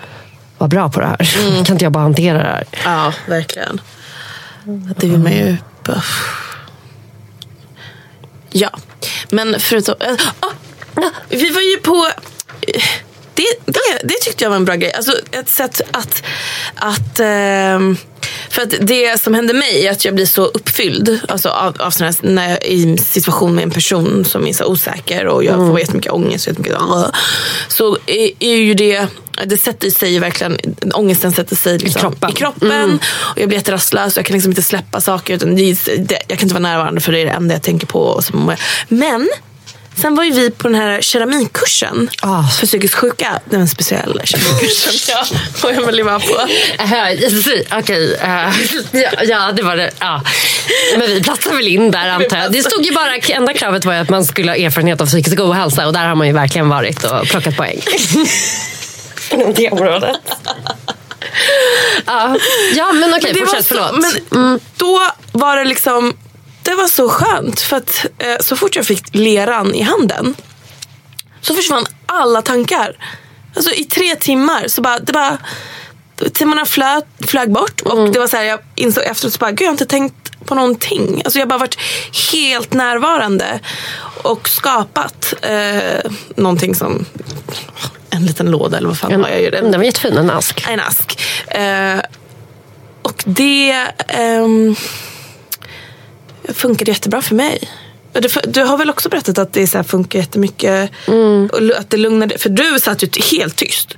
vara 0.58 0.68
bra 0.68 0.88
på 0.88 1.00
det 1.00 1.06
här? 1.06 1.16
Kan 1.64 1.74
inte 1.74 1.84
jag 1.84 1.92
bara 1.92 2.02
hantera 2.02 2.38
det 2.38 2.44
här? 2.44 2.64
Ja, 2.84 3.12
verkligen. 3.28 3.80
Det 4.96 5.06
vill 5.06 5.18
man 5.18 5.32
ju... 5.32 5.56
Ja, 8.50 8.70
men 9.30 9.60
förutom... 9.60 9.94
ah, 10.40 10.50
vi 11.28 11.50
var 11.50 11.60
ju 11.60 11.76
på... 11.76 12.08
Det, 13.36 13.72
det, 13.72 13.80
det 14.02 14.14
tyckte 14.20 14.44
jag 14.44 14.50
var 14.50 14.56
en 14.56 14.64
bra 14.64 14.74
grej. 14.74 14.92
Alltså 14.92 15.12
ett 15.32 15.48
sätt 15.48 15.80
att... 15.90 16.22
att 16.74 17.20
ehm, 17.20 17.96
för 18.50 18.62
att 18.62 18.74
det 18.80 19.20
som 19.20 19.34
hände 19.34 19.54
mig 19.54 19.86
är 19.86 19.92
att 19.92 20.04
jag 20.04 20.14
blir 20.14 20.26
så 20.26 20.44
uppfylld 20.44 21.20
alltså 21.28 21.48
av, 21.48 21.76
av 21.78 21.90
såna 21.90 22.10
här, 22.10 22.16
när 22.20 22.50
jag 22.50 22.64
är 22.64 22.70
i 22.70 22.98
situation 22.98 23.54
med 23.54 23.64
en 23.64 23.70
person 23.70 24.24
som 24.24 24.46
är 24.46 24.52
så 24.52 24.64
osäker 24.64 25.26
och 25.26 25.44
jag 25.44 25.54
får 25.54 25.80
jättemycket 25.80 26.12
ångest. 26.12 26.46
och 26.46 26.50
Jättemycket, 26.50 26.80
så 27.68 27.98
är, 28.06 28.30
är 28.38 28.56
ju 28.56 28.74
det, 28.74 29.06
det 29.46 29.56
sätter 29.56 29.90
sig 29.90 30.18
verkligen, 30.18 30.58
ångesten 30.94 31.32
sätter 31.32 31.56
sig 31.56 31.78
liksom, 31.78 32.00
kroppen. 32.00 32.30
i 32.30 32.32
kroppen 32.32 33.00
och 33.16 33.40
jag 33.40 33.48
blir 33.48 33.58
jätterastlös 33.58 34.16
jag 34.16 34.26
kan 34.26 34.34
liksom 34.34 34.52
inte 34.52 34.62
släppa 34.62 35.00
saker. 35.00 35.34
Utan 35.34 35.56
det, 35.56 35.84
det, 35.98 36.18
jag 36.28 36.38
kan 36.38 36.46
inte 36.46 36.54
vara 36.54 36.62
närvarande 36.62 37.00
för 37.00 37.12
det 37.12 37.20
är 37.20 37.24
det 37.24 37.30
enda 37.30 37.54
jag 37.54 37.62
tänker 37.62 37.86
på. 37.86 38.00
Och 38.00 38.24
så. 38.24 38.54
Men 38.88 39.28
sen 39.96 40.14
var 40.14 40.24
ju 40.24 40.30
vi 40.30 40.50
på 40.50 40.68
den 40.68 40.74
här 40.80 41.00
keramikkursen 41.02 42.10
Ah. 42.22 42.42
för 42.60 42.66
psykiskt 42.66 42.94
sjuka. 42.94 43.40
Den 43.44 43.68
speciella 43.68 44.24
keramikkursen. 44.24 44.92
ja, 45.08 45.26
och 45.62 45.70
Emelie 45.74 46.04
var 46.04 46.18
på. 46.18 46.34
Uh, 46.82 47.78
Okej, 47.78 48.14
eh, 48.14 48.50
ja, 49.02 49.10
ja 49.22 49.52
det 49.52 49.62
var 49.62 49.76
det. 49.76 49.90
Ja. 49.98 50.22
Men 50.98 51.06
vi 51.08 51.22
platsar 51.22 51.52
väl 51.52 51.68
in 51.68 51.90
där 51.90 52.08
antar 52.08 52.36
jag. 52.38 52.52
Det 52.52 52.62
stod 52.62 52.84
ju 52.84 52.92
bara, 52.92 53.16
enda 53.16 53.52
kravet 53.54 53.84
var 53.84 53.92
ju 53.94 53.98
att 53.98 54.10
man 54.10 54.24
skulle 54.24 54.50
ha 54.50 54.56
erfarenhet 54.56 55.00
av 55.00 55.06
psykisk 55.06 55.40
ohälsa 55.40 55.86
och 55.86 55.92
där 55.92 56.06
har 56.06 56.14
man 56.14 56.26
ju 56.26 56.32
verkligen 56.32 56.68
varit 56.68 57.04
och 57.04 57.26
plockat 57.26 57.56
poäng. 57.56 57.80
Inom 59.30 59.54
det 59.54 59.70
området. 59.70 60.16
Ja, 62.06 62.36
ja 62.76 62.92
men 62.92 63.14
okej, 63.14 63.32
var 63.32 63.40
fortsätt. 63.46 63.66
så, 63.66 63.74
Förlåt. 63.74 63.90
Mm. 63.90 64.50
men 64.50 64.60
då 64.76 65.02
var 65.32 65.56
det 65.56 65.64
liksom, 65.64 66.16
det 66.66 66.74
var 66.74 66.86
så 66.86 67.08
skönt. 67.08 67.60
För 67.60 67.76
att 67.76 68.06
eh, 68.18 68.36
så 68.40 68.56
fort 68.56 68.76
jag 68.76 68.86
fick 68.86 69.14
leran 69.14 69.74
i 69.74 69.82
handen 69.82 70.34
så 71.40 71.54
försvann 71.54 71.86
alla 72.06 72.42
tankar. 72.42 72.96
Alltså 73.56 73.72
i 73.74 73.84
tre 73.84 74.14
timmar 74.16 74.68
så 74.68 74.80
bara, 74.82 74.98
det 74.98 75.12
bara 75.12 75.38
timmarna 76.32 76.64
flöt, 76.66 77.04
flög 77.26 77.52
bort 77.52 77.80
och 77.80 77.98
Mm. 77.98 78.12
det 78.12 78.18
var 78.18 78.26
så 78.26 78.36
här, 78.36 78.44
jag 78.44 78.58
insåg 78.74 79.04
efteråt 79.04 79.32
så 79.32 79.38
bara, 79.38 79.50
gud 79.50 79.60
jag 79.60 79.66
har 79.66 79.72
inte 79.72 79.86
tänkt 79.86 80.46
på 80.46 80.54
någonting. 80.54 81.22
Alltså 81.24 81.38
jag 81.38 81.46
har 81.46 81.48
bara 81.48 81.58
varit 81.58 81.78
helt 82.32 82.72
närvarande 82.72 83.60
och 84.22 84.48
skapat 84.48 85.34
eh, 85.42 86.10
någonting 86.36 86.74
som 86.74 87.04
en 88.10 88.26
liten 88.26 88.50
låda 88.50 88.76
eller 88.78 88.88
vad 88.88 88.98
fan 88.98 89.22
har 89.22 89.30
jag 89.30 89.40
ju 89.42 89.50
Den 89.50 89.70
var 89.72 89.84
jättefin, 89.84 90.16
en 90.16 90.30
ask. 90.30 90.66
en 90.68 90.80
ask. 90.80 91.20
Eh, 91.48 92.00
och 93.02 93.22
det 93.26 93.70
ehm, 94.08 94.76
funkade 96.56 96.90
jättebra 96.90 97.22
för 97.22 97.34
mig. 97.34 97.68
Och 98.14 98.20
det, 98.22 98.40
du 98.46 98.62
har 98.62 98.78
väl 98.78 98.90
också 98.90 99.08
berättat 99.08 99.38
att 99.38 99.52
det 99.52 99.66
så 99.66 99.78
här 99.78 99.82
funkar 99.84 100.18
jättemycket? 100.18 100.90
Och 101.52 101.62
lu- 101.62 101.74
att 101.78 101.90
det 101.90 101.96
lugnade, 101.96 102.38
för 102.38 102.48
du 102.50 102.80
satt 102.80 103.02
ju 103.02 103.08
helt 103.32 103.56
tyst. 103.56 103.94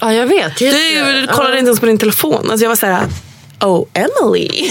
Ja, 0.00 0.14
jag 0.14 0.26
vet. 0.26 0.56
Du, 0.58 1.20
du 1.20 1.26
kollade 1.26 1.58
inte 1.58 1.68
ens 1.68 1.80
på 1.80 1.86
din 1.86 1.98
telefon. 1.98 2.50
Alltså 2.50 2.64
jag 2.64 2.68
var 2.68 2.76
så 2.76 2.86
här, 2.86 3.06
oh 3.60 3.86
Emily. 3.94 4.48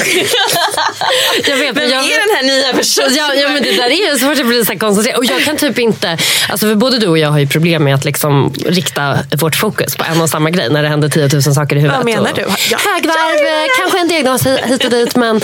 Jag 1.47 1.58
vet, 1.58 1.78
Vem 1.78 1.89
jag, 1.89 2.04
är 2.04 2.28
den 2.28 2.36
här 2.36 2.43
nya 2.43 2.73
personen? 2.73 3.10
Ja, 3.15 3.34
ja 3.36 3.50
men 3.50 3.63
det 3.63 3.71
där 3.71 3.84
är 3.89 4.12
ju 4.13 4.17
svårt 4.19 4.39
att 4.39 4.47
bli 4.47 4.65
så 4.65 4.71
här 4.71 4.80
koncentrerad. 4.80 5.17
Och 5.17 5.26
jag 5.26 5.41
kan 5.43 5.58
typ 5.58 5.80
inte, 5.80 6.17
alltså 6.50 6.65
för 6.67 6.76
både 6.76 6.97
du 7.00 7.08
och 7.08 7.17
jag 7.17 7.30
har 7.30 7.39
ju 7.39 7.47
problem 7.47 7.84
med 7.84 7.95
att 7.95 8.06
liksom 8.06 8.54
rikta 8.65 9.17
vårt 9.39 9.56
fokus 9.56 9.95
på 9.95 10.04
en 10.12 10.21
och 10.21 10.30
samma 10.30 10.50
grej 10.50 10.69
när 10.69 10.84
det 10.84 10.89
händer 10.89 11.10
10 11.10 11.30
000 11.34 11.41
saker 11.43 11.76
i 11.76 11.80
huvudet. 11.80 11.97
Vad 11.97 12.06
menar 12.06 12.32
du? 12.36 12.41
Ja. 12.71 12.78
Högvarv, 12.93 13.47
eh, 13.47 13.67
kanske 13.80 14.00
en 14.00 14.08
diagnos 14.08 14.45
hi- 14.45 14.65
hit 14.67 14.84
och 14.86 14.91
dit 14.91 15.15
men 15.15 15.41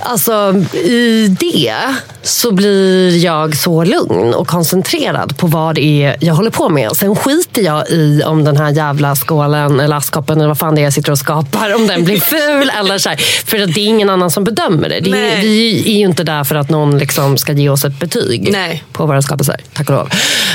alltså 0.00 0.54
i 0.84 1.26
det 1.40 1.74
så 2.22 2.50
blir 2.52 3.24
jag 3.24 3.56
så 3.56 3.84
lugn 3.84 4.34
och 4.34 4.46
koncentrerad 4.48 5.36
på 5.36 5.46
vad 5.46 5.74
det 5.74 5.84
är 6.04 6.16
jag 6.20 6.34
håller 6.34 6.50
på 6.50 6.68
med. 6.68 6.96
Sen 6.96 7.16
skiter 7.16 7.62
jag 7.62 7.88
i 7.90 8.22
om 8.26 8.44
den 8.44 8.56
här 8.56 8.70
jävla 8.70 9.16
skålen 9.16 9.80
eller 9.80 9.96
askkoppen 9.96 10.38
eller 10.38 10.48
vad 10.48 10.58
fan 10.58 10.74
det 10.74 10.80
är 10.80 10.84
jag 10.84 10.92
sitter 10.92 11.12
och 11.12 11.18
skapar, 11.18 11.74
om 11.74 11.86
den 11.86 12.04
blir 12.04 12.20
ful 12.20 12.72
eller 12.80 12.98
så 12.98 13.08
här. 13.08 13.16
För 13.46 13.58
att 13.58 13.74
det 13.74 13.80
är 13.80 13.86
ingen 13.86 14.10
annan 14.10 14.30
som 14.30 14.44
bedömer 14.44 14.88
det. 14.88 15.00
det 15.00 15.10
är, 15.10 15.40
vi 15.40 15.82
är 15.86 15.98
ju 15.98 16.04
inte 16.04 16.24
där 16.24 16.44
för 16.44 16.54
att 16.54 16.70
någon 16.70 16.98
liksom 16.98 17.38
ska 17.38 17.52
ge 17.52 17.68
oss 17.68 17.84
ett 17.84 18.00
betyg 18.00 18.48
Nej. 18.52 18.84
på 18.92 19.06
våra 19.06 19.22
skapelser, 19.22 19.56
tack 19.72 19.90
och 19.90 19.94
lov. 19.94 20.08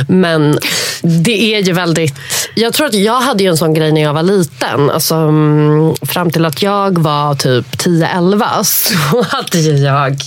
Men 0.08 0.60
det 1.02 1.56
är 1.56 1.62
ju 1.62 1.74
väldigt... 1.74 2.16
Jag 2.56 2.74
tror 2.74 2.88
att 2.88 2.94
jag 2.94 3.22
hade 3.22 3.44
ju 3.44 3.50
en 3.50 3.58
sån 3.58 3.74
grej 3.74 3.92
när 3.92 4.02
jag 4.02 4.14
var 4.14 4.24
liten. 4.24 4.90
Alltså, 4.90 5.16
mm, 5.16 5.96
fram 6.02 6.32
till 6.32 6.46
att 6.46 6.62
jag 6.62 7.00
var 7.00 7.36
typ 7.36 7.66
10-11 7.66 8.64
så 8.64 9.22
hade 9.30 9.58
ju 9.58 9.78
jag... 9.78 10.18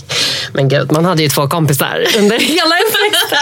Men 0.53 0.69
gud, 0.69 0.93
man 0.93 1.05
hade 1.05 1.23
ju 1.23 1.29
två 1.29 1.49
kompisar 1.49 2.05
under 2.19 2.39
hela 2.39 2.75
uppväxten. 2.87 3.39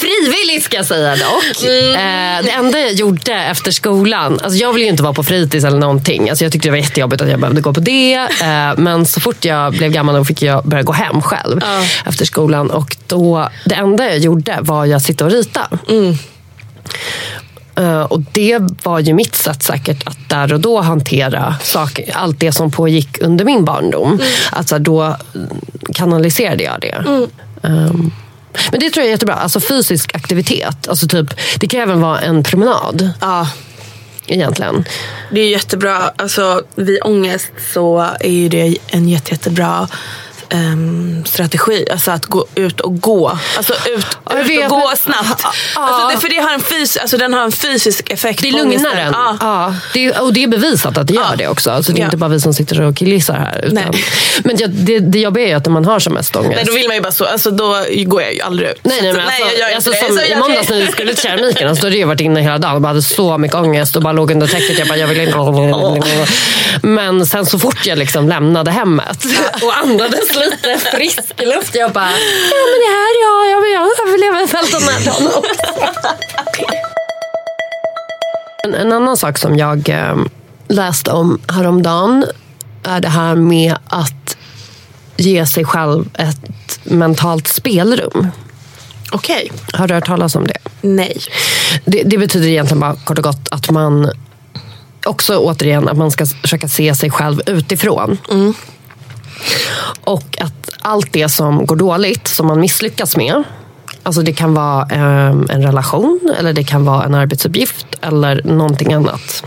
Frivilligt 0.00 0.64
ska 0.64 0.76
jag 0.76 0.86
säga 0.86 1.16
dock. 1.16 1.64
Eh, 1.64 2.44
det 2.44 2.50
enda 2.50 2.80
jag 2.80 2.92
gjorde 2.92 3.32
efter 3.32 3.70
skolan, 3.70 4.40
alltså 4.42 4.58
jag 4.58 4.72
ville 4.72 4.84
ju 4.84 4.90
inte 4.90 5.02
vara 5.02 5.14
på 5.14 5.22
fritids 5.22 5.64
eller 5.64 5.78
någonting. 5.78 6.30
Alltså 6.30 6.44
jag 6.44 6.52
tyckte 6.52 6.68
det 6.68 6.70
var 6.70 6.78
jättejobbigt 6.78 7.22
att 7.22 7.28
jag 7.28 7.40
behövde 7.40 7.57
gå 7.60 7.72
på 7.72 7.80
det. 7.80 8.14
Eh, 8.14 8.72
men 8.76 9.06
så 9.06 9.20
fort 9.20 9.44
jag 9.44 9.72
blev 9.72 9.92
gammal 9.92 10.24
fick 10.24 10.42
jag 10.42 10.64
börja 10.64 10.82
gå 10.82 10.92
hem 10.92 11.22
själv 11.22 11.60
efter 12.06 12.24
skolan. 12.24 12.70
Och 12.70 12.96
då, 13.06 13.48
det 13.64 13.74
enda 13.74 14.04
jag 14.04 14.18
gjorde 14.18 14.58
var 14.60 14.94
att 14.94 15.02
sitta 15.02 15.24
och 15.24 15.30
rita. 15.30 15.68
Eh, 17.78 18.00
och 18.00 18.20
det 18.20 18.58
var 18.82 18.98
ju 18.98 19.14
mitt 19.14 19.34
sätt 19.34 19.62
säkert 19.62 20.06
att 20.06 20.18
där 20.28 20.52
och 20.52 20.60
då 20.60 20.80
hantera 20.80 21.54
saker, 21.62 22.12
allt 22.16 22.40
det 22.40 22.52
som 22.52 22.70
pågick 22.70 23.18
under 23.20 23.44
min 23.44 23.64
barndom. 23.64 24.20
Alltså 24.50 24.78
då 24.78 25.02
mm, 25.02 25.48
kanaliserade 25.94 26.64
jag 26.64 26.80
det. 26.80 27.04
Ehm, 27.62 28.10
men 28.70 28.80
det 28.80 28.90
tror 28.90 29.02
jag 29.02 29.06
är 29.06 29.10
jättebra. 29.10 29.34
Alltså 29.34 29.60
fysisk 29.60 30.14
aktivitet. 30.14 30.88
Alltså 30.88 31.08
typ, 31.08 31.26
det 31.60 31.66
kan 31.68 31.80
även 31.80 32.00
vara 32.00 32.20
en 32.20 32.42
promenad 32.42 33.10
Ja, 33.20 33.46
egentligen. 34.30 34.84
det 35.30 35.40
är 35.40 35.48
jättebra. 35.48 36.12
Alltså, 36.16 36.62
vid 36.74 36.98
ångest 37.04 37.52
så 37.72 38.08
är 38.20 38.30
ju 38.30 38.48
det 38.48 38.76
en 38.86 39.08
jätte, 39.08 39.30
jättebra 39.30 39.88
ehm, 40.50 41.24
strategi. 41.26 41.86
Alltså 41.92 42.10
att 42.10 42.26
gå 42.26 42.46
ut 42.54 42.80
och 42.80 43.00
gå. 43.00 43.38
Alltså 43.56 43.72
ut, 43.74 44.06
jag 44.30 44.50
ut 44.50 44.62
och 44.62 44.80
gå 44.80 44.92
snabbt. 44.96 45.44
Alltså 45.74 46.08
det, 46.14 46.20
för 46.20 46.28
det 46.28 46.36
har 46.42 46.54
en 46.54 46.60
fys, 46.60 46.96
alltså 46.96 47.16
den 47.16 47.34
har 47.34 47.42
en 47.42 47.52
fysisk 47.52 48.10
effekt 48.10 48.42
Det 48.42 48.50
lugnar 48.52 48.94
den. 48.94 49.14
Det 49.94 50.18
och 50.20 50.32
det 50.32 50.42
är 50.44 50.48
bevisat 50.48 50.98
att 50.98 51.06
det 51.06 51.14
gör 51.14 51.22
Ja. 51.30 51.36
det 51.36 51.48
också. 51.48 51.70
Alltså 51.70 51.92
det 51.92 51.98
är 51.98 52.00
Ja. 52.00 52.04
inte 52.06 52.16
bara 52.16 52.30
vi 52.30 52.40
som 52.40 52.54
sitter 52.54 52.80
och 52.80 52.96
killgissar 52.96 53.34
här. 53.34 53.64
Utan, 53.64 53.74
Nej. 53.74 54.04
men 54.44 54.56
det, 54.56 54.66
det, 54.66 54.98
det 54.98 55.18
jobbiga 55.18 55.48
är 55.48 55.56
att 55.56 55.64
när 55.66 55.72
man 55.72 55.84
har 55.84 55.98
som 55.98 56.14
mest 56.14 56.36
ångest. 56.36 56.52
Nej, 56.56 56.64
då 56.64 56.72
vill 56.72 56.86
man 56.86 56.96
ju 56.96 57.02
bara 57.02 57.12
så. 57.12 57.24
Alltså 57.24 57.50
då 57.50 57.84
går 58.06 58.22
jag 58.22 58.34
ju 58.34 58.40
aldrig 58.40 58.68
ut. 58.70 58.80
Nej, 58.82 58.98
nej, 59.02 59.12
men 59.12 59.20
alltså, 59.20 59.42
jag 59.58 59.58
gör 59.70 59.74
alltså, 59.76 59.90
inte 59.90 60.02
det. 60.06 60.08
som 60.14 60.18
I 60.18 60.30
jag- 60.30 60.38
måndags 60.38 60.68
när 60.68 60.76
vi 60.80 60.92
skulle 60.92 61.14
till 61.14 61.22
keramiken, 61.22 61.68
alltså, 61.68 61.82
då 61.82 61.86
hade 61.86 61.96
jag 61.98 62.06
varit 62.06 62.20
inne 62.20 62.40
hela 62.40 62.58
dagen 62.58 62.74
och 62.74 62.80
bara 62.82 62.88
hade 62.88 63.02
så 63.02 63.38
mycket 63.38 63.56
ångest 63.56 63.96
och 63.96 64.02
bara 64.02 64.12
låg 64.12 64.30
under 64.30 64.46
täcket. 64.46 64.78
Jag 64.78 64.88
bara, 64.88 64.98
jag 64.98 65.06
vill 65.08 65.20
inte. 65.20 65.38
Men 66.82 67.26
sen 67.26 67.46
så 67.46 67.58
fort 67.58 67.86
jag 67.86 67.98
liksom 67.98 68.28
lämnade 68.28 68.70
hemmet 68.70 69.24
och 69.62 69.76
andades 69.78 70.36
lite 70.38 70.78
frisk 70.78 71.32
luft, 71.38 71.74
jag 71.74 71.92
bara, 71.92 72.10
ja 72.10 72.62
men 72.70 72.78
det 72.84 72.92
här, 72.98 73.12
ja, 73.24 73.46
jag, 73.50 73.70
jag 73.70 74.08
överlever 74.08 74.46
väl 74.46 74.70
den 74.70 74.82
här 74.82 75.04
dagen 75.04 75.26
också. 75.36 76.14
En, 78.64 78.74
en 78.74 78.92
annan 78.92 79.16
sak 79.16 79.38
som 79.38 79.56
jag 79.56 79.88
eh, 79.88 80.16
läste 80.68 81.10
om 81.10 81.40
häromdagen 81.48 82.24
är 82.82 83.00
det 83.00 83.08
här 83.08 83.34
med 83.34 83.76
att 83.88 84.36
ge 85.16 85.46
sig 85.46 85.64
själv 85.64 86.08
ett 86.14 86.80
mentalt 86.82 87.48
spelrum. 87.48 88.28
Okej. 89.12 89.52
Har 89.72 89.88
du 89.88 89.94
hört 89.94 90.06
talas 90.06 90.36
om 90.36 90.46
det? 90.46 90.58
Nej. 90.80 91.20
det? 91.84 92.02
Det 92.02 92.18
betyder 92.18 92.48
egentligen 92.48 92.80
bara 92.80 92.96
kort 92.96 93.18
och 93.18 93.24
gott 93.24 93.48
att 93.50 93.70
man 93.70 94.10
också 95.04 95.36
återigen 95.38 95.88
att 95.88 95.96
man 95.96 96.10
ska 96.10 96.26
försöka 96.26 96.68
se 96.68 96.94
sig 96.94 97.10
själv 97.10 97.40
utifrån. 97.46 98.18
Och 100.00 100.38
att 100.40 100.70
allt 100.80 101.12
det 101.12 101.28
som 101.28 101.66
går 101.66 101.76
dåligt, 101.76 102.28
som 102.28 102.46
man 102.46 102.60
misslyckas 102.60 103.16
med. 103.16 103.42
Alltså 104.02 104.22
det 104.22 104.32
kan 104.32 104.54
vara 104.54 104.86
eh, 104.90 105.28
en 105.28 105.62
relation 105.62 106.34
eller 106.38 106.52
det 106.52 106.64
kan 106.64 106.84
vara 106.84 107.04
en 107.04 107.14
arbetsuppgift 107.14 107.86
eller 108.02 108.42
någonting 108.44 108.92
annat. 108.92 109.44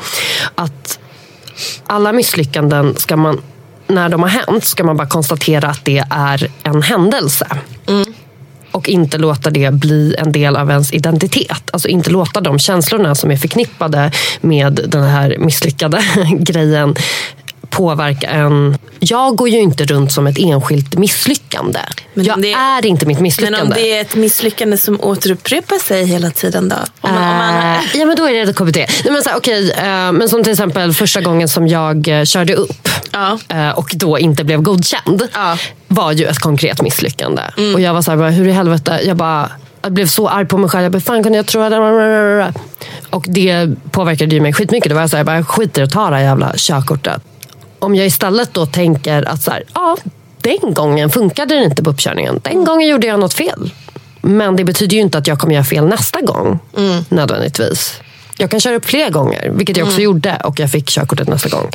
Att 0.55 0.99
alla 1.87 2.13
misslyckanden 2.13 2.95
ska 2.95 3.17
man, 3.17 3.41
när 3.87 4.09
de 4.09 4.23
har 4.23 4.29
hänt, 4.29 4.63
ska 4.65 4.83
man 4.83 4.97
bara 4.97 5.07
konstatera 5.07 5.67
att 5.67 5.85
det 5.85 6.03
är 6.09 6.51
en 6.63 6.81
händelse. 6.81 7.47
Och 8.71 8.89
inte 8.89 9.17
låta 9.17 9.49
det 9.49 9.73
bli 9.73 10.15
en 10.17 10.31
del 10.31 10.55
av 10.55 10.69
ens 10.69 10.93
identitet. 10.93 11.69
Alltså 11.73 11.87
inte 11.87 12.09
låta 12.09 12.41
de 12.41 12.59
känslorna 12.59 13.15
som 13.15 13.31
är 13.31 13.37
förknippade 13.37 14.11
med 14.41 14.79
den 14.87 15.03
här 15.03 15.35
misslyckade 15.39 16.03
grejen 16.39 16.95
påverka 17.71 18.27
en. 18.27 18.77
Jag 18.99 19.35
går 19.35 19.49
ju 19.49 19.59
inte 19.59 19.85
runt 19.85 20.11
som 20.11 20.27
ett 20.27 20.37
enskilt 20.39 20.95
misslyckande. 20.97 21.79
Men 22.13 22.25
jag 22.25 22.41
det- 22.41 22.53
är 22.53 22.85
inte 22.85 23.05
mitt 23.05 23.19
misslyckande. 23.19 23.57
Men 23.59 23.67
om 23.67 23.73
det 23.73 23.97
är 23.97 24.01
ett 24.01 24.15
misslyckande 24.15 24.77
som 24.77 25.01
återupprepar 25.01 25.77
sig 25.79 26.05
hela 26.05 26.31
tiden 26.31 26.69
då? 26.69 26.75
Om 27.01 27.13
man, 27.13 27.31
om 27.31 27.37
man, 27.37 27.55
Eh, 27.75 27.81
ja 27.93 28.05
men 28.05 28.15
då 28.15 28.29
är 28.29 28.45
det 28.45 28.53
KBT. 28.53 28.75
Nej, 28.77 29.13
men, 29.13 29.23
så 29.23 29.29
här, 29.29 29.37
okej, 29.37 29.71
eh, 29.71 30.11
men 30.11 30.29
som 30.29 30.43
till 30.43 30.51
exempel 30.51 30.93
första 30.93 31.21
gången 31.21 31.47
som 31.49 31.67
jag 31.67 32.07
eh, 32.07 32.23
körde 32.23 32.53
upp 32.55 32.89
och 33.75 33.91
då 33.95 34.19
inte 34.19 34.43
blev 34.43 34.61
godkänd. 34.61 35.21
Mm. 35.35 35.57
Var 35.87 36.11
ju 36.11 36.25
ett 36.25 36.39
konkret 36.39 36.81
misslyckande. 36.81 37.41
Och 37.73 37.81
jag 37.81 37.93
var 37.93 38.01
så 38.01 38.11
här, 38.11 38.17
bara, 38.17 38.29
hur 38.29 38.47
i 38.47 38.51
helvete. 38.51 38.99
Jag, 39.03 39.17
bara, 39.17 39.51
jag 39.81 39.91
blev 39.91 40.07
så 40.07 40.27
arg 40.29 40.45
på 40.45 40.57
mig 40.57 40.69
själv. 40.69 40.83
Jag 40.83 40.91
bara, 40.91 41.01
fan 41.01 41.23
kunde 41.23 41.37
jag 41.37 41.45
tro 41.45 41.69
det? 41.69 42.53
Och 43.09 43.25
det 43.27 43.69
påverkade 43.91 44.35
ju 44.35 44.41
mig 44.41 44.53
skitmycket. 44.53 44.89
Då 44.89 44.95
var 44.95 45.01
jag 45.01 45.09
så 45.09 45.15
här, 45.17 45.19
jag 45.19 45.25
bara, 45.25 45.43
skiter 45.45 45.81
i 45.81 45.85
att 45.85 45.91
ta 45.91 46.09
det 46.09 46.15
här 46.15 46.23
jävla 46.23 46.53
körkortet. 46.55 47.21
Om 47.81 47.95
jag 47.95 48.07
istället 48.07 48.53
då 48.53 48.65
tänker 48.65 49.29
att 49.29 49.41
så 49.41 49.51
här, 49.51 49.63
ja, 49.73 49.97
den 50.41 50.73
gången 50.73 51.09
funkade 51.09 51.55
det 51.55 51.63
inte 51.63 51.83
på 51.83 51.89
uppkörningen. 51.89 52.39
Den 52.43 52.63
gången 52.63 52.87
gjorde 52.87 53.07
jag 53.07 53.19
något 53.19 53.33
fel. 53.33 53.71
Men 54.21 54.55
det 54.55 54.63
betyder 54.63 54.95
ju 54.95 55.01
inte 55.01 55.17
att 55.17 55.27
jag 55.27 55.39
kommer 55.39 55.53
göra 55.53 55.63
fel 55.63 55.85
nästa 55.85 56.21
gång. 56.21 56.59
Nödvändigtvis. 57.09 58.01
Jag 58.37 58.51
kan 58.51 58.59
köra 58.59 58.75
upp 58.75 58.85
fler 58.85 59.09
gånger, 59.09 59.51
vilket 59.55 59.77
jag 59.77 59.87
också 59.87 60.01
gjorde. 60.01 60.41
Och 60.43 60.59
jag 60.59 60.71
fick 60.71 60.89
körkortet 60.89 61.27
nästa 61.27 61.49
gång. 61.49 61.69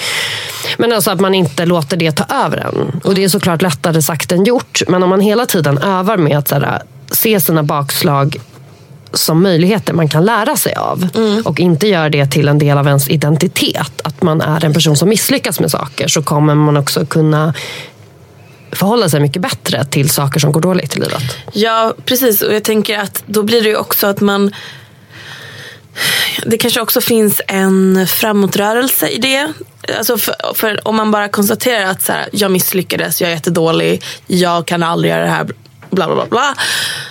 Men 0.79 0.93
alltså 0.93 1.11
att 1.11 1.21
man 1.21 1.35
inte 1.35 1.67
låter 1.67 1.97
det 1.97 2.13
ta 2.13 2.25
över 2.45 2.57
en. 2.57 3.01
Och 3.05 3.15
det 3.15 3.25
är 3.25 3.29
såklart 3.29 3.63
lättare 3.63 4.03
sagt 4.03 4.33
än 4.33 4.45
gjort. 4.45 4.83
Men 4.89 5.03
om 5.03 5.11
man 5.11 5.21
hela 5.21 5.47
tiden 5.47 5.79
övar 5.79 6.17
med 6.17 6.39
att 6.39 6.49
så 6.49 6.55
här, 6.55 6.83
se 7.11 7.41
sina 7.41 7.63
bakslag 7.63 8.37
som 9.17 9.43
möjligheter 9.43 9.93
man 9.93 10.09
kan 10.09 10.25
lära 10.25 10.57
sig 10.57 10.75
av. 10.75 11.09
Och 11.45 11.61
inte 11.61 11.89
gör 11.89 12.11
det 12.11 12.27
till 12.27 12.49
en 12.49 12.59
del 12.59 12.79
av 12.79 12.87
ens 12.87 13.09
identitet. 13.09 14.01
Att 14.05 14.23
man 14.23 14.41
är 14.41 14.65
en 14.65 14.75
person 14.75 14.97
som 14.97 15.09
misslyckas 15.09 15.61
med 15.61 15.71
saker. 15.71 16.09
Så 16.09 16.23
kommer 16.23 16.55
man 16.55 16.77
också 16.77 17.07
kunna 17.07 17.55
förhålla 18.73 19.09
sig 19.09 19.21
mycket 19.21 19.43
bättre 19.43 19.85
till 19.85 20.11
saker 20.11 20.41
som 20.41 20.53
går 20.53 20.61
dåligt 20.61 20.97
i 20.97 21.01
livet. 21.01 21.23
Ja, 21.53 21.95
precis. 22.05 22.43
Och 22.43 22.55
jag 22.55 22.65
tänker 22.65 22.99
att 22.99 23.23
då 23.27 23.43
blir 23.43 23.63
det 23.63 23.69
ju 23.69 23.77
också 23.77 24.07
att 24.07 24.21
man... 24.21 24.55
Det 26.47 26.59
kanske 26.59 26.81
också 26.81 27.01
finns 27.01 27.41
en 27.49 28.07
framåtrörelse 28.07 29.09
i 29.09 29.19
det. 29.19 29.53
Alltså 29.99 30.19
för, 30.19 30.35
för 30.55 30.89
om 30.89 30.97
man 30.97 31.11
bara 31.11 31.29
konstaterar 31.29 31.87
att 31.87 32.03
så 32.03 32.13
här, 32.13 32.29
jag 32.33 32.51
misslyckades, 32.51 33.21
jag 33.21 33.31
är 33.31 33.35
jättedålig, 33.35 34.03
jag 34.27 34.67
kan 34.67 34.83
aldrig 34.83 35.13
göra 35.13 35.23
det 35.23 35.31
här, 35.31 35.45
bla 35.91 36.07
bla 36.07 36.15
bla. 36.15 36.27
bla 36.27 36.55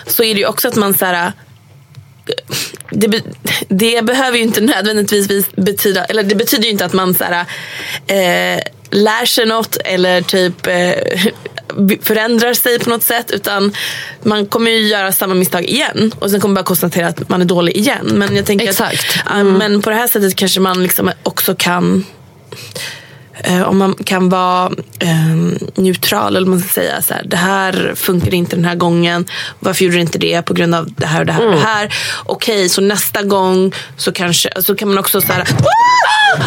så 0.08 0.24
är 0.24 0.34
det 0.34 0.40
ju 0.40 0.48
också 0.48 0.68
att 0.68 0.76
man 0.76 0.94
så 0.94 1.06
här, 1.06 1.32
det, 2.90 3.22
det 3.68 4.06
behöver 4.06 4.38
ju 4.38 4.44
inte 4.44 4.62
nödvändigtvis 4.62 5.52
betyda, 5.56 6.06
eller 6.06 6.24
det 6.24 6.36
betyder 6.36 6.64
ju 6.64 6.70
inte 6.70 6.86
att 6.86 6.94
man 6.94 7.16
så 7.16 7.24
här, 7.24 7.46
eh, 8.08 8.62
lär 8.90 9.26
sig 9.26 9.46
något 9.46 9.78
eller 9.86 10.22
typ 10.22 10.68
eh, 10.68 10.92
förändrar 12.02 12.54
sig 12.54 12.80
på 12.80 12.90
något 12.90 13.04
sätt. 13.04 13.32
Utan 13.32 13.74
man 14.24 14.46
kommer 14.46 14.72
ju 14.72 14.80
göra 14.88 15.12
samma 15.12 15.34
misstag 15.34 15.66
igen 15.66 16.12
och 16.20 16.32
sen 16.32 16.42
kommer 16.42 16.54
man 16.54 16.64
bara 16.64 16.68
konstatera 16.68 17.08
att 17.08 17.30
man 17.30 17.42
är 17.42 17.46
dålig 17.46 17.78
igen. 17.78 18.12
Men 18.14 18.36
jag 18.36 18.46
tänker 18.46 18.70
Exakt. 18.70 19.22
Att, 19.26 19.38
ja, 19.38 19.44
men 19.44 19.82
på 19.82 19.90
det 19.90 19.96
här 19.96 20.08
sättet 20.08 20.36
kanske 20.36 20.60
man 20.60 20.84
liksom 20.84 21.12
också 21.24 21.56
kan 21.56 22.06
om 23.66 23.78
man 23.78 23.96
kan 24.06 24.30
vara 24.30 24.72
eh, 25.00 25.10
neutral 25.76 26.36
eller 26.36 26.48
man 26.48 26.60
ska 26.60 26.70
säga. 26.70 27.02
Så 27.02 27.14
här, 27.14 27.24
det 27.26 27.38
här 27.38 27.94
funkar 27.96 28.34
inte 28.34 28.56
den 28.56 28.66
här 28.66 28.76
gången. 28.76 29.26
Varför 29.60 29.86
gjorde 29.86 29.98
det 29.98 30.02
inte 30.02 30.18
det? 30.18 30.42
På 30.42 30.54
grund 30.54 30.76
av 30.76 30.92
det 30.98 31.06
här 31.08 31.20
och 31.20 31.26
det 31.26 31.32
här 31.34 31.46
och 31.46 31.52
det 31.52 31.58
här. 31.60 31.96
Okej, 32.26 32.70
så 32.70 32.82
nästa 32.82 33.22
gång 33.22 33.74
så 33.98 34.12
kanske 34.12 34.50
så 34.62 34.76
kan 34.76 34.88
man 34.88 34.98
också 34.98 35.22
så 35.22 35.34
här. 35.34 35.42
"Ah! 35.42 36.44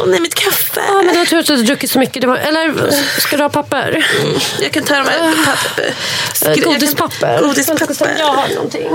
Åh 0.00 0.06
nej, 0.06 0.20
mitt 0.20 0.34
kaffe. 0.34 0.80
Ja, 0.88 1.02
men 1.06 1.18
jag 1.18 1.28
tror 1.28 1.38
att 1.40 1.46
du 1.46 1.56
har 1.56 1.62
druckit 1.62 1.90
så 1.90 1.98
mycket. 1.98 2.20
Det 2.20 2.26
var, 2.26 2.36
eller 2.36 2.90
ska 3.20 3.36
du 3.36 3.42
ha 3.42 3.50
papper? 3.50 4.06
Jag 4.60 4.72
kan 4.72 4.82
ta 4.84 4.94
de 4.94 5.00
här 5.10 5.34
papper. 5.44 5.94
skri- 6.34 6.62
kan- 6.62 6.72
Godispapper. 6.72 7.40
Godispapper. 7.42 8.14
Jag 8.18 8.26
har 8.32 8.48
någonting. 8.54 8.88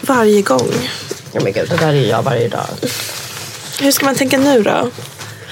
Varje 0.00 0.42
gång. 0.42 0.90
Oh 1.32 1.44
my 1.44 1.50
God, 1.52 1.68
det 1.68 1.76
där 1.76 1.88
är 1.94 2.08
jag 2.10 2.22
varje 2.22 2.48
dag. 2.48 2.66
Hur 3.80 3.90
ska 3.92 4.06
man 4.06 4.14
tänka 4.14 4.38
nu 4.38 4.62
då? 4.62 4.90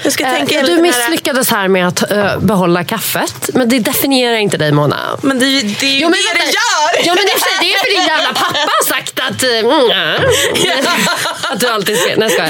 Jag 0.03 0.13
ska 0.13 0.23
tänka 0.23 0.59
Eh, 0.59 0.65
du 0.65 0.81
misslyckades 0.81 1.49
här 1.51 1.67
med 1.67 1.87
att 1.87 2.11
eh, 2.11 2.39
behålla 2.39 2.83
kaffet. 2.83 3.49
Men 3.53 3.69
det 3.69 3.79
definierar 3.79 4.37
inte 4.37 4.57
dig 4.57 4.71
Mona. 4.71 4.97
Men 5.21 5.39
det, 5.39 5.45
det 5.45 5.85
är 5.85 5.91
ju 5.91 5.99
Jo, 5.99 6.09
men 6.09 6.11
det 6.11 6.39
det 6.39 6.45
gör! 6.45 7.05
Ja 7.07 7.13
men 7.15 7.25
det 7.25 7.31
det 7.61 7.73
är 7.73 7.79
för 7.79 7.89
din 7.99 8.07
jävla 8.07 8.33
pappa 8.33 8.59
har 8.59 8.85
sagt 8.85 9.19
att... 9.19 9.43
eh, 9.43 9.49
Mm, 9.49 9.89
ja. 10.65 10.91
att 11.57 11.61
du 11.61 11.67
alltid 11.75 11.97
ser... 11.97 12.17
Nej 12.17 12.29
jag. 12.37 12.49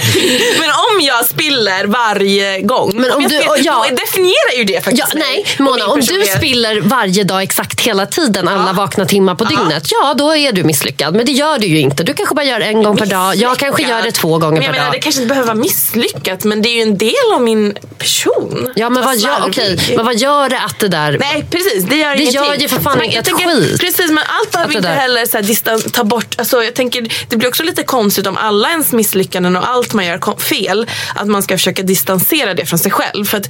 Men 0.59 0.69
om 0.69 1.01
jag 1.01 1.25
spiller 1.25 1.85
varje 1.85 2.61
gång. 2.61 2.91
Men 2.95 3.11
om 3.11 3.21
jag 3.21 3.31
du- 3.31 3.37
spiller, 3.37 3.57
ja. 3.65 3.85
definierar 3.91 4.57
ju 4.57 4.63
det 4.63 4.73
Ja, 4.73 4.81
faktiskt 4.81 5.13
mig 5.13 5.23
nej, 5.23 5.55
Mona, 5.59 5.87
om 5.87 5.99
du 5.99 6.23
spiller 6.37 6.81
varje 6.81 7.23
dag 7.23 7.43
exakt 7.43 7.81
hela 7.81 8.05
tiden, 8.05 8.47
alla 8.47 8.73
vakna 8.73 9.05
timmar 9.05 9.35
på 9.35 9.43
dygnet, 9.43 9.83
ja 9.91 10.13
då 10.13 10.35
är 10.35 10.51
du 10.51 10.63
misslyckad. 10.63 11.15
Men 11.15 11.25
det 11.25 11.31
gör 11.31 11.59
du 11.59 11.67
ju 11.67 11.79
inte. 11.79 12.03
Du 12.03 12.13
kanske 12.13 12.35
bara 12.35 12.45
gör 12.45 12.59
en 12.59 12.83
gång 12.83 12.97
per 12.97 13.05
dag. 13.05 13.35
Jag 13.35 13.57
kanske 13.57 13.83
gör 13.83 14.01
det 14.01 14.11
två 14.11 14.37
gånger 14.37 14.51
men 14.53 14.55
jag 14.63 14.65
per 14.65 14.71
menar, 14.71 14.85
dag. 14.85 14.93
Det 14.93 14.99
kanske 14.99 15.21
inte 15.21 15.29
behöver 15.29 15.47
vara 15.47 15.57
misslyckat 15.57 16.43
men 16.43 16.61
det 16.61 16.69
är 16.69 16.75
ju 16.75 16.81
en 16.81 16.97
del 16.97 17.13
av 17.33 17.41
min 17.41 17.77
person. 17.97 18.69
Ja, 18.75 18.89
men 18.89 19.03
vad, 19.05 19.17
gör, 19.17 19.43
okej, 19.47 19.79
men 19.95 20.05
vad 20.05 20.15
gör 20.15 20.49
det 20.49 20.59
att 20.59 20.79
det 20.79 20.87
där... 20.87 21.17
Nej 21.19 21.45
precis, 21.51 21.83
det 21.83 21.95
gör 21.95 22.09
Det 22.15 22.21
ingenting. 22.21 22.43
gör 22.45 22.55
ju 22.55 22.67
för 22.67 22.79
fan 22.81 22.99
tänker, 22.99 23.21
skit. 23.23 23.79
Precis, 23.79 24.11
men 24.11 24.23
allt 24.27 24.51
behöver 24.51 24.75
inte 24.75 24.87
heller 24.89 25.25
så 25.25 25.37
här, 25.37 25.43
distan- 25.43 25.89
ta 25.91 26.03
bort. 26.03 26.35
Alltså, 26.37 26.63
jag 26.63 26.73
tänker, 26.73 27.07
det 27.29 27.37
blir 27.37 27.49
också 27.49 27.63
lite 27.63 27.83
konstigt 27.83 28.27
om 28.27 28.37
alla 28.37 28.69
ens 28.69 28.91
misslyckanden 28.97 29.55
och 29.55 29.69
allt 29.69 29.93
man 29.93 30.05
gör 30.05 30.39
fel, 30.39 30.87
att 31.15 31.27
man 31.27 31.43
ska 31.43 31.57
försöka 31.57 31.83
distansera 31.83 32.53
det 32.53 32.65
från 32.65 32.79
sig 32.79 32.91
själv. 32.91 33.25
För 33.25 33.37
att 33.37 33.49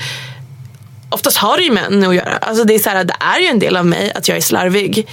oftast 1.10 1.38
har 1.38 1.58
det 1.58 1.64
ju 1.64 1.72
med 1.72 1.84
en 1.86 2.04
att 2.08 2.16
göra. 2.16 2.38
Alltså, 2.41 2.64
det, 2.64 2.76
är 2.76 2.80
så 2.80 2.89
här, 2.89 3.04
det 3.04 3.16
är 3.20 3.39
ju 3.39 3.48
en 3.48 3.60
del 3.60 3.78
av 3.78 3.86
mig 3.86 4.12
att 4.16 4.28
jag 4.28 4.38
är 4.38 4.41
slarvig. 4.41 5.08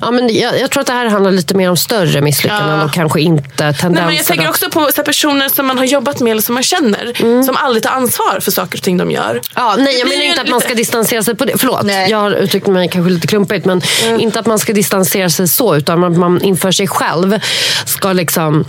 Ja, 0.00 0.10
men 0.10 0.34
jag, 0.34 0.60
jag 0.60 0.70
tror 0.70 0.80
att 0.80 0.86
det 0.86 0.92
här 0.92 1.06
handlar 1.06 1.30
lite 1.30 1.54
mer 1.54 1.70
om 1.70 1.76
större 1.76 2.20
misslyckanden 2.20 2.78
Ja. 2.78 2.84
och 2.84 2.92
kanske 2.92 3.20
inte 3.20 3.48
tendenser. 3.56 3.88
Nej, 3.90 4.04
men 4.06 4.16
jag 4.16 4.26
tänker 4.26 4.48
också 4.48 4.70
på 4.70 4.90
så 4.94 5.02
personer 5.02 5.48
som 5.48 5.66
man 5.66 5.78
har 5.78 5.84
jobbat 5.84 6.20
med 6.20 6.30
eller 6.30 6.42
som 6.42 6.54
man 6.54 6.62
känner. 6.62 7.42
Som 7.42 7.56
aldrig 7.56 7.82
tar 7.82 7.90
ansvar 7.90 8.40
för 8.40 8.50
saker 8.50 8.78
och 8.78 8.82
ting 8.82 8.96
de 8.96 9.10
gör. 9.10 9.30
Mm. 9.30 9.42
Ja, 9.54 9.74
nej, 9.78 9.84
Det 9.92 9.98
jag 9.98 10.08
menar 10.08 10.22
inte 10.24 10.40
en 10.40 10.44
att 10.46 10.50
man 10.50 10.58
lite- 10.58 10.68
ska 10.68 10.74
distansera 10.74 11.22
sig 11.22 11.34
på 11.34 11.44
det. 11.44 11.52
Förlåt, 11.58 11.82
Nej. 11.82 11.96
Mm. 11.96 12.10
jag 12.10 12.18
har 12.18 12.30
uttryckt 12.30 12.66
mig 12.66 12.88
kanske 12.88 13.10
lite 13.10 13.26
klumpigt. 13.26 13.66
Men 13.66 13.82
inte 14.18 14.40
att 14.40 14.46
man 14.46 14.58
ska 14.58 14.72
distansera 14.72 15.30
sig 15.30 15.48
så, 15.48 15.76
utan 15.76 16.04
att 16.04 16.16
man 16.16 16.42
inför 16.42 16.72
sig 16.72 16.88
själv 16.88 17.40
ska 17.84 18.12
liksom 18.12 18.64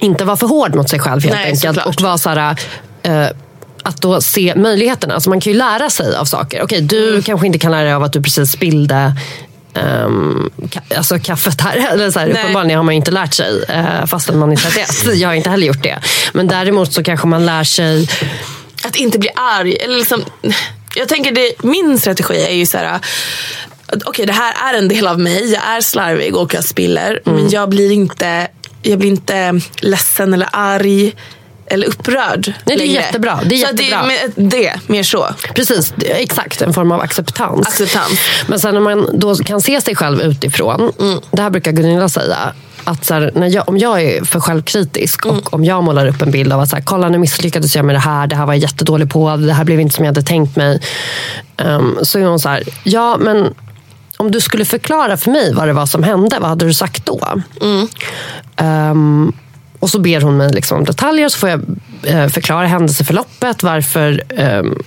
inte 0.00 0.24
vara 0.24 0.36
för 0.36 0.46
hård 0.46 0.74
mot 0.74 0.88
sig 0.90 0.98
själv 0.98 1.22
helt 1.22 1.34
Nej, 1.34 1.44
enkelt. 1.44 1.60
såklart. 1.76 1.86
Och 1.86 2.00
vara 2.02 2.18
så 2.18 2.30
här, 2.30 2.56
eh, 3.02 3.26
att 3.82 4.02
då 4.02 4.20
se 4.20 4.54
möjligheterna. 4.56 5.14
Alltså 5.14 5.30
man 5.30 5.40
kan 5.40 5.52
ju 5.52 5.58
lära 5.58 5.90
sig 5.90 6.16
av 6.16 6.24
saker. 6.24 6.62
Okej, 6.62 6.80
du 6.80 7.08
Mm. 7.10 7.22
kanske 7.22 7.46
inte 7.46 7.58
kan 7.58 7.70
lära 7.70 7.82
dig 7.84 7.92
av 7.92 8.02
att 8.02 8.12
du 8.12 8.22
precis 8.22 8.50
spillde 8.52 9.12
Um, 9.74 10.50
ka- 10.60 10.96
alltså 10.96 11.18
kaffet 11.18 11.60
här. 11.60 11.76
Eller 11.92 12.10
så 12.10 12.18
här 12.18 12.28
uppenbarligen 12.28 12.76
har 12.76 12.84
man 12.84 12.94
ju 12.94 12.96
inte 12.96 13.10
lärt 13.10 13.34
sig 13.34 13.64
uh, 13.70 14.06
fastän 14.06 14.38
man 14.38 14.52
är 14.52 14.56
31. 14.56 14.90
Jag 15.14 15.28
har 15.28 15.34
inte 15.34 15.50
heller 15.50 15.66
gjort 15.66 15.82
det. 15.82 15.98
Men 16.32 16.48
däremot 16.48 16.92
så 16.92 17.02
kanske 17.02 17.26
man 17.26 17.46
lär 17.46 17.64
sig 17.64 18.08
Att 18.84 18.96
inte 18.96 19.18
bli 19.18 19.28
arg. 19.34 19.76
Eller 19.76 19.96
liksom, 19.96 20.24
jag 20.96 21.08
tänker 21.08 21.32
det, 21.32 21.52
min 21.62 21.98
strategi 21.98 22.44
är 22.46 22.54
ju 22.54 22.66
så 22.66 22.78
här. 22.78 23.00
Okej 24.04 24.26
det 24.26 24.32
här 24.32 24.74
är 24.74 24.78
en 24.78 24.88
del 24.88 25.06
av 25.06 25.20
mig. 25.20 25.52
Jag 25.52 25.62
är 25.76 25.80
slarvig 25.80 26.36
och 26.36 26.54
jag 26.54 26.64
spiller. 26.64 27.20
Mm. 27.26 27.38
Men 27.40 27.50
jag 27.50 27.68
blir 27.68 27.90
inte 27.92 28.48
jag 28.82 28.98
blir 28.98 29.10
inte 29.10 29.60
ledsen 29.76 30.34
eller 30.34 30.48
arg. 30.52 31.14
Eller 31.66 31.86
upprörd 31.86 32.52
det 32.64 32.72
är 32.72 32.78
jättebra. 32.78 33.40
Det 33.44 33.54
är 33.54 33.66
så 33.66 33.76
jättebra. 33.76 34.04
Det, 34.36 34.48
det, 34.48 34.80
mer 34.86 35.02
så. 35.02 35.28
Precis, 35.54 35.94
exakt. 36.04 36.62
En 36.62 36.72
form 36.72 36.92
av 36.92 37.00
acceptans. 37.00 37.66
Acceptans. 37.66 38.20
Men 38.46 38.60
sen 38.60 38.74
när 38.74 38.80
man 38.80 39.08
då 39.18 39.34
kan 39.34 39.60
se 39.60 39.80
sig 39.80 39.96
själv 39.96 40.20
utifrån. 40.20 40.92
Mm. 41.00 41.20
Det 41.30 41.42
här 41.42 41.50
brukar 41.50 41.72
Gunilla 41.72 42.08
säga. 42.08 42.36
Att 42.84 43.04
så 43.04 43.14
här, 43.14 43.32
när 43.34 43.46
jag, 43.46 43.68
om 43.68 43.78
jag 43.78 44.02
är 44.02 44.24
för 44.24 44.40
självkritisk 44.40 45.26
Mm. 45.26 45.38
och 45.38 45.54
om 45.54 45.64
jag 45.64 45.84
målar 45.84 46.06
upp 46.06 46.22
en 46.22 46.30
bild 46.30 46.52
av 46.52 46.60
att 46.60 46.68
så 46.68 46.76
här, 46.76 46.82
kolla 46.82 47.08
nu 47.08 47.18
misslyckades 47.18 47.76
jag 47.76 47.84
med 47.84 47.94
det 47.94 48.00
här, 48.00 48.26
det 48.26 48.36
här 48.36 48.46
var 48.46 48.52
jag 48.52 48.60
jättedålig 48.60 49.10
på, 49.10 49.36
det 49.36 49.52
här 49.52 49.64
blev 49.64 49.80
inte 49.80 49.94
som 49.94 50.04
jag 50.04 50.10
hade 50.10 50.26
tänkt 50.26 50.56
mig. 50.56 50.80
Um, 51.56 51.98
så 52.02 52.18
är 52.18 52.24
hon 52.24 52.38
så 52.38 52.48
här, 52.48 52.62
ja 52.84 53.16
men 53.20 53.54
om 54.22 54.30
du 54.30 54.40
skulle 54.40 54.64
förklara 54.64 55.16
för 55.16 55.30
mig 55.30 55.54
vad 55.54 55.68
det 55.68 55.72
var 55.72 55.86
som 55.86 56.02
hände, 56.02 56.38
vad 56.40 56.48
hade 56.48 56.64
du 56.64 56.74
sagt 56.74 57.06
då? 57.06 57.42
Um, 58.56 59.32
och 59.78 59.90
så 59.90 59.98
ber 59.98 60.20
hon 60.20 60.36
mig 60.36 60.52
liksom 60.52 60.78
om 60.78 60.84
detaljer 60.84 61.28
så 61.28 61.38
får 61.38 61.48
jag 61.48 61.60
eh, 62.02 62.28
förklara 62.28 62.66
händelseförloppet, 62.66 63.62
varför 63.62 64.22
um, 64.38 64.82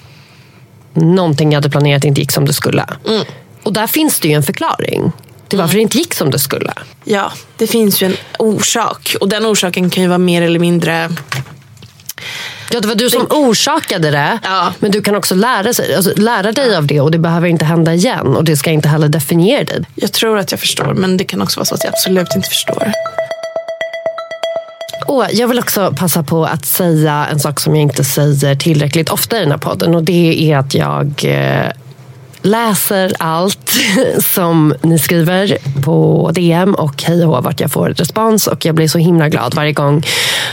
någonting 0.94 1.52
jag 1.52 1.58
hade 1.58 1.70
planerat 1.70 2.04
inte 2.04 2.22
gick 2.22 2.32
som 2.32 2.46
det 2.46 2.54
skulle. 2.54 2.86
Och 3.64 3.74
där 3.74 3.88
finns 3.88 4.20
det 4.20 4.28
ju 4.28 4.34
en 4.34 4.44
förklaring 4.44 5.12
till 5.48 5.60
varför 5.60 5.76
det 5.76 5.82
inte 5.82 5.98
gick 5.98 6.14
som 6.14 6.32
det 6.32 6.40
skulle. 6.40 6.74
Ja, 7.04 7.32
det 7.58 7.68
finns 7.68 8.02
ju 8.02 8.08
en 8.08 8.16
orsak. 8.40 9.16
Och 9.22 9.30
den 9.30 9.46
orsaken 9.46 9.90
kan 9.90 10.04
ju 10.04 10.10
vara 10.10 10.18
mer 10.18 10.42
eller 10.42 10.60
mindre... 10.60 11.10
Ja, 12.76 12.82
det 12.82 12.88
var 12.88 12.96
du 12.96 13.10
som 13.10 13.28
orsakade 13.30 14.12
det, 14.12 14.40
Ja. 14.44 14.74
men 14.80 14.92
du 14.92 15.02
kan 15.02 15.16
också 15.16 15.36
lära, 15.36 15.74
sig, 15.74 15.96
alltså, 15.96 16.12
lära 16.16 16.52
dig 16.52 16.76
av 16.76 16.88
det 16.88 17.02
och 17.02 17.12
det 17.12 17.18
behöver 17.18 17.48
inte 17.48 17.66
hända 17.66 17.94
igen 17.94 18.28
och 18.36 18.44
det 18.44 18.58
ska 18.58 18.72
inte 18.72 18.88
heller 18.90 19.08
definiera 19.08 19.64
dig. 19.64 19.84
Jag 19.96 20.12
tror 20.12 20.38
att 20.40 20.52
jag 20.52 20.60
förstår, 20.60 20.94
men 20.94 21.18
det 21.18 21.24
kan 21.24 21.42
också 21.42 21.60
vara 21.60 21.66
så 21.66 21.76
att 21.76 21.84
jag 21.84 21.94
absolut 21.94 22.36
inte 22.36 22.50
förstår. 22.50 22.92
Och 25.08 25.26
jag 25.34 25.48
vill 25.48 25.60
också 25.60 25.94
passa 26.00 26.24
på 26.24 26.46
att 26.46 26.66
säga 26.66 27.28
en 27.32 27.40
sak 27.40 27.60
som 27.60 27.76
jag 27.76 27.82
inte 27.82 28.04
säger 28.04 28.56
tillräckligt 28.56 29.10
ofta 29.10 29.38
i 29.38 29.40
den 29.40 29.52
här 29.52 29.58
podden 29.58 29.96
och 29.96 30.04
det 30.04 30.52
är 30.52 30.58
att 30.58 30.74
jag 30.74 31.22
eh, 31.26 31.72
läser 32.46 33.14
allt 33.20 33.74
som 34.34 34.74
ni 34.82 35.00
skriver 35.00 35.58
på 35.84 36.32
DM 36.34 36.76
och 36.76 37.04
hej 37.04 37.26
och 37.26 37.36
hå 37.36 37.42
vart 37.42 37.60
jag 37.60 37.72
får 37.72 37.90
respons. 37.90 38.48
Och 38.48 38.66
jag 38.66 38.76
blir 38.76 38.88
så 38.88 38.98
himla 38.98 39.30
glad 39.30 39.56
varje 39.56 39.74
gång 39.74 40.06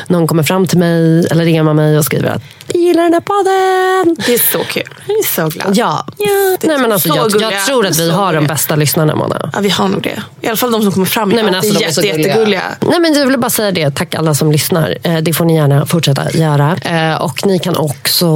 någon 0.07 0.26
kommer 0.26 0.43
fram 0.43 0.66
till 0.66 0.78
mig 0.78 1.26
eller 1.30 1.45
DMar 1.45 1.74
mig 1.74 1.99
och 1.99 2.05
skriver 2.05 2.28
att 2.30 2.43
vi 2.68 2.78
gillar 2.78 3.02
den 3.02 3.12
här 3.12 3.20
podden. 3.20 4.16
Det 4.26 4.34
är 4.34 4.52
så 4.52 4.58
kul. 4.64 4.82
Jag 5.08 5.18
är 5.18 5.22
så 5.22 5.58
glad. 5.58 5.76
Ja, 5.76 6.06
är 6.18 6.66
Nej, 6.66 6.78
men 6.78 6.92
alltså, 6.92 7.08
så 7.08 7.16
jag, 7.16 7.52
jag 7.52 7.66
tror 7.66 7.86
att 7.86 7.98
vi 7.98 8.08
Så 8.08 8.12
har 8.14 8.32
de 8.34 8.46
bästa 8.46 8.76
lyssnarna 8.76 9.14
Mona. 9.16 9.50
Ja, 9.52 9.60
vi 9.60 9.68
har 9.68 9.88
nog 9.88 10.02
det. 10.02 10.22
I 10.40 10.46
alla 10.48 10.56
fall 10.56 10.72
de 10.72 10.82
som 10.82 10.92
kommer 10.92 11.06
fram. 11.06 11.28
Nej, 11.28 11.42
men 11.44 11.52
Ja, 11.52 11.58
alltså, 11.58 11.78
de 11.78 11.84
är 11.84 11.90
så 11.90 12.00
jätte, 12.02 12.16
gulliga. 12.16 12.28
jättegulliga. 12.28 12.62
Nej, 12.80 13.00
men 13.00 13.14
jag 13.14 13.26
vill 13.26 13.38
bara 13.38 13.50
säga 13.50 13.70
det. 13.70 13.90
Tack 13.90 14.14
alla 14.14 14.34
som 14.34 14.52
lyssnar. 14.52 14.98
Eh, 15.02 15.16
Det 15.16 15.32
får 15.32 15.44
ni 15.44 15.54
gärna 15.56 15.86
fortsätta 15.86 16.30
göra. 16.32 16.76
Eh, 16.82 17.22
Och 17.22 17.46
ni 17.46 17.58
kan 17.58 17.76
också 17.76 18.26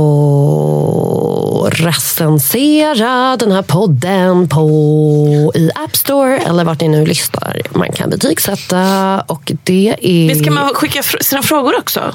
recensera 1.70 3.36
den 3.36 3.52
här 3.52 3.62
podden 3.62 4.48
på, 4.48 5.52
i 5.54 5.70
App 5.74 5.96
Store 5.96 6.38
eller 6.38 6.64
vart 6.64 6.80
ni 6.80 6.88
nu 6.88 7.06
lyssnar. 7.06 7.60
Man 7.70 7.92
kan 7.92 8.10
betygsätta 8.10 9.20
och 9.26 9.52
det 9.64 9.96
är... 10.00 10.28
Visst 10.28 10.44
kan 10.44 10.54
man 10.54 10.74
skicka 10.74 11.02
sina 11.20 11.42
frågor 11.42 11.78
också? 11.78 12.14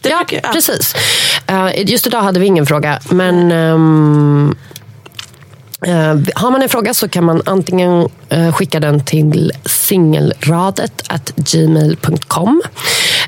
Det 0.00 0.08
Ja, 0.08 0.18
brukar- 0.28 0.40
ja. 0.48 0.52
precis. 0.52 0.94
Eh, 1.46 1.90
Just 1.90 2.06
idag 2.06 2.20
hade 2.22 2.40
vi 2.40 2.46
ingen 2.46 2.66
fråga, 2.66 2.98
men 3.10 3.52
ehm, 3.52 4.54
eh, 5.86 6.16
har 6.34 6.50
man 6.50 6.62
en 6.62 6.68
fråga 6.68 6.94
så 6.94 7.08
kan 7.08 7.24
man 7.24 7.42
antingen 7.46 8.08
eh, 8.28 8.52
skicka 8.52 8.80
den 8.80 9.04
till 9.04 9.52
singelradet 9.64 11.02
at 11.08 11.32
gmail.com 11.36 12.62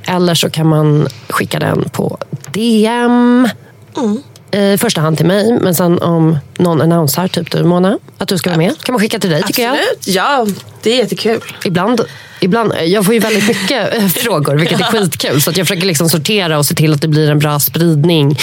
eller 0.05 0.35
så 0.35 0.51
kan 0.51 0.67
man 0.67 1.09
skicka 1.29 1.59
den 1.59 1.89
på 1.93 2.19
DM. 2.53 3.49
Mm. 3.97 4.23
Eh, 4.53 4.73
I 4.73 4.79
första 4.79 5.01
hand 5.01 5.17
till 5.17 5.27
mig, 5.27 5.59
men 5.61 5.75
sen 5.75 6.03
om 6.03 6.39
någon 6.59 6.81
annonsar, 6.81 7.29
typ 7.29 7.51
du 7.51 7.65
Mona, 7.65 7.99
att 8.19 8.29
du 8.29 8.39
ska 8.39 8.51
vara 8.51 8.59
med, 8.59 8.83
kan 8.83 8.93
man 8.93 9.01
skicka 9.01 9.19
till 9.19 9.31
dig 9.31 9.43
tycker 9.43 9.63
jag. 9.63 9.73
Absolut. 9.73 10.17
Ja, 10.17 10.47
det 10.83 10.93
är 10.93 10.97
jättekul. 10.97 11.41
Ibland, 11.65 12.01
ibland, 12.41 12.73
jag 12.85 13.05
får 13.05 13.15
ju 13.15 13.21
väldigt 13.21 13.49
mycket 13.49 13.95
eh, 13.95 14.07
frågor, 14.09 14.55
vilket 14.57 14.81
är 14.81 14.85
skitkul. 14.85 15.43
Så 15.43 15.51
att 15.51 15.57
jag 15.57 15.67
försöker 15.67 15.87
liksom 15.87 16.09
sortera 16.09 16.59
och 16.59 16.67
se 16.67 16.75
till 16.75 16.93
att 16.93 17.03
det 17.03 17.09
blir 17.09 17.31
en 17.31 17.39
bra 17.39 17.61
spridning 17.61 18.39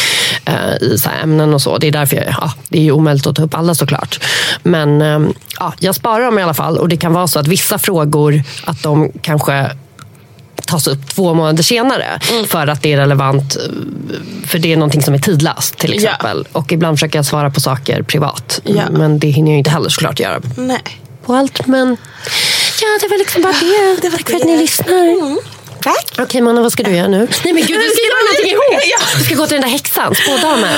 eh, 0.45 0.76
i 0.82 0.97
så 0.97 1.10
ämnen 1.24 1.53
och 1.53 1.62
så. 1.62 1.78
Det 1.78 1.88
är 1.88 1.91
därför 1.91 2.16
jag, 2.16 2.26
ja, 2.28 2.53
det 2.70 2.78
är 2.78 2.84
ju 2.84 2.91
omöjligt 2.91 3.28
att 3.28 3.36
ta 3.36 3.43
upp 3.43 3.55
alla 3.55 3.76
såklart. 3.76 4.24
Men 4.64 5.01
eh, 5.01 5.20
ja, 5.60 5.74
jag 5.80 5.95
sparar 5.95 6.26
dem 6.26 6.39
i 6.39 6.43
alla 6.43 6.53
fall. 6.53 6.78
Och 6.78 6.89
det 6.89 6.97
kan 6.97 7.14
vara 7.14 7.28
så 7.28 7.39
att 7.39 7.47
vissa 7.47 7.78
frågor, 7.78 8.43
att 8.66 8.84
de 8.84 9.12
kanske 9.22 9.72
tas 10.68 10.88
upp 10.88 11.09
två 11.15 11.34
månader 11.34 11.63
senare 11.63 12.20
för 12.47 12.68
att 12.68 12.82
det 12.84 12.93
är 12.93 12.97
relevant. 12.97 13.55
eh, 13.55 13.61
För 14.47 14.59
det 14.59 14.74
är 14.74 14.78
någonting 14.78 15.01
som 15.01 15.13
är 15.13 15.20
tidlöst 15.20 15.78
till 15.78 15.89
Ja. 15.89 15.95
exempel. 16.11 16.47
Och 16.51 16.72
ibland 16.72 16.97
försöker 16.97 17.20
jag 17.20 17.26
svara 17.26 17.49
på 17.51 17.59
saker 17.61 18.01
privat. 18.03 18.61
Ja. 18.63 18.82
Men 18.91 19.20
det 19.20 19.28
hinner 19.28 19.51
jag 19.51 19.57
inte 19.57 19.70
heller 19.70 19.89
såklart 19.89 20.20
göra 20.20 20.41
Nej. 20.57 20.82
på 21.26 21.34
allt. 21.36 21.68
Men 21.68 21.97
ja, 22.82 22.88
det 23.01 23.07
var 23.07 23.18
liksom 23.18 23.41
bara 23.41 23.53
det. 23.53 24.01
det 24.01 24.09
var 24.09 24.18
Tack 24.18 24.30
för 24.30 24.36
att 24.38 24.43
ni 24.45 24.57
lyssnar. 24.57 25.38
Tack. 25.82 26.11
Okej 26.20 26.41
Mona, 26.41 26.61
vad 26.61 26.72
ska 26.72 26.84
du 26.84 26.91
göra 26.91 27.07
nu? 27.07 27.18
Nej 27.43 27.53
men 27.53 27.63
gud, 27.65 27.80
vi 27.80 27.89
ska 27.89 28.01
göra 28.05 28.24
någonting 28.32 28.51
ihop. 28.51 28.82
Ja. 28.91 28.97
Vi 29.18 29.24
ska 29.24 29.36
gå 29.36 29.45
till 29.47 29.55
den 29.55 29.61
där 29.61 29.70
häxan, 29.70 30.15
spådamen, 30.15 30.76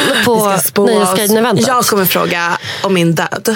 på. 0.74 0.86
Nöjesguiden-eventet. 0.86 1.68
Jag 1.68 1.86
kommer 1.86 2.06
fråga 2.06 2.58
om 2.84 2.94
min 2.94 3.16
död. 3.16 3.56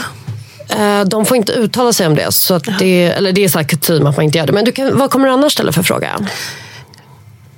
Eh, 0.80 1.02
De 1.06 1.26
får 1.26 1.38
inte 1.38 1.52
uttala 1.52 1.94
sig 1.94 2.08
om 2.08 2.16
det. 2.16 2.32
Så 2.32 2.54
att 2.54 2.64
det, 2.80 3.04
eller 3.06 3.32
det 3.32 3.44
är 3.44 3.50
så 3.50 3.60
här 3.60 3.66
kutym 3.66 4.08
att 4.08 4.16
man 4.18 4.26
inte 4.26 4.38
gör 4.38 4.46
det. 4.48 4.54
Men 4.54 4.66
du 4.66 4.72
kan, 4.72 4.98
vad 4.98 5.12
kommer 5.12 5.28
du 5.28 5.34
annars 5.34 5.54
ställa 5.54 5.72
för 5.72 5.84
fråga? 5.84 6.28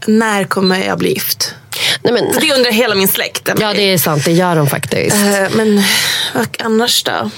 När 0.07 0.43
kommer 0.43 0.85
jag 0.85 0.97
bli 0.97 1.09
gift? 1.13 1.55
Nej, 2.01 2.13
men, 2.13 2.23
Det 2.39 2.53
undrar 2.55 2.71
hela 2.71 2.95
min 2.95 3.07
släkt. 3.07 3.49
ja, 3.59 3.73
det 3.73 3.81
är 3.93 3.97
sant. 3.97 4.25
Det 4.25 4.31
gör 4.31 4.55
de 4.55 4.67
faktiskt. 4.67 5.15
Eh, 5.15 5.49
Men 5.55 5.83
vad 6.33 6.47
annars 6.63 7.03
då? 7.03 7.29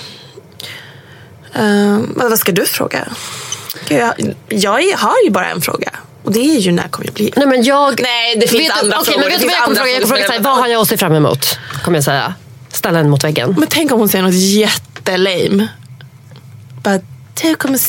Eh, 1.53 1.99
vad 2.15 2.39
ska 2.39 2.51
du 2.51 2.65
fråga? 2.65 3.07
Jag, 3.89 4.13
jag 4.49 4.71
har 4.97 5.15
ju 5.25 5.30
bara 5.30 5.49
en 5.49 5.61
fråga. 5.61 5.91
Och 6.23 6.32
det 6.32 6.39
är 6.39 6.59
ju 6.59 6.71
när 6.71 6.88
kommer 6.88 7.07
jag 7.07 7.13
bli? 7.13 7.34
Nej, 7.36 7.47
men 7.47 7.63
jag... 7.63 8.01
Nej, 8.01 8.36
det 8.36 8.47
finns 8.47 8.61
vet, 8.61 8.84
andra 8.84 8.97
okej, 8.99 9.13
frågor. 9.13 9.30
Men 9.30 9.32
vet 9.32 9.41
du 9.41 9.47
vad 9.47 9.55
jag 9.55 9.63
kommer 9.63 9.75
fråga? 9.75 9.89
Jag 9.91 10.01
kommer 10.01 10.17
fråga 10.17 10.34
här, 10.34 10.39
vad 10.39 10.57
har 10.57 10.67
jag 10.67 10.82
att 10.82 10.88
se 10.88 10.97
fram 10.97 11.13
emot? 11.15 11.59
Kommer 11.84 11.97
jag 11.97 12.03
säga. 12.05 12.34
Ställa 12.71 12.97
den 12.97 13.09
mot 13.09 13.23
väggen. 13.23 13.55
Men 13.57 13.67
tänk 13.67 13.91
om 13.91 13.99
hon 13.99 14.09
säger 14.09 14.23
något 14.23 14.34
jättelame. 15.11 15.67
Bara, 16.83 16.99
du 17.41 17.55
kommer... 17.55 17.79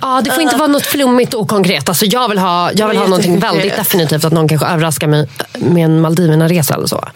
Ja, 0.00 0.20
det 0.24 0.30
får 0.30 0.42
inte 0.42 0.56
vara 0.56 0.68
något 0.68 0.86
flummigt 0.86 1.34
och 1.34 1.48
konkret. 1.48 1.88
Alltså, 1.88 2.04
jag 2.04 2.28
vill 2.28 2.38
ha, 2.38 2.72
jag 2.72 2.88
vill 2.88 2.96
ha 2.98 3.04
någonting 3.06 3.38
väldigt 3.40 3.76
definitivt. 3.76 4.24
Att 4.24 4.32
någon 4.32 4.48
kanske 4.48 4.66
överraskar 4.66 5.06
mig 5.06 5.28
med 5.58 5.84
en 5.84 6.00
Maldiverna-resa 6.00 6.74
eller 6.74 6.86
så. 6.86 7.08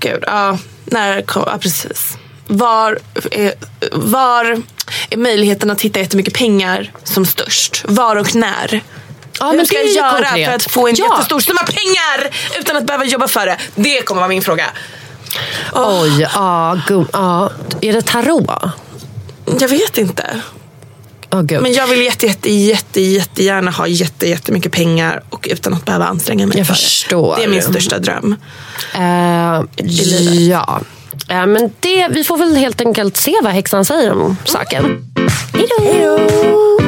Gud, 0.00 0.24
ja. 0.26 0.58
När 0.84 1.24
ja, 1.34 1.58
precis. 1.60 2.16
Var 2.46 2.98
är, 3.30 3.52
var 3.92 4.62
är 5.10 5.16
möjligheten 5.16 5.70
att 5.70 5.80
hitta 5.80 5.98
jättemycket 6.00 6.34
pengar 6.34 6.92
som 7.04 7.26
störst? 7.26 7.84
Var 7.88 8.16
och 8.16 8.34
när? 8.34 8.80
Ja, 9.40 9.50
Hur 9.50 9.64
ska 9.64 9.76
är 9.76 9.84
jag 9.84 9.92
göra 9.94 10.24
konkret. 10.24 10.46
för 10.48 10.54
att 10.54 10.70
få 10.70 10.88
en 10.88 10.94
Ja. 10.98 11.10
jättestor 11.12 11.40
summa 11.40 11.60
pengar 11.62 12.36
utan 12.60 12.76
att 12.76 12.84
behöva 12.84 13.04
jobba 13.04 13.28
för 13.28 13.46
det? 13.46 13.56
Det 13.74 14.02
kommer 14.02 14.20
vara 14.20 14.28
min 14.28 14.42
fråga. 14.42 14.64
Åh, 15.74 16.02
Oj, 16.02 16.28
ja, 16.34 16.78
gum, 16.86 17.06
ja. 17.12 17.50
Är 17.80 17.92
det 17.92 18.02
tarot? 18.06 18.50
Jag 19.60 19.68
vet 19.68 19.98
inte. 19.98 20.40
Gud. 21.42 21.62
Men 21.62 21.72
jag 21.72 21.86
vill 21.86 22.02
jätte, 22.04 22.26
jätte, 22.26 22.50
jätte, 22.50 23.00
jättegärna 23.00 23.70
ha 23.70 23.86
jätte, 23.86 24.28
jättemycket 24.28 24.72
pengar 24.72 25.22
och 25.30 25.48
utan 25.50 25.74
att 25.74 25.84
behöva 25.84 26.04
anstränga 26.06 26.46
mig 26.46 26.58
Jag 26.58 26.66
för 26.66 26.74
förstår. 26.74 27.34
det. 27.36 27.40
Det 27.42 27.44
är 27.46 27.50
min 27.50 27.62
största 27.62 27.98
dröm. 27.98 28.36
Livet. 29.76 30.48
ja. 30.50 30.80
Eh, 31.28 31.46
men 31.46 31.72
det, 31.80 32.08
vi 32.08 32.24
får 32.24 32.36
väl 32.38 32.56
helt 32.56 32.80
enkelt 32.80 33.16
se 33.16 33.34
vad 33.42 33.52
häxan 33.52 33.84
säger 33.84 34.12
om 34.12 34.36
saken. 34.44 35.12
Hej 35.52 35.68
då! 36.04 36.87